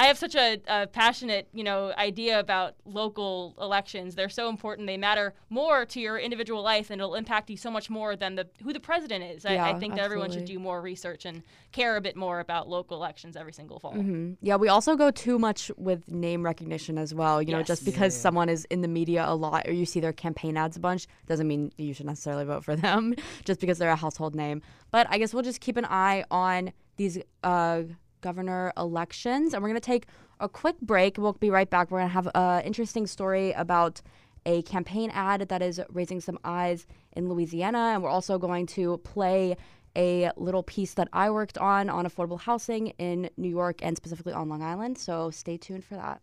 I 0.00 0.06
have 0.06 0.16
such 0.16 0.34
a, 0.34 0.58
a 0.66 0.86
passionate, 0.86 1.48
you 1.52 1.62
know, 1.62 1.92
idea 1.98 2.40
about 2.40 2.74
local 2.86 3.54
elections. 3.60 4.14
They're 4.14 4.30
so 4.30 4.48
important. 4.48 4.86
They 4.86 4.96
matter 4.96 5.34
more 5.50 5.84
to 5.84 6.00
your 6.00 6.16
individual 6.18 6.62
life, 6.62 6.88
and 6.88 7.00
it'll 7.02 7.16
impact 7.16 7.50
you 7.50 7.58
so 7.58 7.70
much 7.70 7.90
more 7.90 8.16
than 8.16 8.34
the 8.36 8.48
who 8.62 8.72
the 8.72 8.80
president 8.80 9.24
is. 9.24 9.44
I, 9.44 9.50
I 9.50 9.54
Yeah, 9.54 9.78
think 9.78 9.96
that 9.96 10.04
everyone 10.04 10.30
should 10.30 10.46
do 10.46 10.58
more 10.58 10.80
research 10.80 11.26
and 11.26 11.42
care 11.72 11.96
a 11.96 12.00
bit 12.00 12.16
more 12.16 12.40
about 12.40 12.66
local 12.66 12.96
elections 12.96 13.36
every 13.36 13.52
single 13.52 13.78
fall. 13.78 13.92
hmm 13.92 14.32
Yeah, 14.40 14.56
we 14.56 14.68
also 14.68 14.96
go 14.96 15.10
too 15.10 15.38
much 15.38 15.70
with 15.76 16.10
name 16.10 16.42
recognition 16.44 16.96
as 16.96 17.12
well. 17.14 17.42
You 17.42 17.52
know, 17.52 17.62
just 17.62 17.82
Yes. 17.82 17.92
because 17.94 18.14
Yeah. 18.14 18.22
someone 18.22 18.48
is 18.48 18.64
in 18.70 18.80
the 18.80 18.88
media 18.88 19.24
a 19.28 19.34
lot 19.34 19.66
or 19.68 19.72
you 19.72 19.84
see 19.84 20.00
their 20.00 20.14
campaign 20.14 20.56
ads 20.56 20.78
a 20.78 20.80
bunch 20.80 21.06
doesn't 21.26 21.46
mean 21.46 21.72
you 21.76 21.92
should 21.92 22.06
necessarily 22.06 22.46
vote 22.46 22.64
for 22.64 22.74
them 22.86 23.14
just 23.44 23.60
because 23.60 23.76
they're 23.76 23.90
a 23.90 23.96
household 23.96 24.34
name. 24.34 24.62
But 24.90 25.06
I 25.10 25.18
guess 25.18 25.34
we'll 25.34 25.42
just 25.42 25.60
keep 25.60 25.76
an 25.76 25.84
eye 25.84 26.24
on 26.30 26.72
these 26.96 27.18
uh, 27.44 27.82
governor 28.20 28.72
elections 28.76 29.54
and 29.54 29.62
we're 29.62 29.68
going 29.68 29.80
to 29.80 29.86
take 29.86 30.06
a 30.40 30.48
quick 30.48 30.80
break. 30.80 31.18
We'll 31.18 31.34
be 31.34 31.50
right 31.50 31.68
back. 31.68 31.90
We're 31.90 31.98
going 31.98 32.08
to 32.08 32.14
have 32.14 32.28
an 32.34 32.62
interesting 32.64 33.06
story 33.06 33.52
about 33.52 34.00
a 34.46 34.62
campaign 34.62 35.10
ad 35.10 35.48
that 35.48 35.62
is 35.62 35.80
raising 35.90 36.20
some 36.20 36.38
eyes 36.44 36.86
in 37.12 37.28
Louisiana. 37.28 37.92
And 37.94 38.02
we're 38.02 38.08
also 38.10 38.38
going 38.38 38.66
to 38.68 38.98
play 38.98 39.56
a 39.96 40.30
little 40.36 40.62
piece 40.62 40.94
that 40.94 41.08
I 41.12 41.30
worked 41.30 41.58
on 41.58 41.90
on 41.90 42.06
affordable 42.06 42.40
housing 42.40 42.88
in 42.98 43.28
New 43.36 43.48
York 43.48 43.80
and 43.82 43.96
specifically 43.96 44.32
on 44.32 44.48
Long 44.48 44.62
Island. 44.62 44.98
So 44.98 45.30
stay 45.30 45.56
tuned 45.56 45.84
for 45.84 45.94
that. 45.94 46.22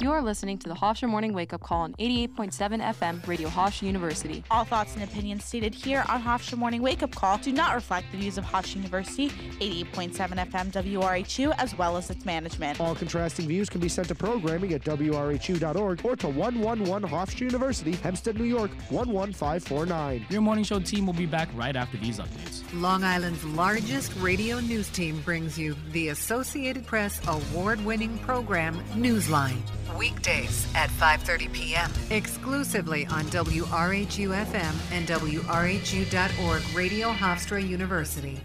You're 0.00 0.22
listening 0.22 0.56
to 0.60 0.68
the 0.70 0.74
Hofstra 0.74 1.10
Morning 1.10 1.34
Wake 1.34 1.52
Up 1.52 1.60
Call 1.60 1.82
on 1.82 1.92
88.7 1.98 2.82
FM, 2.94 3.26
Radio 3.26 3.50
Hofstra 3.50 3.82
University. 3.82 4.42
All 4.50 4.64
thoughts 4.64 4.94
and 4.94 5.04
opinions 5.04 5.44
stated 5.44 5.74
here 5.74 6.06
on 6.08 6.22
Hofstra 6.22 6.56
Morning 6.56 6.80
Wake 6.80 7.02
Up 7.02 7.14
Call 7.14 7.36
do 7.36 7.52
not 7.52 7.74
reflect 7.74 8.10
the 8.10 8.16
views 8.16 8.38
of 8.38 8.44
Hofstra 8.46 8.76
University, 8.76 9.28
88.7 9.28 10.12
FM 10.14 10.72
WRHU, 10.72 11.54
as 11.58 11.76
well 11.76 11.98
as 11.98 12.08
its 12.08 12.24
management. 12.24 12.80
All 12.80 12.94
contrasting 12.94 13.46
views 13.46 13.68
can 13.68 13.82
be 13.82 13.90
sent 13.90 14.08
to 14.08 14.14
programming 14.14 14.72
at 14.72 14.82
WRHU.org 14.84 16.00
or 16.02 16.16
to 16.16 16.28
111 16.28 17.06
Hofstra 17.06 17.40
University, 17.40 17.92
Hempstead, 17.92 18.38
New 18.38 18.44
York, 18.44 18.70
11549. 18.88 20.24
Your 20.30 20.40
morning 20.40 20.64
show 20.64 20.80
team 20.80 21.04
will 21.04 21.12
be 21.12 21.26
back 21.26 21.50
right 21.54 21.76
after 21.76 21.98
these 21.98 22.18
updates. 22.18 22.62
Long 22.72 23.04
Island's 23.04 23.44
largest 23.44 24.16
radio 24.16 24.60
news 24.60 24.88
team 24.88 25.20
brings 25.26 25.58
you 25.58 25.76
the 25.92 26.08
Associated 26.08 26.86
Press 26.86 27.20
award-winning 27.28 28.16
program 28.20 28.82
Newsline. 28.94 29.60
Weekdays 29.96 30.66
at 30.74 30.90
5:30 30.90 31.52
p.m. 31.52 31.90
exclusively 32.10 33.06
on 33.06 33.24
WRHU 33.26 34.28
FM 34.46 34.92
and 34.92 35.06
WRHU.org 35.08 36.62
Radio 36.76 37.12
Hofstra 37.12 37.66
University. 37.66 38.40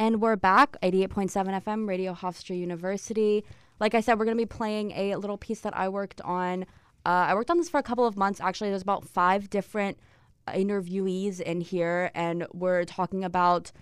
And 0.00 0.20
we're 0.20 0.36
back, 0.36 0.76
88.7 0.80 1.62
FM, 1.64 1.88
Radio 1.88 2.14
Hofstra 2.14 2.56
University. 2.56 3.44
Like 3.80 3.96
I 3.96 4.00
said, 4.00 4.18
we're 4.18 4.26
going 4.26 4.36
to 4.36 4.42
be 4.42 4.46
playing 4.46 4.92
a 4.92 5.16
little 5.16 5.36
piece 5.36 5.60
that 5.60 5.76
I 5.76 5.88
worked 5.88 6.20
on. 6.20 6.62
Uh, 7.04 7.26
I 7.28 7.34
worked 7.34 7.50
on 7.50 7.58
this 7.58 7.68
for 7.68 7.78
a 7.78 7.82
couple 7.82 8.06
of 8.06 8.16
months. 8.16 8.40
Actually, 8.40 8.70
there's 8.70 8.82
about 8.82 9.04
five 9.04 9.50
different 9.50 9.98
interviewees 10.46 11.40
in 11.40 11.60
here, 11.60 12.10
and 12.14 12.46
we're 12.52 12.84
talking 12.84 13.24
about 13.24 13.72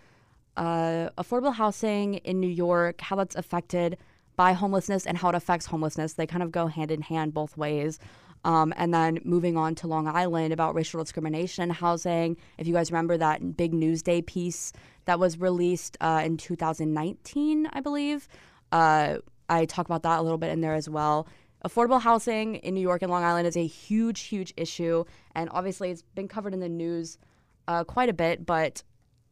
uh, 0.56 1.10
affordable 1.18 1.54
housing 1.54 2.14
in 2.14 2.40
New 2.40 2.48
York, 2.48 3.00
how 3.00 3.16
that's 3.16 3.36
affected 3.36 3.98
by 4.36 4.52
homelessness 4.52 5.06
and 5.06 5.18
how 5.18 5.30
it 5.30 5.34
affects 5.34 5.66
homelessness. 5.66 6.14
They 6.14 6.26
kind 6.26 6.42
of 6.42 6.52
go 6.52 6.66
hand 6.66 6.90
in 6.90 7.02
hand 7.02 7.34
both 7.34 7.56
ways. 7.56 7.98
Um, 8.44 8.72
and 8.76 8.94
then 8.94 9.18
moving 9.24 9.56
on 9.56 9.74
to 9.76 9.88
Long 9.88 10.06
Island 10.06 10.52
about 10.52 10.74
racial 10.74 11.02
discrimination 11.02 11.64
in 11.64 11.70
housing. 11.70 12.36
If 12.58 12.68
you 12.68 12.74
guys 12.74 12.92
remember 12.92 13.16
that 13.16 13.56
big 13.56 13.72
Newsday 13.72 14.24
piece 14.24 14.72
that 15.06 15.18
was 15.18 15.40
released 15.40 15.96
uh, 16.00 16.22
in 16.24 16.36
2019, 16.36 17.68
I 17.72 17.80
believe, 17.80 18.28
uh, 18.70 19.16
I 19.48 19.64
talk 19.64 19.86
about 19.86 20.02
that 20.04 20.20
a 20.20 20.22
little 20.22 20.38
bit 20.38 20.50
in 20.50 20.60
there 20.60 20.74
as 20.74 20.88
well. 20.88 21.26
Affordable 21.64 22.00
housing 22.00 22.56
in 22.56 22.74
New 22.74 22.80
York 22.80 23.02
and 23.02 23.10
Long 23.10 23.24
Island 23.24 23.48
is 23.48 23.56
a 23.56 23.66
huge, 23.66 24.20
huge 24.20 24.52
issue. 24.56 25.04
And 25.34 25.48
obviously, 25.50 25.90
it's 25.90 26.02
been 26.02 26.28
covered 26.28 26.54
in 26.54 26.60
the 26.60 26.68
news 26.68 27.18
uh, 27.66 27.82
quite 27.82 28.08
a 28.08 28.12
bit, 28.12 28.46
but 28.46 28.82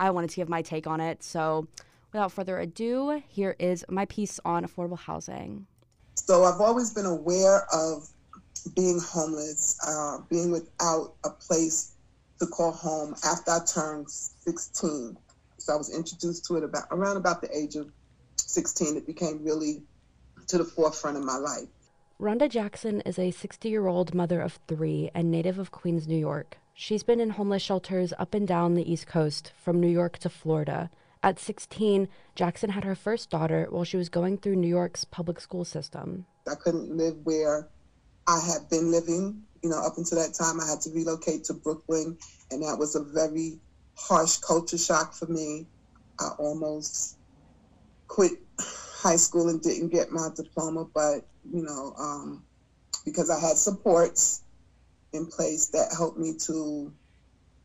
I 0.01 0.11
wanted 0.11 0.31
to 0.31 0.37
give 0.37 0.49
my 0.49 0.63
take 0.63 0.89
on 0.89 1.01
it. 1.01 1.23
So, 1.23 1.69
without 2.15 2.31
further 2.31 2.61
ado, 2.61 3.21
here 3.27 3.57
is 3.59 3.85
my 3.89 4.05
piece 4.05 4.39
on 4.45 4.65
affordable 4.65 4.99
housing. 4.99 5.67
So, 6.15 6.45
I've 6.45 6.61
always 6.61 6.95
been 6.95 7.07
aware 7.07 7.67
of 7.75 8.09
being 8.77 9.01
homeless, 9.05 9.77
uh, 9.85 10.19
being 10.31 10.53
without 10.53 11.15
a 11.25 11.31
place 11.31 11.95
to 12.39 12.47
call 12.47 12.71
home 12.71 13.17
after 13.25 13.51
I 13.51 13.59
turned 13.65 14.09
16. 14.09 15.19
So, 15.59 15.73
I 15.73 15.77
was 15.77 15.93
introduced 15.93 16.45
to 16.47 16.57
it 16.57 16.63
about 16.63 16.85
around 16.93 17.17
about 17.17 17.41
the 17.41 17.55
age 17.55 17.75
of 17.75 17.91
16. 18.37 18.97
It 18.97 19.09
became 19.09 19.43
really 19.43 19.83
to 20.47 20.59
the 20.59 20.65
forefront 20.65 21.17
of 21.17 21.25
my 21.25 21.37
life. 21.37 21.67
Rhonda 22.21 22.49
Jackson 22.49 23.01
is 23.01 23.19
a 23.19 23.33
60 23.33 23.69
year 23.69 23.89
old 23.89 24.15
mother 24.15 24.41
of 24.41 24.61
three 24.69 25.11
and 25.17 25.33
native 25.33 25.59
of 25.59 25.73
Queens, 25.73 26.07
New 26.07 26.17
York. 26.17 26.59
She's 26.75 27.03
been 27.03 27.19
in 27.19 27.31
homeless 27.31 27.63
shelters 27.63 28.13
up 28.21 28.35
and 28.35 28.47
down 28.47 28.75
the 28.75 28.89
East 28.91 29.09
Coast, 29.09 29.53
from 29.57 29.81
New 29.81 29.89
York 29.89 30.19
to 30.19 30.29
Florida. 30.29 30.91
At 31.25 31.39
16, 31.39 32.07
Jackson 32.35 32.69
had 32.69 32.85
her 32.85 32.95
first 32.95 33.31
daughter 33.31 33.67
while 33.71 33.85
she 33.85 33.97
was 33.97 34.11
going 34.11 34.37
through 34.37 34.57
New 34.57 34.69
York's 34.69 35.07
public 35.07 35.41
school 35.41 35.65
system. 35.65 36.27
I 36.47 36.55
couldn't 36.55 36.95
live 36.95 37.17
where 37.25 37.67
I 38.27 38.41
had 38.41 38.69
been 38.69 38.91
living. 38.91 39.43
You 39.63 39.71
know, 39.71 39.79
up 39.79 39.97
until 39.97 40.19
that 40.19 40.35
time, 40.35 40.61
I 40.61 40.67
had 40.67 40.83
to 40.83 40.91
relocate 40.91 41.45
to 41.45 41.55
Brooklyn, 41.55 42.19
and 42.51 42.63
that 42.63 42.77
was 42.79 42.95
a 42.95 43.03
very 43.03 43.59
harsh 43.97 44.37
culture 44.37 44.77
shock 44.77 45.15
for 45.15 45.25
me. 45.25 45.67
I 46.21 46.33
almost 46.39 47.17
quit 48.07 48.33
high 48.59 49.17
school 49.17 49.49
and 49.49 49.63
didn't 49.63 49.89
get 49.89 50.11
my 50.11 50.29
diploma, 50.37 50.85
but 50.85 51.25
you 51.51 51.63
know, 51.63 51.95
um, 51.99 52.45
because 53.07 53.31
I 53.31 53.41
had 53.41 53.57
supports 53.57 54.43
in 55.15 55.25
place 55.25 55.69
that 55.69 55.95
helped 55.97 56.19
me 56.19 56.35
to 56.49 56.93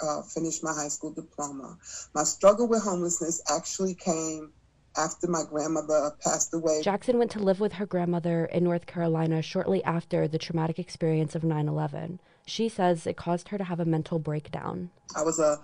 uh, 0.01 0.21
finish 0.23 0.63
my 0.63 0.73
high 0.73 0.87
school 0.87 1.11
diploma. 1.11 1.77
My 2.13 2.23
struggle 2.23 2.67
with 2.67 2.83
homelessness 2.83 3.41
actually 3.49 3.95
came 3.95 4.53
after 4.97 5.27
my 5.27 5.43
grandmother 5.49 6.11
passed 6.23 6.53
away. 6.53 6.81
Jackson 6.81 7.17
went 7.17 7.31
to 7.31 7.39
live 7.39 7.59
with 7.59 7.73
her 7.73 7.85
grandmother 7.85 8.45
in 8.45 8.63
North 8.63 8.85
Carolina 8.85 9.41
shortly 9.41 9.83
after 9.83 10.27
the 10.27 10.37
traumatic 10.37 10.79
experience 10.79 11.35
of 11.35 11.43
9 11.43 11.67
11. 11.67 12.19
She 12.45 12.69
says 12.69 13.05
it 13.05 13.17
caused 13.17 13.49
her 13.49 13.57
to 13.57 13.63
have 13.63 13.79
a 13.79 13.85
mental 13.85 14.19
breakdown. 14.19 14.89
I 15.15 15.21
was 15.21 15.39
a 15.39 15.59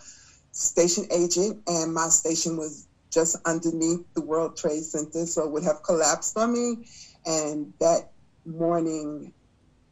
station 0.51 1.05
agent, 1.11 1.63
and 1.67 1.93
my 1.93 2.09
station 2.09 2.57
was 2.57 2.87
just 3.11 3.37
underneath 3.45 4.01
the 4.13 4.21
World 4.21 4.57
Trade 4.57 4.83
Center, 4.83 5.25
so 5.25 5.45
it 5.45 5.51
would 5.51 5.63
have 5.63 5.81
collapsed 5.83 6.37
on 6.37 6.53
me. 6.53 6.85
And 7.25 7.73
that 7.79 8.11
morning, 8.45 9.33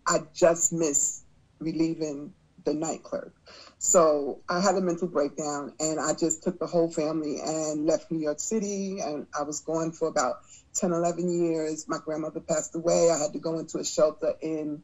I 0.06 0.20
just 0.34 0.72
missed 0.72 1.26
relieving 1.60 2.34
the 2.66 2.74
night 2.74 3.04
clerk. 3.04 3.34
So 3.84 4.40
I 4.48 4.62
had 4.62 4.76
a 4.76 4.82
mental 4.82 5.10
breakdown 5.10 5.74
and 5.78 6.00
I 6.00 6.14
just 6.14 6.42
took 6.42 6.58
the 6.58 6.66
whole 6.66 6.90
family 6.90 7.42
and 7.42 7.86
left 7.86 8.10
New 8.12 8.20
York 8.20 8.40
City. 8.40 9.02
And 9.02 9.28
I 9.38 9.44
was 9.44 9.60
gone 9.60 9.92
for 9.92 10.08
about 10.08 10.38
10, 10.76 10.94
11 10.94 11.44
years. 11.44 11.86
My 11.90 11.98
grandmother 11.98 12.40
passed 12.40 12.74
away. 12.76 13.12
I 13.12 13.18
had 13.18 13.34
to 13.34 13.40
go 13.40 13.60
into 13.60 13.80
a 13.80 13.84
shelter 13.84 14.36
in 14.42 14.82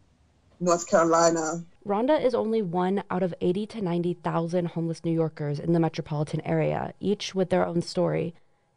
North 0.60 0.86
Carolina. 0.86 1.64
Rhonda 1.88 2.22
is 2.22 2.36
only 2.36 2.62
one 2.62 3.02
out 3.10 3.24
of 3.24 3.34
80 3.40 3.68
to 3.68 3.82
90,000 3.82 4.66
homeless 4.68 5.06
New 5.06 5.14
Yorkers 5.14 5.60
in 5.60 5.72
the 5.72 5.80
metropolitan 5.80 6.42
area, 6.42 6.94
each 7.00 7.34
with 7.34 7.52
their 7.52 7.66
own 7.66 7.82
story. 7.82 8.36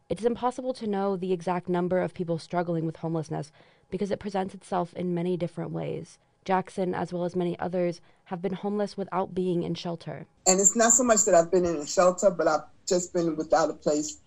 It 0.09 0.21
is 0.21 0.25
impossible 0.25 0.73
to 0.75 0.87
know 0.87 1.17
the 1.17 1.33
exact 1.33 1.69
number 1.69 2.01
of 2.01 2.15
people 2.15 2.39
struggling 2.39 2.87
with 2.87 2.99
homelessness 2.99 3.51
because 3.91 4.13
it 4.13 4.21
presents 4.21 4.55
itself 4.55 4.95
in 4.95 5.15
many 5.15 5.37
different 5.37 5.73
ways. 5.73 6.21
Jackson, 6.45 6.95
as 6.95 7.13
well 7.13 7.25
as 7.25 7.37
many 7.37 7.59
others, 7.59 8.01
have 8.25 8.43
been 8.43 8.53
homeless 8.53 8.97
without 8.97 9.35
being 9.35 9.63
in 9.63 9.75
shelter. 9.75 10.27
And 10.47 10.61
it's 10.61 10.77
not 10.77 10.93
so 10.93 11.05
much 11.05 11.25
that 11.25 11.35
I've 11.35 11.51
been 11.51 11.65
in 11.65 11.77
a 11.77 11.87
shelter, 11.87 12.31
but 12.31 12.49
I've 12.49 12.65
just 12.87 13.13
been 13.13 13.37
without 13.37 13.71
a 13.71 13.75
place 13.75 14.19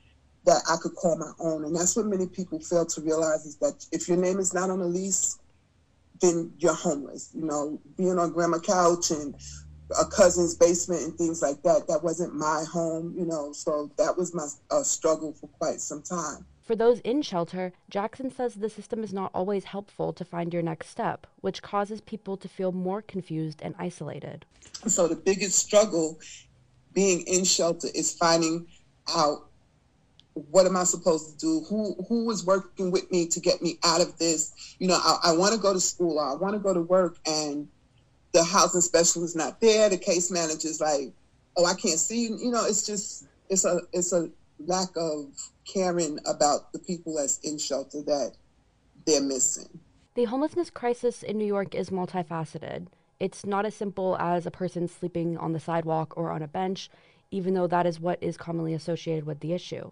that 0.45 0.62
I 0.69 0.78
could 0.82 0.95
call 0.95 1.17
my 1.17 1.32
own. 1.39 1.65
And 1.65 1.75
that's 1.75 1.95
what 1.95 2.06
many 2.06 2.28
people 2.28 2.60
fail 2.60 2.86
to 2.86 3.01
realize 3.01 3.45
is 3.45 3.58
that 3.58 3.86
if 3.91 4.08
your 4.08 4.17
name 4.17 4.39
is 4.39 4.54
not 4.54 4.69
on 4.69 4.80
a 4.80 4.86
lease, 4.86 5.39
then 6.21 6.51
you're 6.60 6.73
homeless. 6.73 7.32
You 7.34 7.45
know, 7.45 7.82
being 7.97 8.17
on 8.19 8.32
grandma 8.32 8.60
couch 8.60 9.12
and 9.12 9.36
a 9.99 10.06
cousin's 10.06 10.56
basement 10.56 11.04
and 11.04 11.17
things 11.17 11.41
like 11.41 11.62
that, 11.63 11.88
that 11.88 12.04
wasn't 12.04 12.34
my 12.34 12.63
home, 12.71 13.13
you 13.17 13.25
know, 13.25 13.51
so 13.51 13.91
that 13.97 14.17
was 14.17 14.34
my 14.34 14.47
uh, 14.71 14.84
struggle 14.84 15.34
for 15.34 15.47
quite 15.47 15.80
some 15.80 16.01
time. 16.01 16.45
For 16.65 16.75
those 16.75 16.99
in 17.01 17.21
shelter, 17.21 17.73
Jackson 17.91 18.32
says 18.32 18.56
the 18.56 18.71
system 18.71 19.04
is 19.04 19.13
not 19.13 19.30
always 19.36 19.65
helpful 19.65 20.12
to 20.13 20.25
find 20.25 20.51
your 20.51 20.63
next 20.63 20.89
step, 20.89 21.28
which 21.41 21.62
causes 21.62 22.01
people 22.01 22.38
to 22.38 22.47
feel 22.47 22.71
more 22.71 23.04
confused 23.04 23.62
and 23.62 23.75
isolated. 23.78 24.45
So, 24.88 25.08
the 25.08 25.15
biggest 25.15 25.60
struggle 25.60 26.19
being 26.91 27.21
in 27.28 27.43
shelter 27.43 27.88
is 27.93 28.15
finding 28.15 28.65
out 29.15 29.47
what 30.34 30.65
am 30.65 30.75
I 30.75 30.84
supposed 30.84 31.32
to 31.32 31.38
do? 31.38 31.65
Who 31.69 31.95
who 32.10 32.30
is 32.32 32.45
working 32.45 32.91
with 32.91 33.10
me 33.12 33.28
to 33.28 33.39
get 33.39 33.62
me 33.62 33.78
out 33.84 34.01
of 34.01 34.17
this? 34.17 34.75
You 34.80 34.88
know, 34.88 34.99
I, 35.01 35.19
I 35.25 35.32
want 35.38 35.54
to 35.54 35.60
go 35.60 35.71
to 35.71 35.80
school. 35.80 36.19
I 36.19 36.34
want 36.34 36.56
to 36.56 36.60
go 36.60 36.73
to 36.73 36.82
work, 36.82 37.17
and 37.28 37.67
the 38.34 38.43
housing 38.43 38.82
specialist 38.82 39.32
is 39.32 39.36
not 39.36 39.62
there. 39.62 39.88
The 39.89 39.97
case 39.97 40.32
manager 40.32 40.67
is 40.67 40.82
like, 40.82 41.13
oh, 41.56 41.65
I 41.65 41.75
can't 41.75 41.99
see 41.99 42.23
you. 42.23 42.38
You 42.38 42.51
know, 42.51 42.65
it's 42.65 42.86
just 42.86 43.28
it's 43.49 43.65
a 43.65 43.82
it's 43.93 44.12
a 44.12 44.30
lack 44.60 44.89
of 44.96 45.26
caring 45.72 46.20
about 46.26 46.72
the 46.72 46.80
people 46.80 47.15
that's 47.15 47.39
in 47.39 47.58
shelter 47.58 48.02
that 48.04 48.34
they're 49.06 49.22
missing. 49.22 49.80
The 50.15 50.26
homelessness 50.26 50.70
crisis 50.70 51.24
in 51.24 51.38
New 51.38 51.46
York 51.46 51.76
is 51.76 51.89
multifaceted. 51.89 52.88
It's 53.20 53.46
not 53.46 53.65
as 53.65 53.76
simple 53.76 54.18
as 54.18 54.46
a 54.46 54.52
person 54.52 54.88
sleeping 54.88 55.38
on 55.38 55.54
the 55.54 55.60
sidewalk 55.60 56.13
or 56.18 56.32
on 56.32 56.41
a 56.41 56.48
bench, 56.48 56.89
even 57.32 57.54
though 57.54 57.68
that 57.68 57.86
is 57.86 58.00
what 58.00 58.22
is 58.22 58.38
commonly 58.38 58.74
associated 58.74 59.26
with 59.26 59.39
the 59.39 59.54
issue. 59.54 59.91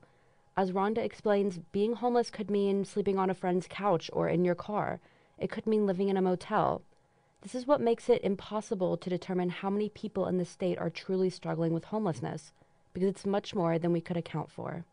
As 0.56 0.72
Rhonda 0.72 1.00
explains, 1.00 1.58
being 1.72 1.94
homeless 1.94 2.30
could 2.30 2.52
mean 2.52 2.86
sleeping 2.86 3.18
on 3.18 3.30
a 3.30 3.34
friend's 3.34 3.68
couch 3.68 4.10
or 4.14 4.30
in 4.30 4.46
your 4.46 4.56
car. 4.56 5.00
It 5.38 5.50
could 5.50 5.66
mean 5.66 5.86
living 5.86 6.10
in 6.10 6.18
a 6.18 6.22
motel. 6.22 6.84
This 7.42 7.56
is 7.56 7.68
what 7.68 7.82
makes 7.82 8.08
it 8.08 8.24
impossible 8.24 8.96
to 8.98 9.10
determine 9.10 9.50
how 9.50 9.70
many 9.70 9.90
people 9.90 10.28
in 10.28 10.38
the 10.38 10.46
state 10.46 10.78
are 10.78 10.90
truly 10.90 11.30
struggling 11.30 11.74
with 11.74 11.86
homelessness, 11.86 12.54
because 12.94 13.10
it's 13.10 13.26
much 13.26 13.56
more 13.56 13.80
than 13.80 13.92
we 13.92 14.02
could 14.02 14.18
account 14.18 14.52
for. 14.52 14.86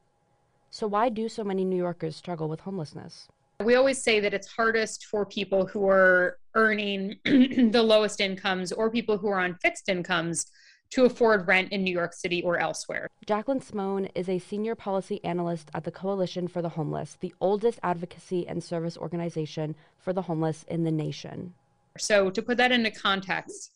So, 0.70 0.86
why 0.86 1.08
do 1.08 1.28
so 1.28 1.44
many 1.44 1.64
New 1.64 1.76
Yorkers 1.76 2.16
struggle 2.16 2.48
with 2.48 2.60
homelessness? 2.60 3.28
We 3.62 3.74
always 3.74 4.02
say 4.02 4.20
that 4.20 4.32
it's 4.32 4.46
hardest 4.46 5.04
for 5.06 5.26
people 5.26 5.66
who 5.66 5.86
are 5.88 6.38
earning 6.54 7.16
the 7.24 7.82
lowest 7.82 8.20
incomes 8.20 8.72
or 8.72 8.90
people 8.90 9.18
who 9.18 9.28
are 9.28 9.40
on 9.40 9.56
fixed 9.60 9.88
incomes 9.88 10.46
to 10.90 11.04
afford 11.04 11.46
rent 11.46 11.70
in 11.70 11.84
New 11.84 11.92
York 11.92 12.12
City 12.12 12.42
or 12.42 12.58
elsewhere. 12.58 13.08
Jacqueline 13.26 13.60
Simone 13.60 14.06
is 14.14 14.28
a 14.28 14.38
senior 14.38 14.74
policy 14.74 15.22
analyst 15.24 15.70
at 15.74 15.84
the 15.84 15.90
Coalition 15.90 16.48
for 16.48 16.62
the 16.62 16.70
Homeless, 16.70 17.16
the 17.20 17.34
oldest 17.40 17.78
advocacy 17.82 18.46
and 18.48 18.62
service 18.62 18.96
organization 18.96 19.76
for 19.98 20.12
the 20.12 20.22
homeless 20.22 20.64
in 20.68 20.82
the 20.84 20.90
nation. 20.90 21.54
So, 21.98 22.30
to 22.30 22.42
put 22.42 22.56
that 22.56 22.72
into 22.72 22.90
context, 22.90 23.72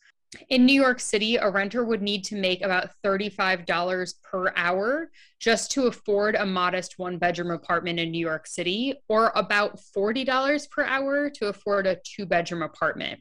in 0.48 0.66
New 0.66 0.80
York 0.80 1.00
City, 1.00 1.36
a 1.36 1.50
renter 1.50 1.84
would 1.84 2.02
need 2.02 2.24
to 2.24 2.36
make 2.36 2.62
about 2.62 2.90
$35 3.04 4.14
per 4.22 4.52
hour 4.56 5.10
just 5.40 5.70
to 5.72 5.86
afford 5.86 6.34
a 6.34 6.46
modest 6.46 6.98
one 6.98 7.18
bedroom 7.18 7.50
apartment 7.50 7.98
in 7.98 8.10
New 8.10 8.18
York 8.18 8.46
City, 8.46 8.94
or 9.08 9.32
about 9.34 9.78
$40 9.96 10.70
per 10.70 10.84
hour 10.84 11.30
to 11.30 11.48
afford 11.48 11.86
a 11.86 11.98
two 12.04 12.26
bedroom 12.26 12.62
apartment. 12.62 13.20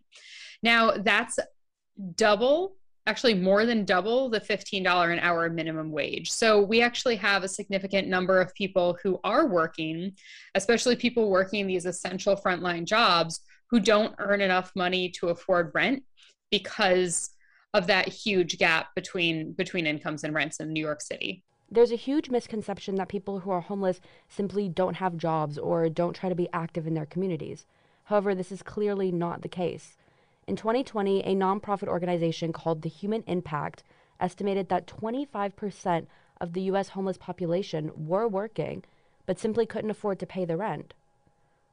Now, 0.62 0.92
that's 0.92 1.40
double 2.16 2.76
actually 3.06 3.34
more 3.34 3.66
than 3.66 3.84
double 3.84 4.30
the 4.30 4.40
$15 4.40 5.12
an 5.12 5.20
hour 5.20 5.50
minimum 5.50 5.92
wage. 5.92 6.32
So 6.32 6.62
we 6.62 6.82
actually 6.82 7.18
have 7.18 7.44
a 7.44 7.50
significant 7.50 8.08
number 8.08 8.40
of 8.40 8.54
people 8.54 8.98
who 9.04 9.20
are 9.24 9.48
working, 9.48 10.14
especially 10.56 10.96
people 10.96 11.30
working 11.30 11.68
these 11.68 11.86
essential 11.86 12.36
frontline 12.36 12.86
jobs 12.86 13.42
who 13.70 13.80
don't 13.80 14.16
earn 14.20 14.40
enough 14.40 14.72
money 14.76 15.10
to 15.10 15.30
afford 15.30 15.72
rent 15.74 16.04
because 16.54 17.32
of 17.74 17.88
that 17.88 18.08
huge 18.08 18.60
gap 18.60 18.94
between 18.94 19.54
between 19.54 19.88
incomes 19.88 20.24
and 20.24 20.36
rents 20.36 20.60
in 20.60 20.72
New 20.72 20.80
York 20.80 21.02
City. 21.02 21.42
There's 21.72 21.92
a 21.92 21.96
huge 21.96 22.30
misconception 22.30 22.94
that 22.98 23.08
people 23.08 23.40
who 23.40 23.50
are 23.50 23.62
homeless 23.62 24.00
simply 24.30 24.70
don't 24.70 24.98
have 24.98 25.18
jobs 25.18 25.58
or 25.58 25.90
don't 25.90 26.16
try 26.16 26.30
to 26.30 26.36
be 26.36 26.48
active 26.54 26.86
in 26.86 26.94
their 26.94 27.08
communities. 27.08 27.66
However, 28.04 28.36
this 28.36 28.52
is 28.52 28.62
clearly 28.62 29.12
not 29.12 29.42
the 29.42 29.50
case. 29.50 29.98
In 30.46 30.56
2020, 30.56 31.22
a 31.22 31.34
nonprofit 31.34 31.88
organization 31.88 32.54
called 32.54 32.84
The 32.84 32.90
Human 32.90 33.24
Impact 33.26 33.82
estimated 34.20 34.70
that 34.70 34.86
25% 34.86 36.06
of 36.40 36.54
the 36.54 36.62
U.S. 36.74 36.90
homeless 36.90 37.18
population 37.18 37.92
were 37.96 38.28
working, 38.28 38.84
but 39.26 39.40
simply 39.40 39.66
couldn't 39.66 39.90
afford 39.90 40.20
to 40.20 40.28
pay 40.28 40.46
the 40.46 40.58
rent. 40.58 40.94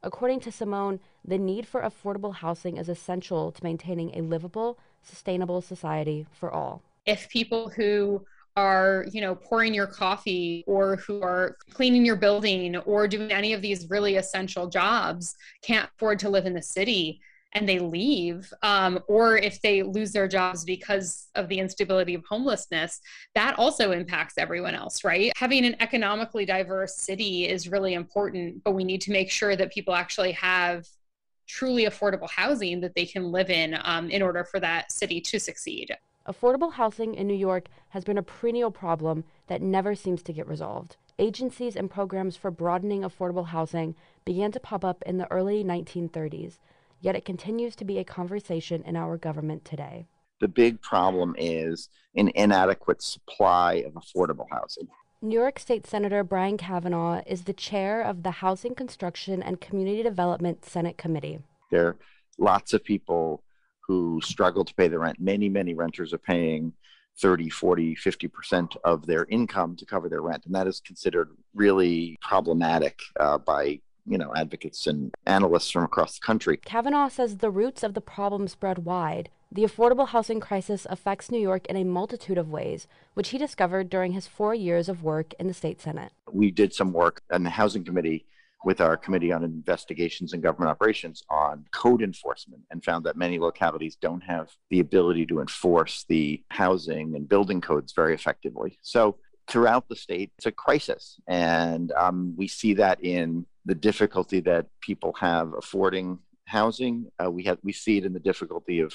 According 0.03 0.41
to 0.41 0.53
Simone, 0.53 1.01
the 1.25 1.39
need 1.39 1.67
for 1.67 1.83
affordable 1.83 2.37
housing 2.37 2.77
is 2.79 2.89
essential 2.89 3.53
to 3.53 3.65
maintaining 3.65 4.17
a 4.17 4.23
livable, 4.23 4.79
sustainable 5.03 5.61
society 5.61 6.27
for 6.33 6.51
all. 6.51 6.83
If 7.05 7.29
people 7.29 7.69
who 7.69 8.25
are, 8.57 9.07
you 9.13 9.21
know, 9.21 9.35
pouring 9.35 9.75
your 9.75 9.87
coffee 9.87 10.65
or 10.67 10.97
who 10.97 11.23
are 11.23 11.57
cleaning 11.71 12.05
your 12.05 12.17
building 12.17 12.77
or 12.79 13.07
doing 13.07 13.31
any 13.31 13.53
of 13.53 13.63
these 13.63 13.89
really 13.91 14.17
essential 14.17 14.69
jobs 14.69 15.37
can't 15.63 15.89
afford 15.97 16.19
to 16.21 16.31
live 16.31 16.47
in 16.47 16.55
the 16.55 16.63
city, 16.63 17.21
and 17.53 17.69
they 17.69 17.79
leave, 17.79 18.53
um, 18.63 19.01
or 19.09 19.37
if 19.37 19.61
they 19.61 19.83
lose 19.83 20.13
their 20.13 20.29
jobs 20.29 20.65
because 20.65 21.29
of 21.35 21.49
the 21.49 21.59
instability 21.59 22.15
of 22.15 22.25
homelessness, 22.29 23.01
that 23.35 23.59
also 23.59 23.91
impacts 23.91 24.39
everyone 24.39 24.75
else, 24.75 25.03
right? 25.03 25.33
Having 25.37 25.67
an 25.67 25.77
economically 25.81 26.45
diverse 26.45 26.97
city 26.97 27.49
is 27.49 27.69
really 27.69 27.95
important, 27.95 28.63
but 28.63 28.73
we 28.73 28.85
need 28.85 29.01
to 29.03 29.11
make 29.11 29.31
sure 29.31 29.57
that 29.57 29.73
people 29.73 29.95
actually 29.95 30.33
have 30.33 30.87
truly 31.49 31.87
affordable 31.87 32.31
housing 32.31 32.81
that 32.81 32.95
they 32.95 33.05
can 33.05 33.33
live 33.33 33.51
in 33.51 33.77
um, 33.83 34.09
in 34.11 34.23
order 34.23 34.45
for 34.45 34.61
that 34.61 34.93
city 34.93 35.21
to 35.21 35.41
succeed. 35.41 35.97
Affordable 36.29 36.75
housing 36.75 37.15
in 37.15 37.27
New 37.27 37.35
York 37.35 37.67
has 37.89 38.05
been 38.05 38.19
a 38.19 38.23
perennial 38.23 38.71
problem 38.71 39.25
that 39.49 39.61
never 39.61 39.97
seems 39.97 40.23
to 40.23 40.33
get 40.33 40.47
resolved. 40.47 40.97
Agencies 41.19 41.75
and 41.75 41.91
programs 41.91 42.37
for 42.37 42.53
broadening 42.53 43.03
affordable 43.03 43.49
housing 43.49 43.97
began 44.25 44.53
to 44.53 44.61
pop 44.61 44.85
up 44.85 45.03
in 45.05 45.19
the 45.19 45.31
early 45.33 45.65
1930s 45.65 46.59
yet 47.01 47.17
it 47.17 47.25
continues 47.25 47.75
to 47.77 47.85
be 47.85 47.99
a 47.99 48.05
conversation 48.05 48.83
in 48.85 48.97
our 48.97 49.17
government 49.17 49.65
today. 49.65 50.07
The 50.41 50.49
big 50.49 50.81
problem 50.81 51.35
is 51.39 51.89
an 52.17 52.31
inadequate 52.35 53.03
supply 53.03 53.85
of 53.87 53.93
affordable 53.93 54.47
housing. 54.51 54.89
New 55.23 55.39
York 55.39 55.59
State 55.59 55.87
Senator 55.87 56.25
Brian 56.25 56.57
Kavanagh 56.57 57.23
is 57.27 57.43
the 57.45 57.53
chair 57.53 58.01
of 58.01 58.23
the 58.23 58.31
Housing 58.31 58.75
Construction 58.75 59.43
and 59.43 59.61
Community 59.61 60.03
Development 60.03 60.65
Senate 60.65 60.97
Committee. 60.97 61.41
There 61.71 61.89
are 61.89 61.97
lots 62.39 62.73
of 62.73 62.83
people 62.83 63.45
who 63.87 64.21
struggle 64.23 64.65
to 64.65 64.75
pay 64.75 64.89
the 64.89 64.99
rent. 64.99 65.21
Many, 65.21 65.51
many 65.51 65.75
renters 65.75 66.15
are 66.15 66.19
paying 66.19 66.73
30, 67.21 67.51
40, 67.51 67.97
50% 67.97 68.77
of 68.85 69.05
their 69.05 69.27
income 69.27 69.77
to 69.77 69.85
cover 69.85 70.09
their 70.09 70.23
rent. 70.23 70.47
And 70.47 70.55
that 70.55 70.67
is 70.67 70.81
considered 70.81 71.29
really 71.55 72.17
problematic 72.23 72.99
uh, 73.19 73.37
by 73.37 73.81
you 74.11 74.19
know, 74.19 74.33
advocates 74.35 74.89
and 74.89 75.15
analysts 75.25 75.71
from 75.71 75.85
across 75.85 76.19
the 76.19 76.27
country. 76.27 76.57
Kavanagh 76.57 77.09
says 77.09 77.37
the 77.37 77.51
roots 77.51 77.85
of 77.85 77.95
the 77.95 78.01
problem 78.01 78.49
spread 78.49 78.79
wide. 78.79 79.31
The 79.53 79.63
affordable 79.63 80.09
housing 80.09 80.41
crisis 80.41 80.87
affects 80.91 81.31
New 81.31 81.41
York 81.41 81.67
in 81.67 81.77
a 81.77 81.85
multitude 81.85 82.37
of 82.37 82.51
ways, 82.51 82.89
which 83.15 83.31
he 83.31 83.39
discovered 83.39 83.89
during 83.89 84.13
his 84.13 84.27
four 84.27 84.55
years 84.55 84.89
of 84.89 85.05
work 85.05 85.33
in 85.39 85.47
the 85.47 85.55
state 85.55 85.81
Senate. 85.81 86.13
We 86.31 86.51
did 86.51 86.75
some 86.75 86.93
work 86.93 87.23
on 87.31 87.45
the 87.45 87.51
Housing 87.51 87.85
Committee 87.85 88.27
with 88.65 88.81
our 88.81 88.97
Committee 88.97 89.33
on 89.33 89.43
Investigations 89.45 90.33
and 90.33 90.43
Government 90.43 90.71
Operations 90.71 91.23
on 91.31 91.65
code 91.73 92.03
enforcement 92.03 92.63
and 92.71 92.85
found 92.85 93.05
that 93.07 93.17
many 93.17 93.39
localities 93.39 93.97
don't 93.97 94.23
have 94.23 94.51
the 94.71 94.81
ability 94.81 95.25
to 95.27 95.41
enforce 95.41 96.05
the 96.09 96.43
housing 96.51 97.15
and 97.15 97.29
building 97.29 97.61
codes 97.61 97.93
very 97.93 98.15
effectively. 98.15 98.77
So 98.83 99.17
throughout 99.49 99.89
the 99.89 99.97
state, 99.97 100.33
it's 100.37 100.47
a 100.47 100.53
crisis. 100.53 101.21
And 101.27 101.91
um, 101.93 102.35
we 102.37 102.49
see 102.49 102.75
that 102.75 103.03
in 103.03 103.47
the 103.65 103.75
difficulty 103.75 104.41
that 104.41 104.67
people 104.81 105.13
have 105.15 105.55
affording 105.55 106.19
housing. 106.47 107.11
Uh, 107.23 107.31
we 107.31 107.45
have 107.45 107.59
we 107.63 107.73
see 107.73 107.99
it 107.99 108.05
in 108.05 108.13
the 108.13 108.21
difficulty 108.21 108.81
of 108.81 108.93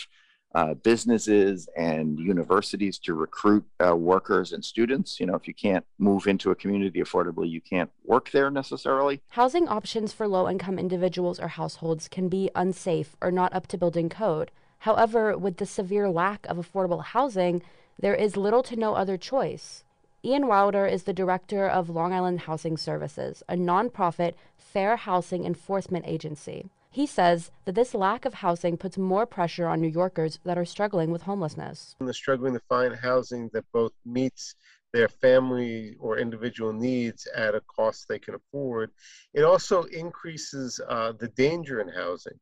uh, 0.55 0.73
businesses 0.73 1.67
and 1.75 2.17
universities 2.17 2.97
to 2.97 3.13
recruit 3.13 3.63
uh, 3.85 3.95
workers 3.95 4.53
and 4.53 4.63
students. 4.63 5.19
You 5.19 5.25
know, 5.25 5.35
if 5.35 5.47
you 5.47 5.53
can't 5.53 5.85
move 5.99 6.27
into 6.27 6.51
a 6.51 6.55
community 6.55 7.01
affordably, 7.01 7.49
you 7.49 7.61
can't 7.61 7.91
work 8.05 8.31
there 8.31 8.49
necessarily. 8.49 9.21
Housing 9.29 9.67
options 9.67 10.13
for 10.13 10.27
low 10.27 10.49
income 10.49 10.79
individuals 10.79 11.39
or 11.39 11.49
households 11.49 12.07
can 12.07 12.29
be 12.29 12.49
unsafe 12.55 13.15
or 13.21 13.31
not 13.31 13.53
up 13.53 13.67
to 13.67 13.77
building 13.77 14.09
code. 14.09 14.51
However, 14.79 15.37
with 15.37 15.57
the 15.57 15.65
severe 15.65 16.09
lack 16.09 16.45
of 16.47 16.57
affordable 16.57 17.03
housing, 17.03 17.61
there 17.99 18.15
is 18.15 18.37
little 18.37 18.63
to 18.63 18.75
no 18.75 18.95
other 18.95 19.17
choice. 19.17 19.84
Ian 20.25 20.47
Wilder 20.47 20.87
is 20.87 21.03
the 21.03 21.13
director 21.13 21.67
of 21.67 21.87
Long 21.87 22.11
Island 22.11 22.39
Housing 22.41 22.77
Services, 22.77 23.43
a 23.47 23.53
nonprofit 23.53 24.33
fair 24.57 24.95
housing 24.95 25.45
enforcement 25.45 26.03
agency. 26.07 26.71
He 26.89 27.05
says 27.05 27.51
that 27.65 27.75
this 27.75 27.93
lack 27.93 28.25
of 28.25 28.33
housing 28.33 28.75
puts 28.75 28.97
more 28.97 29.27
pressure 29.27 29.67
on 29.67 29.81
New 29.81 29.87
Yorkers 29.87 30.39
that 30.43 30.57
are 30.57 30.65
struggling 30.65 31.11
with 31.11 31.21
homelessness. 31.21 31.95
They're 31.99 32.11
struggling 32.11 32.53
to 32.53 32.59
find 32.67 32.95
housing 32.95 33.51
that 33.53 33.65
both 33.71 33.91
meets 34.03 34.55
their 34.93 35.09
family 35.09 35.95
or 35.99 36.17
individual 36.17 36.73
needs 36.73 37.27
at 37.35 37.53
a 37.53 37.61
cost 37.61 38.07
they 38.07 38.17
can 38.17 38.33
afford. 38.33 38.89
It 39.35 39.43
also 39.43 39.83
increases 39.83 40.81
uh, 40.89 41.11
the 41.11 41.27
danger 41.27 41.81
in 41.81 41.87
housing. 41.87 42.39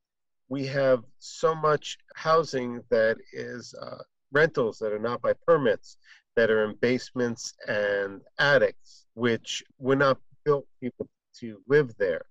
We 0.47 0.65
have 0.67 1.03
so 1.19 1.53
much 1.53 1.97
housing 2.15 2.81
that 2.89 3.17
is 3.33 3.75
uh, 3.81 4.03
rentals 4.31 4.79
that 4.79 4.93
are 4.93 4.99
not 4.99 5.21
by 5.21 5.33
permits 5.45 5.97
that 6.35 6.49
are 6.49 6.65
in 6.65 6.75
basements 6.81 7.53
and 7.67 8.21
attics, 8.39 9.05
which 9.13 9.63
were 9.79 9.95
not 9.95 10.19
built 10.43 10.65
people 10.81 11.07
to 11.39 11.61
live 11.67 11.95
there. 11.97 12.25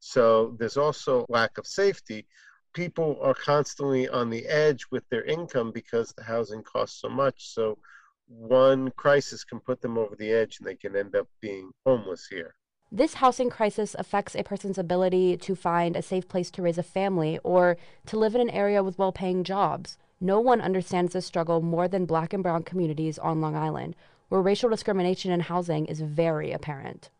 So 0.00 0.54
there's 0.58 0.76
also 0.76 1.24
lack 1.28 1.56
of 1.58 1.66
safety. 1.66 2.26
People 2.74 3.18
are 3.22 3.34
constantly 3.34 4.08
on 4.08 4.30
the 4.30 4.46
edge 4.46 4.84
with 4.90 5.08
their 5.08 5.24
income 5.24 5.72
because 5.72 6.12
the 6.12 6.24
housing 6.24 6.62
costs 6.62 7.00
so 7.00 7.08
much. 7.08 7.48
So 7.48 7.78
one 8.26 8.90
crisis 8.92 9.44
can 9.44 9.60
put 9.60 9.80
them 9.80 9.98
over 9.98 10.16
the 10.16 10.30
edge 10.30 10.58
and 10.58 10.68
they 10.68 10.76
can 10.76 10.96
end 10.96 11.14
up 11.14 11.28
being 11.40 11.70
homeless 11.86 12.26
here. 12.26 12.54
This 12.96 13.14
housing 13.14 13.50
crisis 13.50 13.96
affects 13.98 14.36
a 14.36 14.44
person's 14.44 14.78
ability 14.78 15.36
to 15.38 15.56
find 15.56 15.96
a 15.96 16.00
safe 16.00 16.28
place 16.28 16.48
to 16.52 16.62
raise 16.62 16.78
a 16.78 16.84
family 16.84 17.40
or 17.42 17.76
to 18.06 18.16
live 18.16 18.36
in 18.36 18.40
an 18.40 18.50
area 18.50 18.84
with 18.84 19.00
well 19.00 19.10
paying 19.10 19.42
jobs. 19.42 19.98
No 20.20 20.38
one 20.38 20.60
understands 20.60 21.12
this 21.12 21.26
struggle 21.26 21.60
more 21.60 21.88
than 21.88 22.06
black 22.06 22.32
and 22.32 22.40
brown 22.40 22.62
communities 22.62 23.18
on 23.18 23.40
Long 23.40 23.56
Island, 23.56 23.96
where 24.28 24.40
racial 24.40 24.70
discrimination 24.70 25.32
in 25.32 25.40
housing 25.40 25.86
is 25.86 26.02
very 26.02 26.52
apparent. 26.52 27.10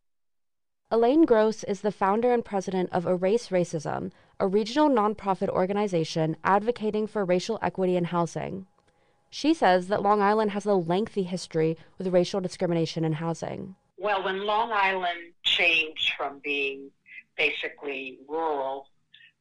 Elaine 0.93 1.25
Gross 1.25 1.65
is 1.65 1.81
the 1.81 1.91
founder 1.91 2.33
and 2.33 2.45
president 2.45 2.89
of 2.93 3.05
Erase 3.05 3.49
Racism, 3.49 4.13
a 4.39 4.47
regional 4.47 4.89
nonprofit 4.89 5.49
organization 5.49 6.37
advocating 6.45 7.09
for 7.09 7.25
racial 7.25 7.59
equity 7.63 7.97
in 7.97 8.05
housing. 8.05 8.67
She 9.29 9.53
says 9.53 9.89
that 9.89 10.03
Long 10.03 10.23
Island 10.23 10.53
has 10.53 10.67
a 10.67 10.75
lengthy 10.75 11.25
history 11.25 11.77
with 11.99 12.15
racial 12.15 12.41
discrimination 12.41 13.05
in 13.05 13.15
housing. 13.15 13.75
Well, 14.05 14.23
when 14.23 14.45
Long 14.45 14.71
Island 14.71 15.33
changed 15.45 16.13
from 16.19 16.39
being 16.45 16.91
basically 17.39 18.19
rural 18.29 18.89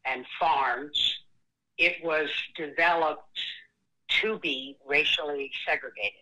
and 0.05 0.25
farms 0.39 1.19
it 1.77 2.01
was 2.01 2.29
developed 2.55 3.41
to 4.21 4.39
be 4.39 4.77
racially 4.87 5.51
segregated. 5.65 6.21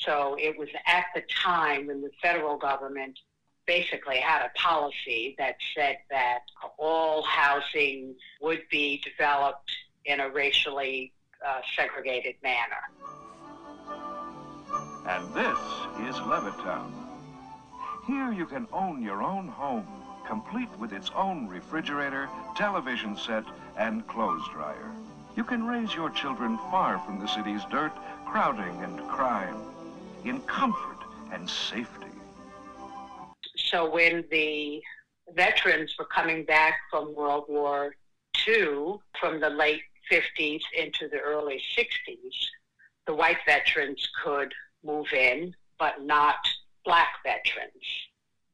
So 0.00 0.36
it 0.36 0.58
was 0.58 0.68
at 0.84 1.04
the 1.14 1.22
time 1.32 1.86
when 1.86 2.02
the 2.02 2.10
federal 2.20 2.56
government 2.56 3.16
basically 3.66 4.16
had 4.16 4.44
a 4.44 4.50
policy 4.58 5.36
that 5.38 5.58
said 5.76 5.98
that 6.10 6.40
all 6.76 7.22
housing 7.22 8.16
would 8.40 8.62
be 8.68 9.00
developed 9.04 9.70
in 10.06 10.18
a 10.18 10.28
racially 10.28 11.12
uh, 11.46 11.60
segregated 11.76 12.34
manner. 12.42 12.82
And 15.06 15.32
this 15.34 15.58
is 16.08 16.20
Levittown. 16.22 17.07
Here 18.08 18.32
you 18.32 18.46
can 18.46 18.66
own 18.72 19.02
your 19.02 19.22
own 19.22 19.48
home, 19.48 19.86
complete 20.26 20.70
with 20.78 20.94
its 20.94 21.10
own 21.14 21.46
refrigerator, 21.46 22.26
television 22.56 23.14
set, 23.18 23.44
and 23.76 24.06
clothes 24.06 24.48
dryer. 24.50 24.90
You 25.36 25.44
can 25.44 25.66
raise 25.66 25.94
your 25.94 26.08
children 26.08 26.56
far 26.70 27.00
from 27.00 27.20
the 27.20 27.28
city's 27.28 27.62
dirt, 27.66 27.92
crowding, 28.24 28.82
and 28.82 29.06
crime, 29.08 29.60
in 30.24 30.40
comfort 30.46 30.96
and 31.32 31.48
safety. 31.50 32.06
So 33.58 33.90
when 33.90 34.24
the 34.30 34.80
veterans 35.34 35.94
were 35.98 36.06
coming 36.06 36.46
back 36.46 36.78
from 36.90 37.14
World 37.14 37.44
War 37.46 37.94
II, 38.48 39.00
from 39.20 39.38
the 39.38 39.50
late 39.50 39.82
50s 40.10 40.62
into 40.74 41.08
the 41.08 41.18
early 41.18 41.60
60s, 41.76 42.46
the 43.06 43.14
white 43.14 43.44
veterans 43.44 44.08
could 44.24 44.54
move 44.82 45.12
in, 45.12 45.54
but 45.78 46.02
not 46.02 46.38
black 46.84 47.08
veterans. 47.24 47.84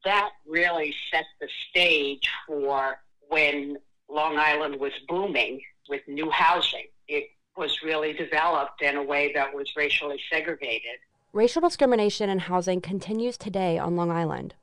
That 0.04 0.30
really 0.46 0.94
set 1.10 1.24
the 1.40 1.48
stage 1.70 2.28
for 2.46 2.98
when 3.28 3.78
Long 4.08 4.36
Island 4.36 4.76
was 4.76 4.92
booming 5.08 5.60
with 5.88 6.02
new 6.06 6.30
housing. 6.30 6.86
It 7.08 7.24
was 7.56 7.82
really 7.82 8.12
developed 8.12 8.82
in 8.82 8.96
a 8.96 9.02
way 9.02 9.32
that 9.34 9.54
was 9.54 9.72
racially 9.76 10.20
segregated. 10.30 10.98
Racial 11.32 11.62
discrimination 11.62 12.28
in 12.30 12.40
housing 12.40 12.80
continues 12.80 13.36
today 13.36 13.78
on 13.78 13.96
Long 13.96 14.10
Island. 14.10 14.54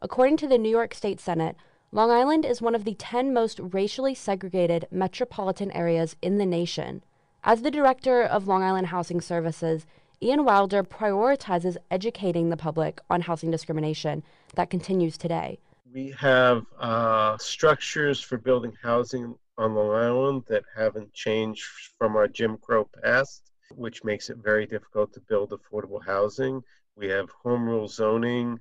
According 0.00 0.36
to 0.38 0.46
the 0.46 0.58
New 0.58 0.68
York 0.68 0.94
State 0.94 1.20
Senate, 1.20 1.56
Long 1.90 2.10
Island 2.10 2.44
is 2.44 2.60
one 2.60 2.74
of 2.74 2.84
the 2.84 2.94
10 2.94 3.32
most 3.32 3.60
racially 3.62 4.14
segregated 4.14 4.86
metropolitan 4.90 5.70
areas 5.70 6.16
in 6.20 6.36
the 6.36 6.44
nation. 6.44 7.02
As 7.42 7.62
the 7.62 7.70
director 7.70 8.22
of 8.22 8.46
Long 8.46 8.62
Island 8.62 8.88
Housing 8.88 9.20
Services, 9.20 9.86
Ian 10.20 10.44
Wilder 10.44 10.82
prioritizes 10.82 11.76
educating 11.90 12.50
the 12.50 12.56
public 12.56 13.00
on 13.08 13.20
housing 13.20 13.50
discrimination 13.50 14.24
that 14.54 14.68
continues 14.68 15.16
today. 15.16 15.58
We 15.92 16.10
have 16.18 16.66
uh, 16.78 17.38
structures 17.38 18.20
for 18.20 18.36
building 18.36 18.72
housing 18.82 19.36
on 19.56 19.74
Long 19.74 19.90
Island 19.90 20.42
that 20.48 20.64
haven't 20.76 21.12
changed 21.14 21.64
from 21.98 22.16
our 22.16 22.26
Jim 22.26 22.58
Crow 22.58 22.88
past, 23.02 23.50
which 23.76 24.02
makes 24.02 24.28
it 24.28 24.38
very 24.38 24.66
difficult 24.66 25.12
to 25.12 25.20
build 25.20 25.50
affordable 25.50 26.04
housing. 26.04 26.62
We 26.96 27.08
have 27.08 27.30
home 27.30 27.64
rule 27.64 27.86
zoning 27.86 28.58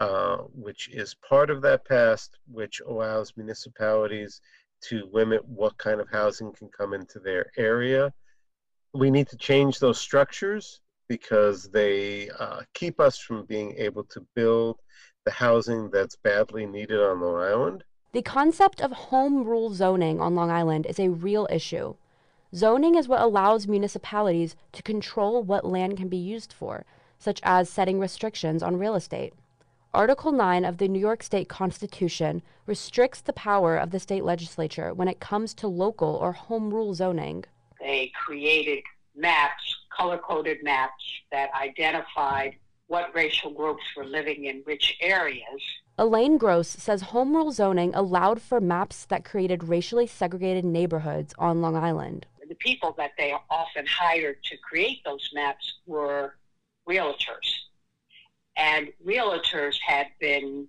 uh, 0.00 0.36
which 0.54 0.88
is 0.90 1.16
part 1.28 1.50
of 1.50 1.60
that 1.62 1.84
past, 1.84 2.38
which 2.50 2.80
allows 2.86 3.36
municipalities 3.36 4.40
to 4.80 5.08
limit 5.12 5.44
what 5.44 5.76
kind 5.76 6.00
of 6.00 6.08
housing 6.08 6.52
can 6.52 6.68
come 6.68 6.94
into 6.94 7.18
their 7.18 7.50
area. 7.56 8.12
We 8.94 9.10
need 9.10 9.26
to 9.28 9.36
change 9.36 9.80
those 9.80 9.98
structures 9.98 10.80
because 11.08 11.68
they 11.70 12.30
uh, 12.38 12.62
keep 12.74 13.00
us 13.00 13.18
from 13.18 13.44
being 13.46 13.74
able 13.76 14.04
to 14.04 14.26
build 14.34 14.78
the 15.24 15.30
housing 15.30 15.90
that's 15.90 16.16
badly 16.16 16.66
needed 16.66 17.00
on 17.00 17.20
Long 17.20 17.36
Island. 17.36 17.84
The 18.12 18.22
concept 18.22 18.80
of 18.80 18.92
home 18.92 19.44
rule 19.44 19.74
zoning 19.74 20.20
on 20.20 20.34
Long 20.34 20.50
Island 20.50 20.86
is 20.86 20.98
a 20.98 21.10
real 21.10 21.46
issue. 21.50 21.94
Zoning 22.54 22.94
is 22.94 23.08
what 23.08 23.20
allows 23.20 23.68
municipalities 23.68 24.56
to 24.72 24.82
control 24.82 25.42
what 25.42 25.66
land 25.66 25.98
can 25.98 26.08
be 26.08 26.16
used 26.16 26.52
for, 26.52 26.86
such 27.18 27.40
as 27.42 27.68
setting 27.68 28.00
restrictions 28.00 28.62
on 28.62 28.78
real 28.78 28.94
estate. 28.94 29.34
Article 29.92 30.32
9 30.32 30.64
of 30.64 30.78
the 30.78 30.88
New 30.88 30.98
York 30.98 31.22
State 31.22 31.48
Constitution 31.48 32.42
restricts 32.66 33.20
the 33.20 33.32
power 33.32 33.76
of 33.76 33.90
the 33.90 34.00
state 34.00 34.24
legislature 34.24 34.94
when 34.94 35.08
it 35.08 35.20
comes 35.20 35.52
to 35.54 35.66
local 35.66 36.14
or 36.16 36.32
home 36.32 36.72
rule 36.72 36.94
zoning. 36.94 37.44
They 37.80 38.12
created 38.14 38.84
maps, 39.14 39.76
color 39.98 40.18
coded 40.18 40.58
maps, 40.62 41.04
that 41.32 41.50
identified 41.54 42.56
what 42.86 43.14
racial 43.14 43.50
groups 43.50 43.82
were 43.96 44.04
living 44.04 44.46
in 44.46 44.62
which 44.64 44.96
areas. 45.00 45.60
Elaine 45.98 46.38
Gross 46.38 46.68
says 46.68 47.02
home 47.02 47.34
rule 47.34 47.50
zoning 47.50 47.92
allowed 47.94 48.40
for 48.40 48.60
maps 48.60 49.04
that 49.06 49.24
created 49.24 49.64
racially 49.64 50.06
segregated 50.06 50.64
neighborhoods 50.64 51.34
on 51.38 51.60
Long 51.60 51.76
Island. 51.76 52.26
The 52.48 52.54
people 52.54 52.94
that 52.96 53.10
they 53.18 53.34
often 53.50 53.84
hired 53.86 54.42
to 54.44 54.56
create 54.56 55.04
those 55.04 55.28
maps 55.34 55.74
were 55.86 56.36
realtors 56.88 57.58
and 58.58 58.88
realtors 59.06 59.78
had 59.86 60.08
been 60.20 60.66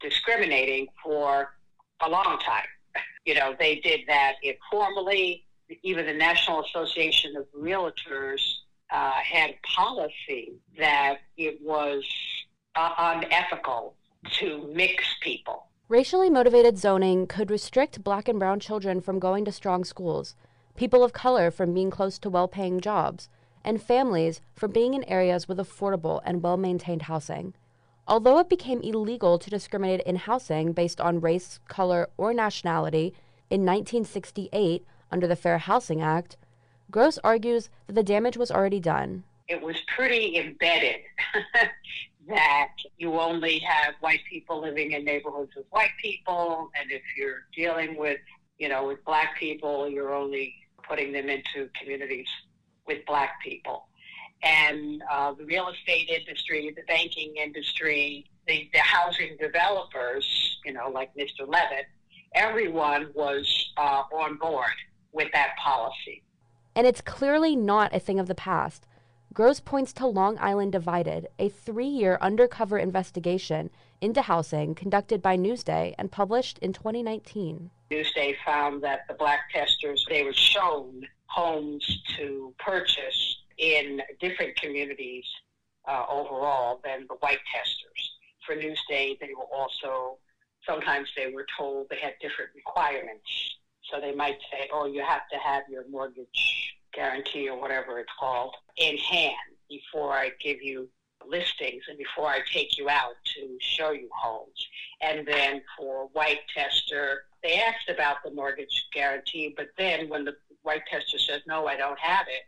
discriminating 0.00 0.88
for 1.02 1.54
a 2.00 2.08
long 2.08 2.38
time. 2.44 2.66
You 3.24 3.34
know, 3.34 3.54
they 3.58 3.76
did 3.76 4.00
that 4.08 4.34
informally. 4.42 5.44
Even 5.82 6.06
the 6.06 6.14
National 6.14 6.64
Association 6.64 7.36
of 7.36 7.46
Realtors 7.56 8.40
uh, 8.90 9.12
had 9.12 9.54
policy 9.62 10.52
that 10.78 11.18
it 11.36 11.60
was 11.62 12.04
uh, 12.74 12.90
unethical 12.98 13.94
to 14.32 14.70
mix 14.74 15.04
people. 15.20 15.66
Racially 15.88 16.28
motivated 16.28 16.78
zoning 16.78 17.26
could 17.26 17.50
restrict 17.50 18.04
black 18.04 18.28
and 18.28 18.38
brown 18.38 18.60
children 18.60 19.00
from 19.00 19.18
going 19.18 19.44
to 19.44 19.52
strong 19.52 19.84
schools, 19.84 20.34
people 20.76 21.02
of 21.02 21.12
color 21.12 21.50
from 21.50 21.72
being 21.72 21.90
close 21.90 22.18
to 22.18 22.30
well 22.30 22.48
paying 22.48 22.80
jobs, 22.80 23.28
and 23.64 23.82
families 23.82 24.40
from 24.54 24.70
being 24.70 24.94
in 24.94 25.04
areas 25.04 25.48
with 25.48 25.58
affordable 25.58 26.20
and 26.24 26.42
well 26.42 26.56
maintained 26.56 27.02
housing. 27.02 27.54
Although 28.06 28.38
it 28.38 28.48
became 28.48 28.80
illegal 28.80 29.38
to 29.38 29.50
discriminate 29.50 30.00
in 30.02 30.16
housing 30.16 30.72
based 30.72 31.00
on 31.00 31.20
race, 31.20 31.60
color, 31.68 32.08
or 32.16 32.32
nationality 32.32 33.14
in 33.50 33.66
1968 33.66 34.84
under 35.10 35.26
the 35.26 35.36
Fair 35.36 35.58
Housing 35.58 36.00
Act, 36.00 36.36
Gross 36.90 37.18
argues 37.22 37.68
that 37.86 37.94
the 37.94 38.02
damage 38.02 38.36
was 38.36 38.50
already 38.50 38.80
done. 38.80 39.24
It 39.46 39.60
was 39.60 39.76
pretty 39.94 40.38
embedded 40.38 41.00
that 42.28 42.72
you 42.98 43.18
only 43.18 43.58
have 43.60 43.94
white 44.00 44.20
people 44.30 44.60
living 44.60 44.92
in 44.92 45.04
neighborhoods 45.04 45.52
with 45.56 45.66
white 45.70 45.92
people, 46.02 46.70
and 46.78 46.90
if 46.90 47.02
you're 47.16 47.46
dealing 47.54 47.96
with, 47.96 48.20
you 48.58 48.68
know, 48.68 48.86
with 48.86 49.04
black 49.04 49.38
people, 49.38 49.88
you're 49.88 50.14
only 50.14 50.54
putting 50.86 51.12
them 51.12 51.28
into 51.28 51.68
communities 51.78 52.28
with 52.86 53.04
black 53.06 53.40
people. 53.42 53.88
And 54.42 55.02
uh, 55.10 55.32
the 55.32 55.44
real 55.44 55.68
estate 55.68 56.08
industry, 56.08 56.72
the 56.74 56.82
banking 56.86 57.34
industry, 57.36 58.26
the, 58.46 58.68
the 58.72 58.78
housing 58.78 59.36
developers, 59.38 60.58
you 60.64 60.72
know, 60.72 60.88
like 60.88 61.10
Mr. 61.16 61.46
Levitt, 61.46 61.86
everyone 62.34 63.10
was 63.14 63.72
uh, 63.76 64.02
on 64.12 64.36
board 64.36 64.72
with 65.12 65.28
that 65.32 65.56
policy. 65.62 66.22
And 66.78 66.86
it's 66.86 67.00
clearly 67.00 67.56
not 67.56 67.92
a 67.92 67.98
thing 67.98 68.20
of 68.20 68.28
the 68.28 68.36
past. 68.36 68.86
Gross 69.32 69.58
points 69.58 69.92
to 69.94 70.06
Long 70.06 70.38
Island 70.38 70.70
Divided, 70.70 71.26
a 71.36 71.48
three 71.48 71.88
year 71.88 72.16
undercover 72.20 72.78
investigation 72.78 73.70
into 74.00 74.22
housing 74.22 74.76
conducted 74.76 75.20
by 75.20 75.36
Newsday 75.36 75.96
and 75.98 76.12
published 76.12 76.56
in 76.58 76.72
2019. 76.72 77.72
Newsday 77.90 78.36
found 78.46 78.80
that 78.84 79.08
the 79.08 79.14
black 79.14 79.50
testers, 79.52 80.06
they 80.08 80.22
were 80.22 80.32
shown 80.32 81.02
homes 81.26 81.84
to 82.16 82.54
purchase 82.60 83.38
in 83.58 84.00
different 84.20 84.54
communities 84.54 85.24
uh, 85.88 86.04
overall 86.08 86.80
than 86.84 87.06
the 87.08 87.16
white 87.16 87.40
testers. 87.52 88.12
For 88.46 88.54
Newsday, 88.54 89.18
they 89.18 89.30
were 89.36 89.52
also, 89.52 90.18
sometimes 90.64 91.08
they 91.16 91.32
were 91.32 91.46
told 91.58 91.88
they 91.90 91.98
had 91.98 92.14
different 92.20 92.50
requirements. 92.54 93.57
So 93.90 94.00
they 94.00 94.14
might 94.14 94.38
say, 94.50 94.68
oh, 94.72 94.86
you 94.86 95.02
have 95.02 95.28
to 95.32 95.38
have 95.38 95.62
your 95.70 95.84
mortgage 95.88 96.74
guarantee 96.92 97.48
or 97.48 97.60
whatever 97.60 97.98
it's 97.98 98.12
called 98.18 98.54
in 98.76 98.96
hand 98.96 99.34
before 99.68 100.12
I 100.12 100.30
give 100.42 100.62
you 100.62 100.88
listings 101.26 101.82
and 101.88 101.98
before 101.98 102.26
I 102.28 102.40
take 102.52 102.78
you 102.78 102.88
out 102.88 103.14
to 103.36 103.58
show 103.60 103.90
you 103.90 104.08
homes. 104.14 104.66
And 105.00 105.26
then 105.26 105.62
for 105.76 106.08
white 106.12 106.40
tester, 106.54 107.22
they 107.42 107.60
asked 107.60 107.88
about 107.88 108.16
the 108.24 108.30
mortgage 108.30 108.86
guarantee, 108.92 109.54
but 109.56 109.68
then 109.76 110.08
when 110.08 110.24
the 110.24 110.36
white 110.62 110.82
tester 110.90 111.18
says, 111.18 111.42
no, 111.46 111.66
I 111.66 111.76
don't 111.76 111.98
have 111.98 112.26
it, 112.28 112.42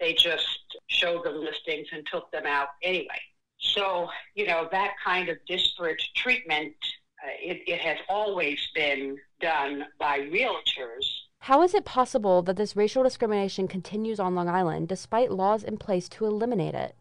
they 0.00 0.12
just 0.12 0.78
showed 0.88 1.24
the 1.24 1.30
listings 1.30 1.88
and 1.92 2.06
took 2.10 2.30
them 2.30 2.46
out 2.46 2.68
anyway. 2.82 3.20
So, 3.58 4.08
you 4.34 4.46
know, 4.46 4.68
that 4.70 4.94
kind 5.02 5.28
of 5.28 5.38
disparate 5.46 6.02
treatment, 6.14 6.74
Uh, 7.22 7.28
it, 7.40 7.62
it 7.66 7.80
has 7.80 7.98
always 8.08 8.58
been 8.74 9.18
done 9.40 9.84
by 9.98 10.20
realtors. 10.20 11.06
How 11.40 11.62
is 11.62 11.74
it 11.74 11.84
possible 11.84 12.42
that 12.42 12.56
this 12.56 12.76
racial 12.76 13.02
discrimination 13.02 13.68
continues 13.68 14.18
on 14.20 14.34
Long 14.34 14.48
Island 14.48 14.88
despite 14.88 15.30
laws 15.30 15.62
in 15.62 15.78
place 15.78 16.08
to 16.10 16.26
eliminate 16.26 16.74
it? 16.74 16.94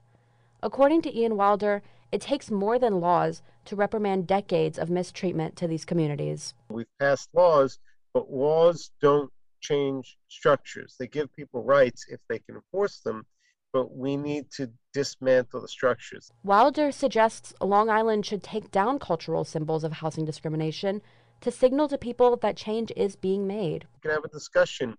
According 0.61 1.01
to 1.03 1.17
Ian 1.17 1.35
Wilder, 1.35 1.81
it 2.11 2.21
takes 2.21 2.49
more 2.49 2.79
than 2.79 3.01
laws 3.01 3.41
to 3.65 3.75
reprimand 3.75 4.27
decades 4.27 4.77
of 4.77 4.89
mistreatment 4.89 5.55
to 5.57 5.67
these 5.67 5.85
communities. 5.85 6.53
We've 6.69 6.85
passed 6.99 7.29
laws, 7.33 7.79
but 8.13 8.31
laws 8.31 8.91
don't 9.01 9.31
change 9.61 10.17
structures. 10.29 10.95
They 10.97 11.07
give 11.07 11.35
people 11.35 11.63
rights 11.63 12.05
if 12.07 12.19
they 12.29 12.39
can 12.39 12.55
enforce 12.55 12.99
them, 12.99 13.25
but 13.75 13.93
we 13.93 14.15
need 14.15 14.49
to 14.49 14.71
dismantle 14.93 15.59
the 15.59 15.67
structures. 15.67 16.31
Wilder 16.45 16.93
suggests 16.93 17.53
Long 17.59 17.89
Island 17.89 18.25
should 18.25 18.41
take 18.41 18.71
down 18.71 18.99
cultural 18.99 19.43
symbols 19.43 19.83
of 19.83 19.91
housing 19.91 20.23
discrimination 20.23 21.01
to 21.41 21.51
signal 21.51 21.89
to 21.89 21.97
people 21.97 22.37
that 22.37 22.55
change 22.55 22.93
is 22.95 23.17
being 23.17 23.45
made. 23.45 23.85
We 23.95 23.99
can 23.99 24.11
have 24.11 24.23
a 24.23 24.29
discussion 24.29 24.95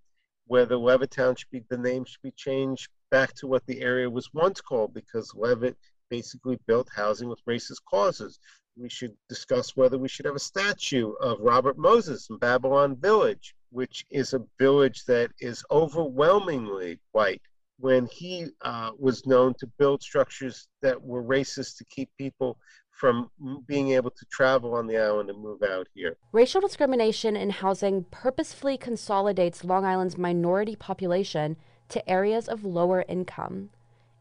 whether 0.47 0.75
Levittown 0.75 1.39
should 1.39 1.51
be 1.51 1.65
the 1.71 1.79
name 1.79 2.05
should 2.05 2.21
be 2.21 2.33
changed 2.33 2.89
back 3.11 3.33
to 3.37 3.47
what 3.47 3.65
the 3.65 3.81
area 3.81 4.11
was 4.11 4.35
once 4.35 4.61
called 4.61 4.93
because 4.93 5.33
Levitt 5.35 5.79
basically 6.11 6.59
built 6.67 6.91
housing 6.95 7.31
with 7.31 7.43
racist 7.47 7.81
causes. 7.89 8.39
We 8.77 8.91
should 8.91 9.15
discuss 9.31 9.75
whether 9.75 9.97
we 9.97 10.09
should 10.09 10.27
have 10.27 10.37
a 10.37 10.51
statue 10.53 11.13
of 11.23 11.41
Robert 11.41 11.79
Moses 11.79 12.29
in 12.29 12.37
Babylon 12.37 12.95
Village, 12.97 13.55
which 13.71 14.05
is 14.11 14.35
a 14.35 14.45
village 14.59 15.07
that 15.07 15.31
is 15.41 15.65
overwhelmingly 15.71 16.99
white 17.13 17.41
when 17.79 18.07
he 18.07 18.47
uh, 18.63 18.91
was 18.99 19.27
known 19.27 19.55
to 19.59 19.67
build 19.79 20.03
structures 20.03 20.69
that 20.83 21.03
were 21.03 21.23
racist 21.23 21.77
to 21.79 21.85
keep 21.85 22.11
people 22.17 22.59
from 22.91 23.31
being 23.67 23.93
able 23.93 24.11
to 24.11 24.25
travel 24.33 24.75
on 24.75 24.87
the 24.87 24.97
island 24.97 25.29
and 25.29 25.39
move 25.39 25.63
out 25.63 25.87
here. 25.95 26.17
Racial 26.33 26.63
discrimination 26.63 27.37
in 27.37 27.51
housing 27.51 28.05
purposefully 28.05 28.79
consolidates 28.79 29.65
Long 29.65 29.85
Island's 29.85 30.17
minority 30.17 30.77
population 30.77 31.57
to 31.91 32.09
areas 32.09 32.49
of 32.49 32.65
lower 32.65 33.05
income. 33.07 33.69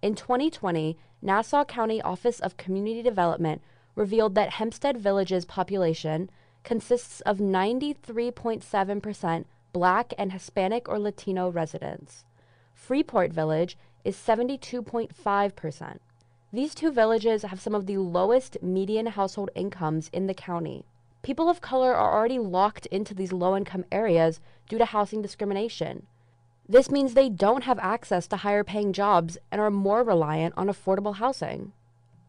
In 0.02 0.14
2020, 0.14 0.98
Nassau 1.22 1.64
County 1.64 2.02
Office 2.02 2.42
of 2.42 2.58
Community 2.58 3.02
Development 3.02 3.62
revealed 3.96 4.36
that 4.36 4.52
Hempstead 4.54 4.98
Village's 4.98 5.46
population 5.46 6.30
consists 6.64 7.22
of 7.22 7.38
93.7% 7.38 9.46
Black 9.72 10.14
and 10.18 10.34
Hispanic 10.34 10.90
or 10.90 11.00
Latino 11.00 11.50
residents. 11.50 12.25
Freeport 12.76 13.34
Village 13.34 13.78
is 14.04 14.16
72.5%. 14.16 15.98
These 16.54 16.76
two 16.76 16.92
villages 16.92 17.42
have 17.42 17.60
some 17.60 17.74
of 17.74 17.88
the 17.88 17.98
lowest 17.98 18.62
median 18.62 19.08
household 19.08 19.50
incomes 19.56 20.10
in 20.14 20.28
the 20.28 20.36
county. 20.36 20.86
People 21.24 21.50
of 21.50 21.62
color 21.62 21.96
are 21.96 22.16
already 22.16 22.38
locked 22.38 22.86
into 22.88 23.16
these 23.16 23.34
low 23.34 23.58
income 23.58 23.86
areas 23.92 24.40
due 24.70 24.78
to 24.78 24.86
housing 24.86 25.24
discrimination. 25.24 26.06
This 26.70 26.92
means 26.92 27.14
they 27.14 27.30
don't 27.30 27.64
have 27.64 27.80
access 27.80 28.28
to 28.28 28.38
higher 28.38 28.64
paying 28.64 28.94
jobs 28.94 29.38
and 29.52 29.60
are 29.60 29.72
more 29.72 30.04
reliant 30.04 30.54
on 30.56 30.68
affordable 30.68 31.16
housing. 31.16 31.74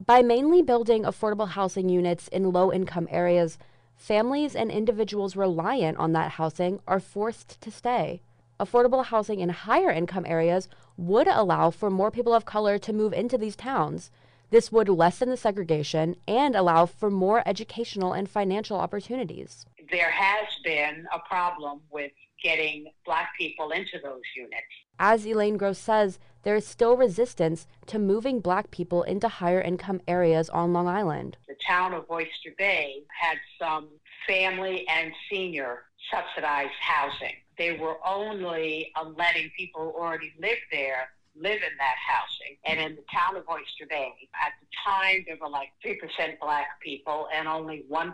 By 0.05 0.23
mainly 0.23 0.63
building 0.63 1.03
affordable 1.03 1.49
housing 1.49 1.89
units 1.91 2.29
in 2.29 2.53
low 2.53 2.73
income 2.73 3.09
areas, 3.11 3.59
families 3.97 4.57
and 4.57 4.71
individuals 4.71 5.37
reliant 5.37 5.99
on 5.99 6.13
that 6.13 6.33
housing 6.33 6.81
are 6.87 7.01
forced 7.01 7.61
to 7.61 7.71
stay. 7.71 8.23
Affordable 8.59 9.05
housing 9.05 9.41
in 9.41 9.51
higher 9.51 9.91
income 9.91 10.25
areas 10.27 10.69
would 10.97 11.29
allow 11.29 11.71
for 11.71 11.91
more 11.91 12.11
people 12.11 12.33
of 12.33 12.47
color 12.47 12.79
to 12.79 12.93
move 12.93 13.13
into 13.13 13.37
these 13.37 13.57
towns. 13.57 14.11
This 14.51 14.73
would 14.73 14.89
lessen 14.89 15.29
the 15.29 15.37
segregation 15.37 16.17
and 16.27 16.57
allow 16.57 16.87
for 16.87 17.11
more 17.11 17.43
educational 17.47 18.15
and 18.15 18.31
financial 18.31 18.79
opportunities. 18.79 19.67
There 19.91 20.11
has 20.11 20.47
been 20.65 21.07
a 21.13 21.19
problem 21.29 21.81
with 21.91 22.13
getting 22.43 22.87
black 23.05 23.31
people 23.37 23.73
into 23.73 23.99
those 24.03 24.23
units. 24.35 24.63
As 24.99 25.27
Elaine 25.27 25.59
Gross 25.59 25.79
says, 25.79 26.19
there 26.43 26.57
is 26.57 26.67
still 26.67 26.97
resistance 26.97 27.67
to 27.87 27.99
moving 27.99 28.41
black 28.41 28.71
people 28.71 29.03
into 29.03 29.29
higher 29.29 29.61
income 29.61 30.01
areas 30.09 30.49
on 30.49 30.73
Long 30.73 30.89
Island. 30.89 31.37
The 31.47 31.57
town 31.67 31.93
of 31.93 32.05
Oyster 32.11 32.55
Bay 32.57 33.03
had 33.21 33.37
some 33.61 33.89
family 34.27 34.87
and 34.89 35.13
senior 35.31 35.83
subsidized 36.11 36.73
housing. 36.81 37.35
They 37.59 37.79
were 37.79 37.97
only 38.07 38.93
uh, 38.95 39.09
letting 39.17 39.51
people 39.57 39.93
who 39.93 40.01
already 40.01 40.33
lived 40.39 40.67
there 40.71 41.09
live 41.39 41.57
in 41.57 41.77
that 41.79 41.97
housing. 41.99 42.57
And 42.65 42.81
in 42.81 42.97
the 42.97 43.05
town 43.13 43.37
of 43.37 43.49
Oyster 43.49 43.87
Bay, 43.89 44.13
at 44.35 44.53
the 44.61 44.67
time, 44.85 45.25
there 45.27 45.37
were 45.41 45.49
like 45.49 45.69
3% 45.85 46.39
black 46.41 46.81
people, 46.81 47.29
and 47.35 47.47
only 47.47 47.85
1% 47.91 48.13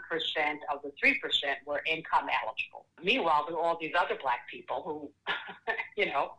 of 0.73 0.83
the 0.83 0.93
3% 1.03 1.15
were 1.67 1.83
income 1.87 2.29
eligible. 2.45 2.87
Meanwhile, 3.03 3.45
there 3.47 3.57
were 3.57 3.63
all 3.63 3.79
these 3.81 3.93
other 3.99 4.17
black 4.21 4.49
people 4.51 4.83
who, 4.85 5.33
you 5.97 6.07
know, 6.07 6.33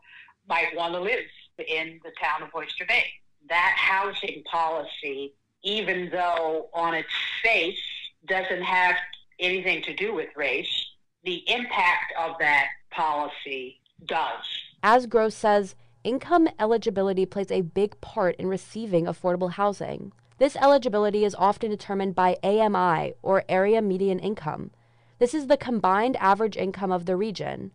might 0.47 0.75
want 0.75 0.93
to 0.93 0.99
live 0.99 1.25
in 1.57 1.99
the 2.03 2.11
town 2.21 2.43
of 2.43 2.49
Oyster 2.55 2.85
Bay. 2.85 3.05
That 3.49 3.75
housing 3.77 4.43
policy, 4.43 5.33
even 5.63 6.09
though 6.11 6.69
on 6.73 6.93
its 6.93 7.09
face 7.41 7.79
doesn't 8.27 8.63
have 8.63 8.95
anything 9.39 9.81
to 9.83 9.93
do 9.93 10.13
with 10.13 10.29
race, 10.35 10.85
the 11.23 11.43
impact 11.47 12.13
of 12.19 12.35
that 12.39 12.67
policy 12.91 13.79
does. 14.05 14.43
As 14.81 15.07
Gross 15.07 15.35
says, 15.35 15.75
income 16.03 16.49
eligibility 16.59 17.25
plays 17.25 17.51
a 17.51 17.61
big 17.61 17.99
part 18.01 18.35
in 18.35 18.47
receiving 18.47 19.05
affordable 19.05 19.51
housing. 19.51 20.11
This 20.37 20.55
eligibility 20.57 21.23
is 21.23 21.35
often 21.35 21.71
determined 21.71 22.15
by 22.15 22.37
AMI, 22.43 23.13
or 23.21 23.45
Area 23.47 23.81
Median 23.81 24.19
Income. 24.19 24.71
This 25.19 25.33
is 25.33 25.47
the 25.47 25.55
combined 25.55 26.17
average 26.17 26.57
income 26.57 26.91
of 26.91 27.05
the 27.05 27.15
region. 27.15 27.71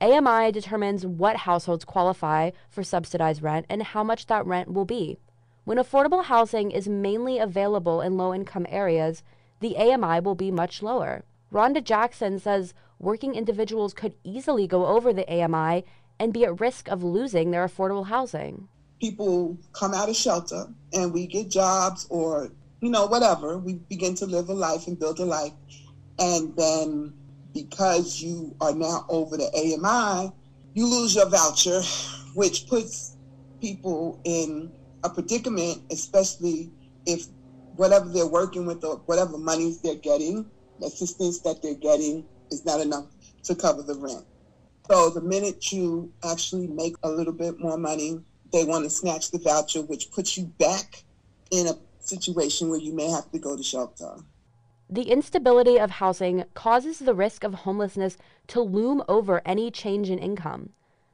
AMI 0.00 0.52
determines 0.52 1.04
what 1.04 1.38
households 1.38 1.84
qualify 1.84 2.50
for 2.70 2.82
subsidized 2.82 3.42
rent 3.42 3.66
and 3.68 3.82
how 3.82 4.02
much 4.02 4.26
that 4.26 4.46
rent 4.46 4.72
will 4.72 4.84
be. 4.84 5.18
When 5.64 5.78
affordable 5.78 6.24
housing 6.24 6.70
is 6.70 6.88
mainly 6.88 7.38
available 7.38 8.00
in 8.00 8.16
low 8.16 8.32
income 8.32 8.66
areas, 8.68 9.22
the 9.60 9.76
AMI 9.76 10.20
will 10.20 10.34
be 10.34 10.50
much 10.50 10.82
lower. 10.82 11.24
Rhonda 11.52 11.82
Jackson 11.82 12.38
says 12.38 12.74
working 12.98 13.34
individuals 13.34 13.94
could 13.94 14.14
easily 14.24 14.66
go 14.66 14.86
over 14.86 15.12
the 15.12 15.28
AMI 15.30 15.84
and 16.18 16.32
be 16.32 16.44
at 16.44 16.60
risk 16.60 16.88
of 16.88 17.02
losing 17.02 17.50
their 17.50 17.66
affordable 17.66 18.06
housing. 18.06 18.68
People 19.00 19.58
come 19.72 19.92
out 19.92 20.08
of 20.08 20.16
shelter 20.16 20.66
and 20.92 21.12
we 21.12 21.26
get 21.26 21.50
jobs 21.50 22.06
or, 22.08 22.50
you 22.80 22.88
know, 22.88 23.06
whatever. 23.06 23.58
We 23.58 23.74
begin 23.74 24.14
to 24.16 24.26
live 24.26 24.48
a 24.48 24.54
life 24.54 24.86
and 24.86 24.98
build 24.98 25.20
a 25.20 25.24
life. 25.24 25.52
And 26.18 26.56
then 26.56 27.12
because 27.52 28.20
you 28.20 28.54
are 28.60 28.74
now 28.74 29.04
over 29.08 29.36
the 29.36 29.50
AMI, 29.54 30.32
you 30.74 30.86
lose 30.86 31.14
your 31.14 31.28
voucher, 31.28 31.82
which 32.34 32.66
puts 32.68 33.16
people 33.60 34.20
in 34.24 34.72
a 35.04 35.10
predicament, 35.10 35.82
especially 35.90 36.70
if 37.04 37.26
whatever 37.76 38.08
they're 38.08 38.26
working 38.26 38.64
with 38.64 38.82
or 38.84 38.96
whatever 39.06 39.36
monies 39.36 39.80
they're 39.80 39.94
getting, 39.94 40.50
assistance 40.82 41.40
that 41.40 41.62
they're 41.62 41.74
getting 41.74 42.24
is 42.50 42.64
not 42.64 42.80
enough 42.80 43.06
to 43.44 43.54
cover 43.54 43.82
the 43.82 43.94
rent. 43.94 44.24
So 44.88 45.10
the 45.10 45.20
minute 45.20 45.72
you 45.72 46.12
actually 46.24 46.68
make 46.68 46.94
a 47.02 47.10
little 47.10 47.32
bit 47.32 47.58
more 47.58 47.76
money, 47.76 48.20
they 48.52 48.64
want 48.64 48.84
to 48.84 48.90
snatch 48.90 49.30
the 49.30 49.38
voucher, 49.38 49.82
which 49.82 50.10
puts 50.10 50.36
you 50.38 50.44
back 50.58 51.02
in 51.50 51.66
a 51.66 51.76
situation 51.98 52.68
where 52.68 52.78
you 52.78 52.92
may 52.92 53.10
have 53.10 53.30
to 53.32 53.38
go 53.38 53.56
to 53.56 53.62
shelter. 53.62 54.16
The 54.88 55.10
instability 55.10 55.78
of 55.78 55.90
housing 55.90 56.44
causes 56.54 57.00
the 57.00 57.14
risk 57.14 57.42
of 57.42 57.54
homelessness 57.54 58.16
to 58.48 58.60
loom 58.60 59.02
over 59.08 59.42
any 59.44 59.70
change 59.70 60.10
in 60.10 60.18
income. 60.18 60.70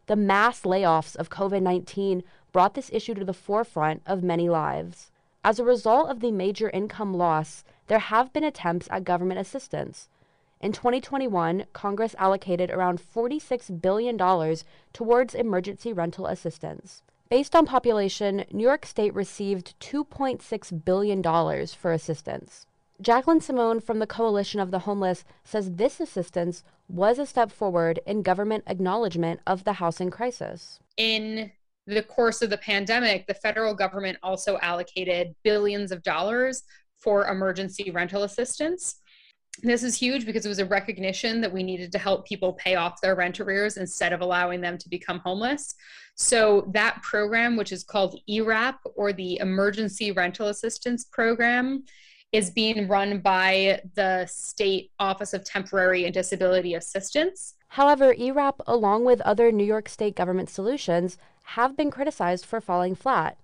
The 0.07 0.17
mass 0.17 0.63
layoffs 0.63 1.17
of 1.17 1.31
COVID 1.31 1.63
19 1.63 2.23
brought 2.53 2.75
this 2.75 2.91
issue 2.93 3.15
to 3.15 3.25
the 3.25 3.33
forefront 3.33 4.03
of 4.05 4.23
many 4.23 4.51
lives. 4.51 5.11
As 5.43 5.59
a 5.59 5.65
result 5.65 6.11
of 6.11 6.21
the 6.21 6.31
major 6.31 6.69
income 6.71 7.15
loss, 7.15 7.65
there 7.87 7.99
have 7.99 8.33
been 8.33 8.45
attempts 8.45 8.89
at 8.91 9.05
government 9.05 9.41
assistance. 9.41 10.09
In 10.63 10.71
2021, 10.71 11.65
Congress 11.73 12.15
allocated 12.19 12.71
around 12.71 13.01
$46 13.03 13.83
billion 13.83 14.17
towards 14.93 15.35
emergency 15.35 15.93
rental 15.93 16.27
assistance. 16.27 17.03
Based 17.29 17.57
on 17.57 17.67
population, 17.67 18.45
New 18.53 18.63
York 18.63 18.87
State 18.87 19.13
received 19.13 19.75
$2.6 19.81 20.85
billion 20.85 21.67
for 21.67 21.93
assistance. 21.93 22.67
Jacqueline 23.01 23.41
Simone 23.41 23.81
from 23.81 23.99
the 23.99 24.07
Coalition 24.07 24.61
of 24.61 24.71
the 24.71 24.81
Homeless 24.81 25.25
says 25.43 25.73
this 25.73 25.99
assistance 25.99 26.63
was 26.89 27.19
a 27.19 27.27
step 27.27 27.51
forward 27.51 27.99
in 28.07 28.23
government 28.23 28.63
acknowledgement 28.69 29.41
of 29.45 29.65
the 29.65 29.75
housing 29.75 30.11
crisis. 30.11 30.79
In 30.97 31.51
the 31.89 32.05
course 32.05 32.41
of 32.41 32.51
the 32.51 32.59
pandemic, 32.59 33.27
the 33.27 33.35
federal 33.35 33.75
government 33.75 34.19
also 34.23 34.59
allocated 34.63 35.35
billions 35.43 35.91
of 35.91 36.05
dollars 36.05 36.63
for 36.99 37.27
emergency 37.27 37.91
rental 37.91 38.23
assistance. 38.23 39.02
This 39.63 39.83
is 39.83 39.95
huge 39.95 40.25
because 40.25 40.47
it 40.47 40.49
was 40.49 40.59
a 40.59 40.65
recognition 40.65 41.41
that 41.43 41.53
we 41.53 41.63
needed 41.63 41.93
to 41.93 41.99
help 41.99 42.27
people 42.27 42.55
pay 42.55 42.75
off 42.75 43.01
their 43.01 43.15
rent 43.15 43.39
arrears 43.39 43.77
instead 43.77 44.13
of 44.13 44.21
allowing 44.21 44.61
them 44.61 44.79
to 44.79 44.89
become 44.89 45.19
homeless. 45.19 45.75
So, 46.15 46.71
that 46.73 47.03
program, 47.03 47.57
which 47.57 47.73
is 47.73 47.85
called 47.85 48.19
ERAP 48.29 48.81
or 48.97 49.13
the 49.13 49.39
Emergency 49.39 50.13
Rental 50.13 50.49
Assistance 50.49 51.05
Program, 51.05 51.85
is 52.33 52.51
being 52.51 52.89
run 52.89 53.21
by 53.21 53.81
the 53.95 54.27
State 54.27 54.91
Office 54.99 55.35
of 55.35 55.45
Temporary 55.45 56.05
and 56.05 56.15
Disability 56.15 56.75
Assistance. 56.75 57.55
However, 57.69 58.15
ERAP, 58.19 58.61
along 58.67 59.05
with 59.05 59.21
other 59.23 59.53
New 59.53 59.65
York 59.65 59.89
State 59.89 60.17
government 60.17 60.51
solutions, 60.51 61.19
have 61.45 61.77
been 61.77 61.91
criticized 61.91 62.45
for 62.45 62.61
falling 62.61 62.95
flat. 62.95 63.37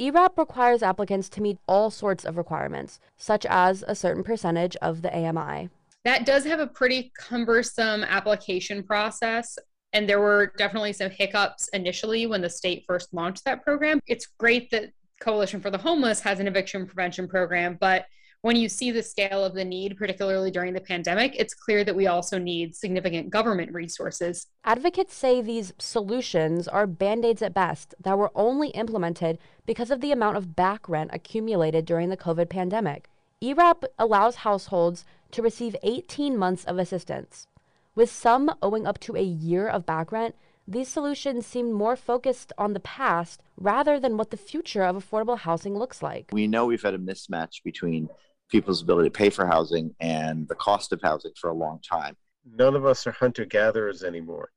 ERAP 0.00 0.38
requires 0.38 0.82
applicants 0.82 1.28
to 1.28 1.42
meet 1.42 1.58
all 1.66 1.90
sorts 1.90 2.24
of 2.24 2.36
requirements, 2.36 3.00
such 3.16 3.44
as 3.46 3.84
a 3.88 3.94
certain 3.96 4.22
percentage 4.22 4.76
of 4.76 5.02
the 5.02 5.14
AMI. 5.14 5.70
That 6.04 6.24
does 6.24 6.44
have 6.44 6.60
a 6.60 6.66
pretty 6.68 7.12
cumbersome 7.18 8.04
application 8.04 8.84
process. 8.84 9.58
And 9.92 10.08
there 10.08 10.20
were 10.20 10.52
definitely 10.56 10.92
some 10.92 11.10
hiccups 11.10 11.68
initially 11.68 12.26
when 12.26 12.42
the 12.42 12.50
state 12.50 12.84
first 12.86 13.12
launched 13.12 13.44
that 13.44 13.64
program. 13.64 14.00
It's 14.06 14.26
great 14.38 14.70
that 14.70 14.90
Coalition 15.20 15.60
for 15.60 15.70
the 15.70 15.78
Homeless 15.78 16.20
has 16.20 16.38
an 16.38 16.46
eviction 16.46 16.86
prevention 16.86 17.26
program, 17.26 17.76
but 17.80 18.06
when 18.42 18.56
you 18.56 18.68
see 18.68 18.90
the 18.90 19.02
scale 19.02 19.44
of 19.44 19.54
the 19.54 19.64
need, 19.64 19.96
particularly 19.96 20.50
during 20.50 20.72
the 20.72 20.80
pandemic, 20.80 21.34
it's 21.36 21.54
clear 21.54 21.82
that 21.82 21.96
we 21.96 22.06
also 22.06 22.38
need 22.38 22.74
significant 22.74 23.30
government 23.30 23.72
resources. 23.72 24.46
Advocates 24.64 25.14
say 25.14 25.40
these 25.40 25.72
solutions 25.78 26.68
are 26.68 26.86
band 26.86 27.24
aids 27.24 27.42
at 27.42 27.52
best 27.52 27.94
that 28.00 28.16
were 28.16 28.30
only 28.34 28.68
implemented 28.70 29.38
because 29.66 29.90
of 29.90 30.00
the 30.00 30.12
amount 30.12 30.36
of 30.36 30.54
back 30.54 30.88
rent 30.88 31.10
accumulated 31.12 31.84
during 31.84 32.10
the 32.10 32.16
COVID 32.16 32.48
pandemic. 32.48 33.08
ERAP 33.40 33.84
allows 33.98 34.36
households 34.36 35.04
to 35.32 35.42
receive 35.42 35.76
18 35.82 36.36
months 36.36 36.64
of 36.64 36.78
assistance. 36.78 37.46
With 37.94 38.10
some 38.10 38.54
owing 38.62 38.86
up 38.86 39.00
to 39.00 39.16
a 39.16 39.22
year 39.22 39.68
of 39.68 39.84
back 39.84 40.12
rent, 40.12 40.36
these 40.66 40.88
solutions 40.88 41.46
seem 41.46 41.72
more 41.72 41.96
focused 41.96 42.52
on 42.58 42.74
the 42.74 42.80
past 42.80 43.42
rather 43.56 43.98
than 43.98 44.16
what 44.16 44.30
the 44.30 44.36
future 44.36 44.82
of 44.84 44.96
affordable 44.96 45.38
housing 45.38 45.76
looks 45.76 46.02
like. 46.02 46.28
We 46.30 46.46
know 46.46 46.66
we've 46.66 46.82
had 46.82 46.94
a 46.94 46.98
mismatch 46.98 47.62
between 47.64 48.08
people's 48.48 48.82
ability 48.82 49.10
to 49.10 49.12
pay 49.12 49.30
for 49.30 49.46
housing 49.46 49.94
and 50.00 50.48
the 50.48 50.54
cost 50.54 50.92
of 50.92 51.00
housing 51.02 51.32
for 51.36 51.50
a 51.50 51.54
long 51.54 51.80
time. 51.80 52.16
None 52.50 52.74
of 52.74 52.86
us 52.86 53.06
are 53.06 53.12
hunter 53.12 53.44
gatherers 53.44 54.02
anymore. 54.02 54.50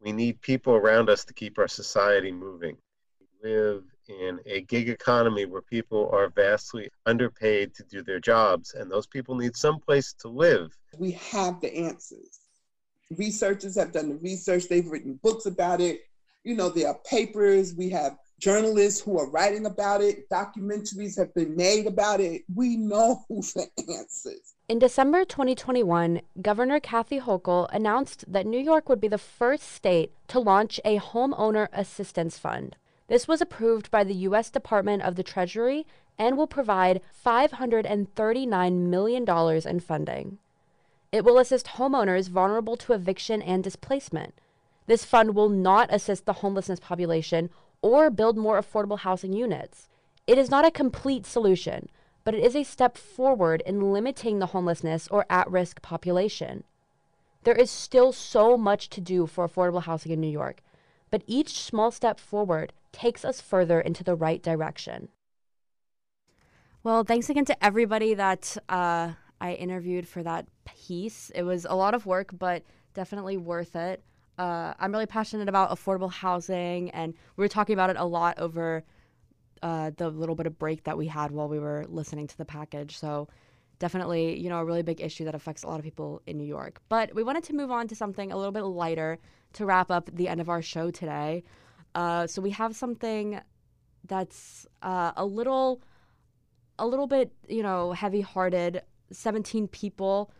We 0.00 0.12
need 0.12 0.40
people 0.40 0.74
around 0.74 1.10
us 1.10 1.24
to 1.26 1.34
keep 1.34 1.58
our 1.58 1.68
society 1.68 2.32
moving. 2.32 2.76
We 3.20 3.50
live 3.50 3.84
in 4.08 4.40
a 4.46 4.62
gig 4.62 4.88
economy 4.88 5.44
where 5.44 5.62
people 5.62 6.10
are 6.12 6.30
vastly 6.30 6.88
underpaid 7.06 7.74
to 7.74 7.84
do 7.84 8.02
their 8.02 8.20
jobs, 8.20 8.74
and 8.74 8.90
those 8.90 9.06
people 9.06 9.34
need 9.34 9.54
some 9.54 9.78
place 9.78 10.14
to 10.20 10.28
live. 10.28 10.70
We 10.98 11.12
have 11.12 11.60
the 11.60 11.74
answers. 11.76 12.40
Researchers 13.16 13.76
have 13.76 13.92
done 13.92 14.08
the 14.08 14.16
research, 14.16 14.68
they've 14.68 14.86
written 14.86 15.20
books 15.22 15.46
about 15.46 15.80
it. 15.80 16.02
You 16.44 16.54
know, 16.54 16.70
there 16.70 16.88
are 16.88 16.98
papers, 17.04 17.74
we 17.74 17.90
have 17.90 18.16
journalists 18.40 19.00
who 19.00 19.18
are 19.18 19.30
writing 19.30 19.66
about 19.66 20.00
it, 20.00 20.28
documentaries 20.28 21.16
have 21.16 21.32
been 21.34 21.54
made 21.54 21.86
about 21.86 22.20
it. 22.20 22.42
We 22.52 22.76
know 22.76 23.24
the 23.28 23.68
answers. 23.78 24.54
In 24.68 24.78
December 24.78 25.24
2021, 25.24 26.22
Governor 26.40 26.80
Kathy 26.80 27.20
Hochul 27.20 27.68
announced 27.72 28.24
that 28.32 28.46
New 28.46 28.58
York 28.58 28.88
would 28.88 29.00
be 29.00 29.08
the 29.08 29.18
first 29.18 29.64
state 29.64 30.12
to 30.28 30.38
launch 30.38 30.80
a 30.84 30.98
homeowner 30.98 31.68
assistance 31.72 32.38
fund. 32.38 32.76
This 33.08 33.28
was 33.28 33.40
approved 33.40 33.90
by 33.90 34.04
the 34.04 34.14
U.S. 34.14 34.50
Department 34.50 35.02
of 35.02 35.16
the 35.16 35.24
Treasury 35.24 35.86
and 36.16 36.36
will 36.36 36.46
provide 36.46 37.00
$539 37.24 38.72
million 38.72 39.68
in 39.68 39.80
funding. 39.80 40.38
It 41.10 41.24
will 41.24 41.38
assist 41.38 41.66
homeowners 41.66 42.28
vulnerable 42.28 42.76
to 42.76 42.92
eviction 42.92 43.42
and 43.42 43.64
displacement. 43.64 44.34
This 44.86 45.04
fund 45.04 45.34
will 45.34 45.48
not 45.48 45.92
assist 45.92 46.26
the 46.26 46.34
homelessness 46.34 46.78
population 46.78 47.50
or 47.82 48.10
build 48.10 48.36
more 48.36 48.60
affordable 48.60 49.00
housing 49.00 49.32
units. 49.32 49.88
It 50.26 50.38
is 50.38 50.50
not 50.50 50.64
a 50.64 50.70
complete 50.70 51.26
solution, 51.26 51.88
but 52.24 52.34
it 52.34 52.44
is 52.44 52.54
a 52.54 52.62
step 52.62 52.96
forward 52.96 53.62
in 53.66 53.92
limiting 53.92 54.38
the 54.38 54.46
homelessness 54.46 55.08
or 55.08 55.26
at 55.30 55.50
risk 55.50 55.82
population. 55.82 56.64
There 57.44 57.54
is 57.54 57.70
still 57.70 58.12
so 58.12 58.56
much 58.56 58.90
to 58.90 59.00
do 59.00 59.26
for 59.26 59.48
affordable 59.48 59.82
housing 59.82 60.12
in 60.12 60.20
New 60.20 60.28
York, 60.28 60.60
but 61.10 61.22
each 61.26 61.60
small 61.60 61.90
step 61.90 62.20
forward 62.20 62.72
takes 62.92 63.24
us 63.24 63.40
further 63.40 63.80
into 63.80 64.04
the 64.04 64.14
right 64.14 64.42
direction. 64.42 65.08
Well, 66.82 67.04
thanks 67.04 67.28
again 67.28 67.44
to 67.46 67.64
everybody 67.64 68.14
that 68.14 68.56
uh, 68.68 69.12
I 69.40 69.52
interviewed 69.52 70.06
for 70.06 70.22
that 70.22 70.46
piece. 70.64 71.30
It 71.34 71.42
was 71.42 71.66
a 71.68 71.74
lot 71.74 71.94
of 71.94 72.06
work, 72.06 72.30
but 72.38 72.62
definitely 72.94 73.36
worth 73.36 73.76
it. 73.76 74.02
Uh, 74.40 74.72
I'm 74.78 74.90
really 74.90 75.04
passionate 75.04 75.50
about 75.50 75.68
affordable 75.68 76.10
housing, 76.10 76.88
and 76.92 77.12
we 77.36 77.44
were 77.44 77.48
talking 77.48 77.74
about 77.74 77.90
it 77.90 77.96
a 77.98 78.06
lot 78.06 78.38
over 78.38 78.82
uh, 79.62 79.90
the 79.98 80.08
little 80.08 80.34
bit 80.34 80.46
of 80.46 80.58
break 80.58 80.84
that 80.84 80.96
we 80.96 81.08
had 81.08 81.30
while 81.30 81.46
we 81.46 81.58
were 81.58 81.84
listening 81.90 82.26
to 82.26 82.38
the 82.38 82.46
package. 82.46 82.96
So, 82.96 83.28
definitely, 83.80 84.40
you 84.40 84.48
know, 84.48 84.56
a 84.56 84.64
really 84.64 84.80
big 84.80 85.02
issue 85.02 85.26
that 85.26 85.34
affects 85.34 85.62
a 85.62 85.66
lot 85.66 85.78
of 85.78 85.84
people 85.84 86.22
in 86.26 86.38
New 86.38 86.46
York. 86.46 86.80
But 86.88 87.14
we 87.14 87.22
wanted 87.22 87.44
to 87.44 87.52
move 87.52 87.70
on 87.70 87.86
to 87.88 87.94
something 87.94 88.32
a 88.32 88.36
little 88.38 88.50
bit 88.50 88.62
lighter 88.62 89.18
to 89.52 89.66
wrap 89.66 89.90
up 89.90 90.08
the 90.10 90.26
end 90.26 90.40
of 90.40 90.48
our 90.48 90.62
show 90.62 90.90
today. 90.90 91.44
Uh, 91.94 92.26
so 92.26 92.40
we 92.40 92.52
have 92.52 92.74
something 92.74 93.38
that's 94.06 94.66
uh, 94.80 95.12
a 95.18 95.26
little, 95.26 95.82
a 96.78 96.86
little 96.86 97.06
bit, 97.06 97.30
you 97.46 97.62
know, 97.62 97.92
heavy-hearted. 97.92 98.80
17 99.12 99.68
people 99.68 100.32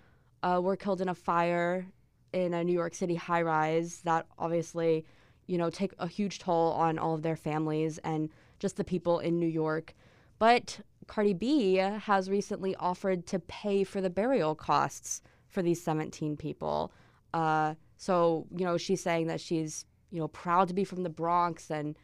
uh, 0.43 0.59
were 0.63 0.75
killed 0.75 1.03
in 1.03 1.11
a 1.11 1.15
fire 1.15 1.87
in 2.33 2.55
a 2.55 2.65
New 2.65 2.73
York 2.73 2.95
City 2.95 3.15
high 3.15 3.43
rise 3.43 4.01
that 4.05 4.27
obviously, 4.39 5.05
you 5.47 5.59
know, 5.59 5.71
take 5.71 5.93
a 5.99 6.07
huge 6.07 6.39
toll 6.39 6.73
on 6.73 6.99
all 6.99 7.15
of 7.15 7.23
their 7.23 7.37
families 7.37 7.99
and 7.99 8.31
just 8.59 8.77
the 8.77 8.85
people 8.85 9.19
in 9.19 9.39
New 9.39 9.49
York. 9.49 9.95
But 10.39 10.81
Cardi 11.07 11.35
B 11.35 11.77
has 11.77 12.31
recently 12.31 12.75
offered 12.77 13.27
to 13.29 13.39
pay 13.39 13.85
for 13.85 14.01
the 14.01 14.11
burial 14.11 14.55
costs 14.55 15.23
for 15.49 15.63
these 15.63 15.83
17 15.83 16.37
people. 16.37 16.93
Uh, 17.35 17.75
so, 17.97 18.47
you 18.57 18.65
know, 18.65 18.77
she's 18.77 19.03
saying 19.03 19.27
that 19.27 19.41
she's, 19.41 19.85
you 20.11 20.21
know, 20.21 20.29
proud 20.29 20.69
to 20.69 20.75
be 20.75 20.85
from 20.85 21.03
the 21.03 21.11
Bronx 21.11 21.71
and 21.71 21.97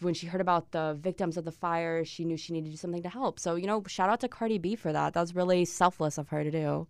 when 0.00 0.14
she 0.14 0.26
heard 0.26 0.40
about 0.40 0.72
the 0.72 0.96
victims 0.98 1.36
of 1.36 1.44
the 1.44 1.52
fire, 1.52 2.02
she 2.04 2.24
knew 2.24 2.38
she 2.38 2.54
needed 2.54 2.66
to 2.66 2.70
do 2.70 2.76
something 2.76 3.02
to 3.02 3.08
help. 3.10 3.38
So, 3.38 3.56
you 3.56 3.66
know, 3.66 3.82
shout 3.86 4.08
out 4.08 4.20
to 4.20 4.28
Cardi 4.28 4.56
B 4.56 4.74
for 4.74 4.92
that. 4.92 5.12
That 5.12 5.20
was 5.20 5.34
really 5.34 5.66
selfless 5.66 6.16
of 6.16 6.28
her 6.28 6.42
to 6.42 6.50
do 6.50 6.86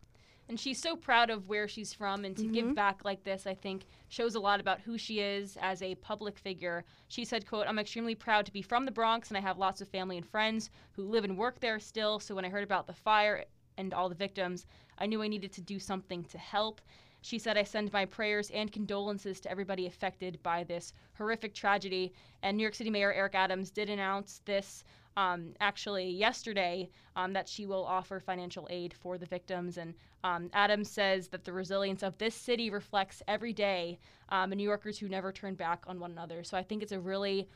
and 0.49 0.59
she's 0.59 0.81
so 0.81 0.97
proud 0.97 1.31
of 1.31 1.49
where 1.49 1.69
she's 1.69 1.93
from 1.93 2.25
and 2.25 2.37
to 2.37 2.45
mm-hmm. 2.45 2.53
give 2.53 2.75
back 2.75 3.05
like 3.05 3.23
this 3.25 3.47
i 3.47 3.55
think 3.55 3.87
shows 4.09 4.35
a 4.35 4.41
lot 4.41 4.61
about 4.61 4.81
who 4.81 4.97
she 4.97 5.21
is 5.21 5.57
as 5.61 5.83
a 5.83 5.95
public 5.97 6.39
figure 6.39 6.85
she 7.09 7.25
said 7.25 7.47
quote 7.47 7.67
i'm 7.67 7.79
extremely 7.79 8.15
proud 8.15 8.47
to 8.47 8.53
be 8.53 8.63
from 8.63 8.85
the 8.85 8.91
bronx 8.91 9.29
and 9.29 9.37
i 9.37 9.41
have 9.41 9.59
lots 9.59 9.81
of 9.81 9.89
family 9.89 10.17
and 10.17 10.27
friends 10.27 10.71
who 10.93 11.03
live 11.03 11.25
and 11.25 11.37
work 11.37 11.61
there 11.61 11.79
still 11.79 12.19
so 12.19 12.35
when 12.35 12.45
i 12.45 12.49
heard 12.49 12.65
about 12.65 12.87
the 12.87 12.93
fire 12.93 13.45
and 13.77 13.95
all 13.95 14.09
the 14.09 14.15
victims 14.15 14.67
i 14.99 15.07
knew 15.07 15.23
i 15.23 15.29
needed 15.29 15.53
to 15.53 15.61
do 15.61 15.79
something 15.79 16.25
to 16.25 16.39
help 16.39 16.81
she 17.21 17.39
said, 17.39 17.59
I 17.59 17.65
send 17.65 17.93
my 17.93 18.05
prayers 18.05 18.51
and 18.51 18.71
condolences 18.71 19.41
to 19.41 19.51
everybody 19.51 19.87
affected 19.87 20.41
by 20.43 20.63
this 20.63 20.93
horrific 21.15 21.53
tragedy. 21.53 22.13
And 22.43 22.57
New 22.57 22.63
York 22.63 22.77
City 22.77 22.91
Mayor 22.91 23.13
Eric 23.13 23.35
Adams 23.35 23.71
did 23.71 23.91
announce 23.91 24.41
this 24.45 24.85
um, 25.19 25.53
actually 25.59 26.09
yesterday 26.09 26.89
um, 27.17 27.33
that 27.33 27.49
she 27.49 27.67
will 27.67 27.85
offer 27.85 28.21
financial 28.21 28.69
aid 28.71 28.95
for 28.95 29.19
the 29.19 29.27
victims. 29.27 29.77
And 29.77 29.95
um, 30.23 30.49
Adams 30.53 30.89
says 30.89 31.27
that 31.29 31.45
the 31.45 31.53
resilience 31.53 32.05
of 32.05 32.17
this 32.19 32.37
city 32.37 32.71
reflects 32.71 33.21
every 33.27 33.53
day 33.53 33.99
um, 34.29 34.51
New 34.51 34.63
Yorkers 34.63 34.97
who 34.97 35.09
never 35.09 35.33
turn 35.33 35.57
back 35.57 35.83
on 35.89 35.99
one 35.99 36.13
another. 36.13 36.45
So 36.45 36.57
I 36.57 36.63
think 36.63 36.85
it's 36.85 36.93
a 36.93 37.01
really 37.01 37.49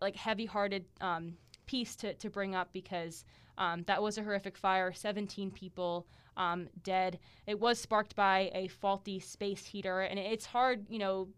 like 0.00 0.16
heavy-hearted 0.16 0.86
um, 1.02 1.34
piece 1.66 1.94
to, 1.96 2.14
to 2.14 2.30
bring 2.30 2.54
up 2.54 2.72
because 2.72 3.26
um, 3.58 3.82
that 3.86 4.02
was 4.02 4.16
a 4.16 4.22
horrific 4.22 4.56
fire. 4.56 4.90
17 4.90 5.50
people 5.50 6.06
dead. 6.82 7.18
It 7.46 7.60
was 7.60 7.78
sparked 7.78 8.16
by 8.16 8.50
a 8.54 8.68
faulty 8.68 9.20
space 9.20 9.66
heater, 9.66 10.00
and 10.00 10.18
it's 10.18 10.46
hard, 10.46 10.86
you 10.88 10.98
know, 10.98 11.28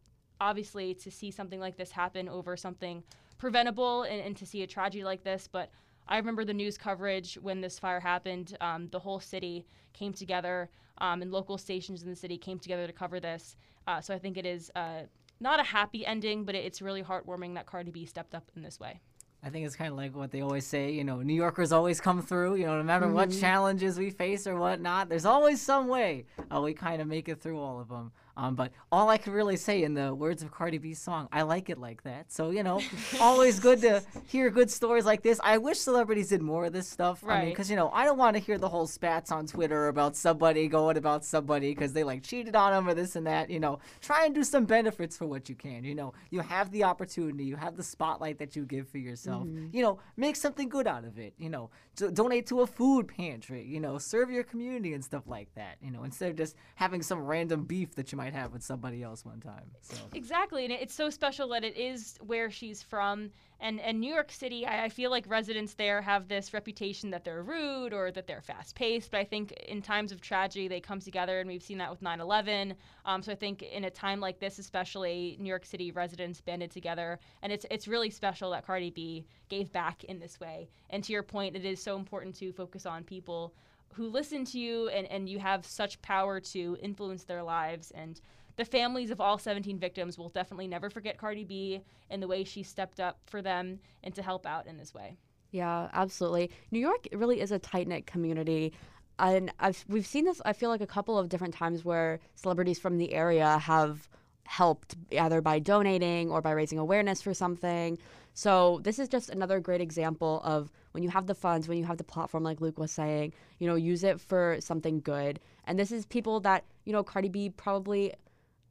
obviously 0.40 0.94
to 0.94 1.10
see 1.10 1.32
something 1.32 1.58
like 1.58 1.76
this 1.76 1.90
happen 1.90 2.28
over 2.28 2.56
something 2.56 3.02
preventable 3.38 4.02
and, 4.02 4.20
and 4.20 4.36
to 4.36 4.46
see 4.46 4.62
a 4.62 4.66
tragedy 4.66 5.04
like 5.04 5.24
this. 5.24 5.48
But 5.50 5.70
I 6.08 6.16
remember 6.18 6.44
the 6.44 6.54
news 6.54 6.76
coverage 6.76 7.34
when 7.40 7.60
this 7.60 7.78
fire 7.78 8.00
happened. 8.00 8.56
Um, 8.60 8.88
the 8.90 8.98
whole 8.98 9.20
city 9.20 9.66
came 9.92 10.12
together, 10.12 10.70
um, 10.98 11.22
and 11.22 11.30
local 11.30 11.56
stations 11.58 12.02
in 12.02 12.10
the 12.10 12.16
city 12.16 12.36
came 12.36 12.58
together 12.58 12.86
to 12.86 12.92
cover 12.92 13.20
this. 13.20 13.56
Uh, 13.86 14.00
so 14.00 14.14
I 14.14 14.18
think 14.18 14.36
it 14.36 14.46
is 14.46 14.70
uh, 14.76 15.02
not 15.40 15.60
a 15.60 15.62
happy 15.62 16.04
ending, 16.06 16.44
but 16.44 16.54
it's 16.54 16.82
really 16.82 17.02
heartwarming 17.02 17.54
that 17.54 17.66
Cardi 17.66 17.90
B 17.90 18.06
stepped 18.06 18.34
up 18.34 18.50
in 18.56 18.62
this 18.62 18.78
way. 18.80 19.00
I 19.42 19.50
think 19.50 19.66
it's 19.66 19.76
kind 19.76 19.90
of 19.90 19.98
like 19.98 20.16
what 20.16 20.30
they 20.30 20.40
always 20.40 20.66
say, 20.66 20.90
you 20.90 21.04
know, 21.04 21.20
New 21.20 21.34
Yorkers 21.34 21.70
always 21.70 22.00
come 22.00 22.22
through, 22.22 22.54
you 22.54 22.64
know, 22.64 22.78
no 22.78 22.82
matter 22.82 23.04
mm-hmm. 23.04 23.14
what 23.14 23.30
challenges 23.30 23.98
we 23.98 24.08
face 24.08 24.46
or 24.46 24.56
whatnot, 24.56 25.10
there's 25.10 25.26
always 25.26 25.60
some 25.60 25.86
way 25.86 26.24
uh, 26.54 26.62
we 26.62 26.72
kind 26.72 27.02
of 27.02 27.08
make 27.08 27.28
it 27.28 27.42
through 27.42 27.60
all 27.60 27.78
of 27.78 27.88
them. 27.88 28.10
Um, 28.36 28.54
but 28.54 28.72
all 28.90 29.08
I 29.08 29.18
can 29.18 29.32
really 29.32 29.56
say 29.56 29.82
in 29.82 29.94
the 29.94 30.14
words 30.14 30.42
of 30.42 30.50
Cardi 30.50 30.78
B's 30.78 30.98
song, 30.98 31.28
I 31.32 31.42
like 31.42 31.70
it 31.70 31.78
like 31.78 32.02
that. 32.02 32.32
So, 32.32 32.50
you 32.50 32.62
know, 32.62 32.80
always 33.20 33.60
good 33.60 33.80
to 33.82 34.02
hear 34.26 34.50
good 34.50 34.70
stories 34.70 35.04
like 35.04 35.22
this. 35.22 35.40
I 35.44 35.58
wish 35.58 35.78
celebrities 35.78 36.28
did 36.28 36.42
more 36.42 36.66
of 36.66 36.72
this 36.72 36.88
stuff. 36.88 37.22
Right. 37.22 37.36
I 37.36 37.40
mean, 37.40 37.48
because, 37.50 37.70
you 37.70 37.76
know, 37.76 37.90
I 37.90 38.04
don't 38.04 38.18
want 38.18 38.36
to 38.36 38.42
hear 38.42 38.58
the 38.58 38.68
whole 38.68 38.86
spats 38.86 39.30
on 39.30 39.46
Twitter 39.46 39.88
about 39.88 40.16
somebody 40.16 40.68
going 40.68 40.96
about 40.96 41.24
somebody 41.24 41.74
because 41.74 41.92
they 41.92 42.04
like 42.04 42.22
cheated 42.22 42.56
on 42.56 42.72
them 42.72 42.88
or 42.88 42.94
this 42.94 43.16
and 43.16 43.26
that. 43.26 43.50
You 43.50 43.60
know, 43.60 43.78
try 44.00 44.24
and 44.24 44.34
do 44.34 44.42
some 44.42 44.64
benefits 44.64 45.16
for 45.16 45.26
what 45.26 45.48
you 45.48 45.54
can. 45.54 45.84
You 45.84 45.94
know, 45.94 46.12
you 46.30 46.40
have 46.40 46.70
the 46.70 46.84
opportunity, 46.84 47.44
you 47.44 47.56
have 47.56 47.76
the 47.76 47.82
spotlight 47.82 48.38
that 48.38 48.56
you 48.56 48.64
give 48.64 48.88
for 48.88 48.98
yourself. 48.98 49.44
Mm-hmm. 49.44 49.68
You 49.72 49.82
know, 49.82 49.98
make 50.16 50.36
something 50.36 50.68
good 50.68 50.86
out 50.86 51.04
of 51.04 51.18
it. 51.18 51.34
You 51.38 51.50
know, 51.50 51.70
d- 51.96 52.10
donate 52.12 52.46
to 52.48 52.60
a 52.62 52.66
food 52.66 53.08
pantry, 53.08 53.64
you 53.64 53.80
know, 53.80 53.98
serve 53.98 54.30
your 54.30 54.44
community 54.44 54.94
and 54.94 55.04
stuff 55.04 55.24
like 55.26 55.54
that. 55.54 55.76
You 55.80 55.90
know, 55.90 56.04
instead 56.04 56.30
of 56.30 56.36
just 56.36 56.56
having 56.74 57.02
some 57.02 57.20
random 57.20 57.64
beef 57.64 57.94
that 57.94 58.12
you 58.12 58.18
might 58.18 58.23
might 58.24 58.32
have 58.32 58.52
with 58.52 58.62
somebody 58.62 59.02
else 59.02 59.24
one 59.24 59.40
time. 59.40 59.70
So 59.82 59.96
Exactly, 60.14 60.64
and 60.64 60.72
it's 60.72 60.94
so 60.94 61.10
special 61.10 61.48
that 61.48 61.62
it 61.62 61.76
is 61.76 62.18
where 62.26 62.50
she's 62.50 62.82
from. 62.82 63.30
And 63.60 63.80
and 63.80 64.00
New 64.00 64.12
York 64.12 64.32
City, 64.32 64.66
I, 64.66 64.84
I 64.84 64.88
feel 64.88 65.10
like 65.10 65.24
residents 65.28 65.74
there 65.74 66.00
have 66.00 66.28
this 66.28 66.54
reputation 66.54 67.10
that 67.10 67.24
they're 67.24 67.42
rude 67.42 67.92
or 67.92 68.10
that 68.12 68.26
they're 68.26 68.40
fast 68.40 68.74
paced. 68.74 69.10
But 69.10 69.20
I 69.20 69.24
think 69.24 69.52
in 69.52 69.82
times 69.82 70.10
of 70.10 70.20
tragedy, 70.20 70.68
they 70.68 70.80
come 70.80 71.00
together, 71.00 71.40
and 71.40 71.48
we've 71.48 71.62
seen 71.62 71.78
that 71.78 71.90
with 71.90 72.02
9/11. 72.02 72.74
Um, 73.04 73.22
so 73.22 73.32
I 73.32 73.34
think 73.34 73.62
in 73.62 73.84
a 73.84 73.90
time 73.90 74.20
like 74.20 74.38
this, 74.40 74.58
especially, 74.58 75.36
New 75.38 75.48
York 75.48 75.66
City 75.66 75.90
residents 75.90 76.40
banded 76.40 76.70
together, 76.70 77.18
and 77.42 77.52
it's 77.52 77.66
it's 77.70 77.86
really 77.86 78.10
special 78.10 78.50
that 78.52 78.66
Cardi 78.66 78.90
B 78.90 79.26
gave 79.50 79.70
back 79.70 80.04
in 80.04 80.18
this 80.18 80.40
way. 80.40 80.68
And 80.90 81.04
to 81.04 81.12
your 81.12 81.22
point, 81.22 81.56
it 81.56 81.64
is 81.66 81.82
so 81.82 81.96
important 81.96 82.34
to 82.36 82.52
focus 82.52 82.86
on 82.86 83.04
people 83.04 83.54
who 83.96 84.08
listen 84.08 84.44
to 84.46 84.58
you 84.58 84.88
and, 84.88 85.06
and 85.10 85.28
you 85.28 85.38
have 85.38 85.64
such 85.64 86.00
power 86.02 86.40
to 86.40 86.76
influence 86.82 87.24
their 87.24 87.42
lives 87.42 87.90
and 87.92 88.20
the 88.56 88.64
families 88.64 89.10
of 89.10 89.20
all 89.20 89.38
17 89.38 89.78
victims 89.78 90.16
will 90.16 90.28
definitely 90.28 90.68
never 90.68 90.88
forget 90.88 91.18
Cardi 91.18 91.44
B 91.44 91.82
and 92.10 92.22
the 92.22 92.28
way 92.28 92.44
she 92.44 92.62
stepped 92.62 93.00
up 93.00 93.18
for 93.26 93.42
them 93.42 93.80
and 94.02 94.14
to 94.14 94.22
help 94.22 94.46
out 94.46 94.66
in 94.66 94.76
this 94.76 94.94
way. 94.94 95.16
Yeah, 95.50 95.88
absolutely. 95.92 96.50
New 96.70 96.78
York 96.78 97.08
really 97.12 97.40
is 97.40 97.52
a 97.52 97.58
tight 97.58 97.88
knit 97.88 98.06
community. 98.06 98.72
And 99.18 99.52
I've, 99.60 99.84
we've 99.88 100.06
seen 100.06 100.24
this, 100.24 100.40
I 100.44 100.52
feel 100.52 100.70
like, 100.70 100.80
a 100.80 100.86
couple 100.86 101.18
of 101.18 101.28
different 101.28 101.54
times 101.54 101.84
where 101.84 102.20
celebrities 102.34 102.78
from 102.78 102.98
the 102.98 103.12
area 103.12 103.58
have 103.58 104.08
helped 104.44 104.96
either 105.10 105.40
by 105.40 105.58
donating 105.58 106.30
or 106.30 106.40
by 106.40 106.50
raising 106.50 106.78
awareness 106.78 107.22
for 107.22 107.34
something. 107.34 107.98
So, 108.34 108.80
this 108.82 108.98
is 108.98 109.08
just 109.08 109.30
another 109.30 109.60
great 109.60 109.80
example 109.80 110.40
of 110.44 110.72
when 110.92 111.02
you 111.02 111.08
have 111.10 111.26
the 111.26 111.34
funds, 111.34 111.68
when 111.68 111.78
you 111.78 111.84
have 111.84 111.98
the 111.98 112.04
platform, 112.04 112.42
like 112.42 112.60
Luke 112.60 112.78
was 112.78 112.90
saying, 112.90 113.32
you 113.58 113.68
know, 113.68 113.76
use 113.76 114.04
it 114.04 114.20
for 114.20 114.56
something 114.60 115.00
good. 115.00 115.40
And 115.64 115.78
this 115.78 115.92
is 115.92 116.04
people 116.04 116.40
that, 116.40 116.64
you 116.84 116.92
know, 116.92 117.02
Cardi 117.02 117.28
B 117.28 117.50
probably 117.50 118.12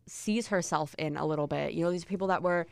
sees 0.06 0.48
herself 0.48 0.94
in 0.98 1.16
a 1.18 1.26
little 1.26 1.48
bit. 1.48 1.74
You 1.74 1.84
know, 1.84 1.92
these 1.92 2.06
people 2.06 2.28
that 2.28 2.44
were 2.44 2.68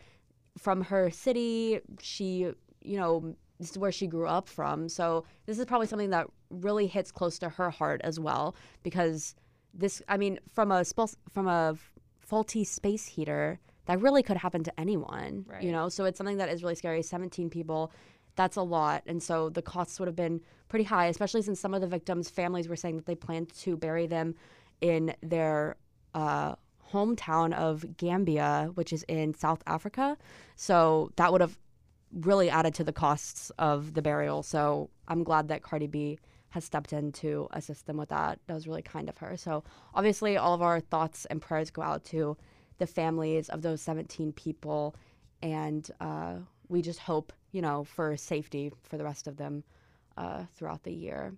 from 0.58 0.82
her 0.82 1.10
city. 1.10 1.80
She, 2.02 2.52
you 2.82 2.98
know, 2.98 3.36
this 3.60 3.72
is 3.72 3.78
where 3.78 3.92
she 3.92 4.08
grew 4.08 4.28
up 4.28 4.48
from. 4.50 4.90
So 4.90 5.24
this 5.46 5.60
is 5.60 5.66
probably 5.66 5.88
something 5.88 6.10
that 6.10 6.28
really 6.50 6.88
hits 6.88 7.12
close 7.12 7.40
to 7.40 7.50
her 7.50 7.70
heart 7.70 8.02
as 8.04 8.20
well 8.20 8.56
because 8.84 9.36
this, 9.74 10.02
I 10.08 10.18
mean, 10.18 10.40
from 10.52 10.72
a 10.72 10.84
from 11.32 11.48
a 11.48 11.76
faulty 12.20 12.64
space 12.64 13.06
heater, 13.06 13.60
that 13.92 14.00
really 14.00 14.24
could 14.24 14.38
happen 14.38 14.64
to 14.64 14.80
anyone. 14.80 15.44
Right. 15.46 15.62
You 15.64 15.74
know, 15.74 15.90
so 15.90 16.06
it's 16.06 16.18
something 16.18 16.38
that 16.38 16.48
is 16.48 16.64
really 16.64 16.76
scary. 16.76 17.02
17 17.02 17.50
people. 17.50 17.92
That's 18.38 18.56
a 18.56 18.62
lot. 18.62 19.04
And 19.06 19.22
so 19.22 19.50
the 19.50 19.62
costs 19.62 20.00
would 20.00 20.08
have 20.08 20.16
been 20.16 20.40
pretty 20.70 20.86
high, 20.86 21.08
especially 21.08 21.42
since 21.42 21.60
some 21.60 21.74
of 21.74 21.82
the 21.82 21.88
victims' 21.88 22.30
families 22.30 22.70
were 22.70 22.78
saying 22.78 22.96
that 22.96 23.06
they 23.06 23.16
planned 23.16 23.54
to 23.56 23.76
bury 23.76 24.08
them 24.08 24.36
in 24.80 25.14
their 25.22 25.76
uh, 26.14 26.56
hometown 26.94 27.54
of 27.54 27.98
Gambia, 27.98 28.72
which 28.76 28.94
is 28.94 29.04
in 29.10 29.34
South 29.34 29.62
Africa. 29.68 30.18
So 30.56 31.12
that 31.18 31.34
would 31.34 31.42
have 31.42 31.60
really 32.14 32.50
added 32.50 32.74
to 32.76 32.86
the 32.86 32.94
costs 32.94 33.52
of 33.60 33.94
the 33.94 34.02
burial. 34.02 34.42
So 34.42 34.90
I'm 35.10 35.26
glad 35.26 35.50
that 35.50 35.64
Cardi 35.64 35.88
B 35.88 36.18
has 36.52 36.64
stepped 36.64 36.94
in 36.94 37.12
to 37.12 37.50
assist 37.52 37.88
them 37.88 37.98
with 37.98 38.08
that. 38.08 38.40
That 38.48 38.54
was 38.54 38.68
really 38.68 38.84
kind 38.84 39.10
of 39.10 39.18
her. 39.18 39.36
So 39.36 39.66
obviously, 39.94 40.38
all 40.38 40.54
of 40.54 40.62
our 40.62 40.80
thoughts 40.80 41.26
and 41.26 41.42
prayers 41.42 41.72
go 41.72 41.82
out 41.82 42.06
to 42.06 42.38
the 42.82 42.88
families 42.88 43.48
of 43.50 43.62
those 43.62 43.80
17 43.80 44.34
people. 44.34 44.96
And 45.44 45.90
uh, 46.02 46.38
we 46.68 46.82
just 46.82 47.00
hope, 47.00 47.32
you 47.52 47.62
know, 47.62 47.84
for 47.84 48.18
safety 48.18 48.74
for 48.82 48.98
the 48.98 49.04
rest 49.04 49.28
of 49.28 49.38
them 49.38 49.64
uh, 50.18 50.46
throughout 50.56 50.84
the 50.84 50.92
year. 50.92 51.34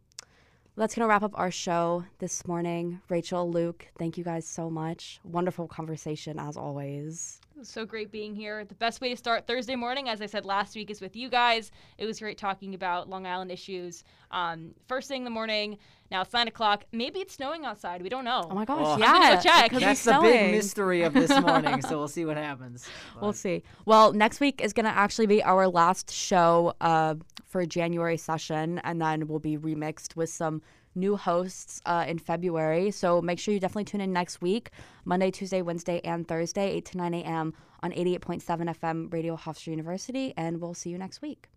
That's 0.77 0.95
going 0.95 1.03
to 1.03 1.07
wrap 1.09 1.21
up 1.21 1.37
our 1.37 1.51
show 1.51 2.05
this 2.19 2.47
morning. 2.47 3.01
Rachel, 3.09 3.51
Luke, 3.51 3.85
thank 3.99 4.17
you 4.17 4.23
guys 4.23 4.47
so 4.47 4.69
much. 4.69 5.19
Wonderful 5.23 5.67
conversation 5.67 6.39
as 6.39 6.55
always. 6.55 7.41
It 7.55 7.59
was 7.59 7.69
so 7.69 7.85
great 7.85 8.11
being 8.11 8.33
here. 8.35 8.65
The 8.65 8.73
best 8.75 8.99
way 8.99 9.09
to 9.09 9.15
start 9.15 9.45
Thursday 9.45 9.75
morning, 9.75 10.09
as 10.09 10.21
I 10.21 10.25
said 10.25 10.43
last 10.43 10.75
week, 10.75 10.89
is 10.89 11.01
with 11.01 11.15
you 11.15 11.29
guys. 11.29 11.71
It 11.99 12.05
was 12.07 12.19
great 12.19 12.37
talking 12.39 12.73
about 12.73 13.09
Long 13.09 13.27
Island 13.27 13.51
issues. 13.51 14.03
Um, 14.31 14.71
first 14.87 15.07
thing 15.07 15.19
in 15.19 15.23
the 15.23 15.29
morning. 15.29 15.77
Now 16.09 16.21
it's 16.21 16.33
nine 16.33 16.47
o'clock. 16.47 16.83
Maybe 16.91 17.19
it's 17.19 17.35
snowing 17.35 17.63
outside. 17.63 18.01
We 18.01 18.09
don't 18.09 18.23
know. 18.25 18.47
Oh 18.49 18.55
my 18.55 18.65
gosh, 18.65 18.79
Oh. 18.83 18.93
I'm 18.93 18.99
yeah. 18.99 19.11
gonna 19.13 19.35
go 19.35 19.41
check. 19.41 19.65
it 19.65 19.69
could 19.69 19.79
be 19.79 19.85
that's 19.85 20.03
the 20.03 20.19
big 20.19 20.51
mystery 20.51 21.03
of 21.03 21.13
this 21.13 21.29
morning. 21.41 21.81
so 21.83 21.99
we'll 21.99 22.07
see 22.07 22.25
what 22.25 22.37
happens. 22.37 22.87
We'll 23.21 23.33
see. 23.33 23.61
Well, 23.85 24.13
next 24.13 24.39
week 24.39 24.59
is 24.59 24.73
going 24.73 24.85
to 24.85 24.91
actually 24.91 25.27
be 25.27 25.41
our 25.43 25.67
last 25.67 26.11
show 26.11 26.73
uh, 26.81 27.15
for 27.45 27.65
January 27.67 28.17
session, 28.17 28.79
and 28.79 28.99
then 28.99 29.27
we'll 29.27 29.39
be 29.39 29.57
remixed 29.57 30.15
with 30.15 30.29
some 30.29 30.61
new 30.95 31.17
hosts 31.17 31.81
uh, 31.85 32.05
in 32.07 32.19
February. 32.19 32.91
So 32.91 33.21
make 33.21 33.39
sure 33.39 33.53
you 33.53 33.59
definitely 33.59 33.85
tune 33.85 34.01
in 34.01 34.13
next 34.13 34.41
week, 34.41 34.69
Monday, 35.05 35.31
Tuesday, 35.31 35.61
Wednesday, 35.61 36.01
and 36.03 36.27
Thursday, 36.27 36.71
8 36.71 36.85
to 36.85 36.97
9 36.97 37.13
a.m. 37.13 37.53
on 37.81 37.91
88.7 37.91 38.43
FM 38.43 39.11
Radio 39.11 39.35
Hofstra 39.35 39.67
University, 39.67 40.33
and 40.37 40.61
we'll 40.61 40.73
see 40.73 40.89
you 40.89 40.97
next 40.97 41.21
week. 41.21 41.49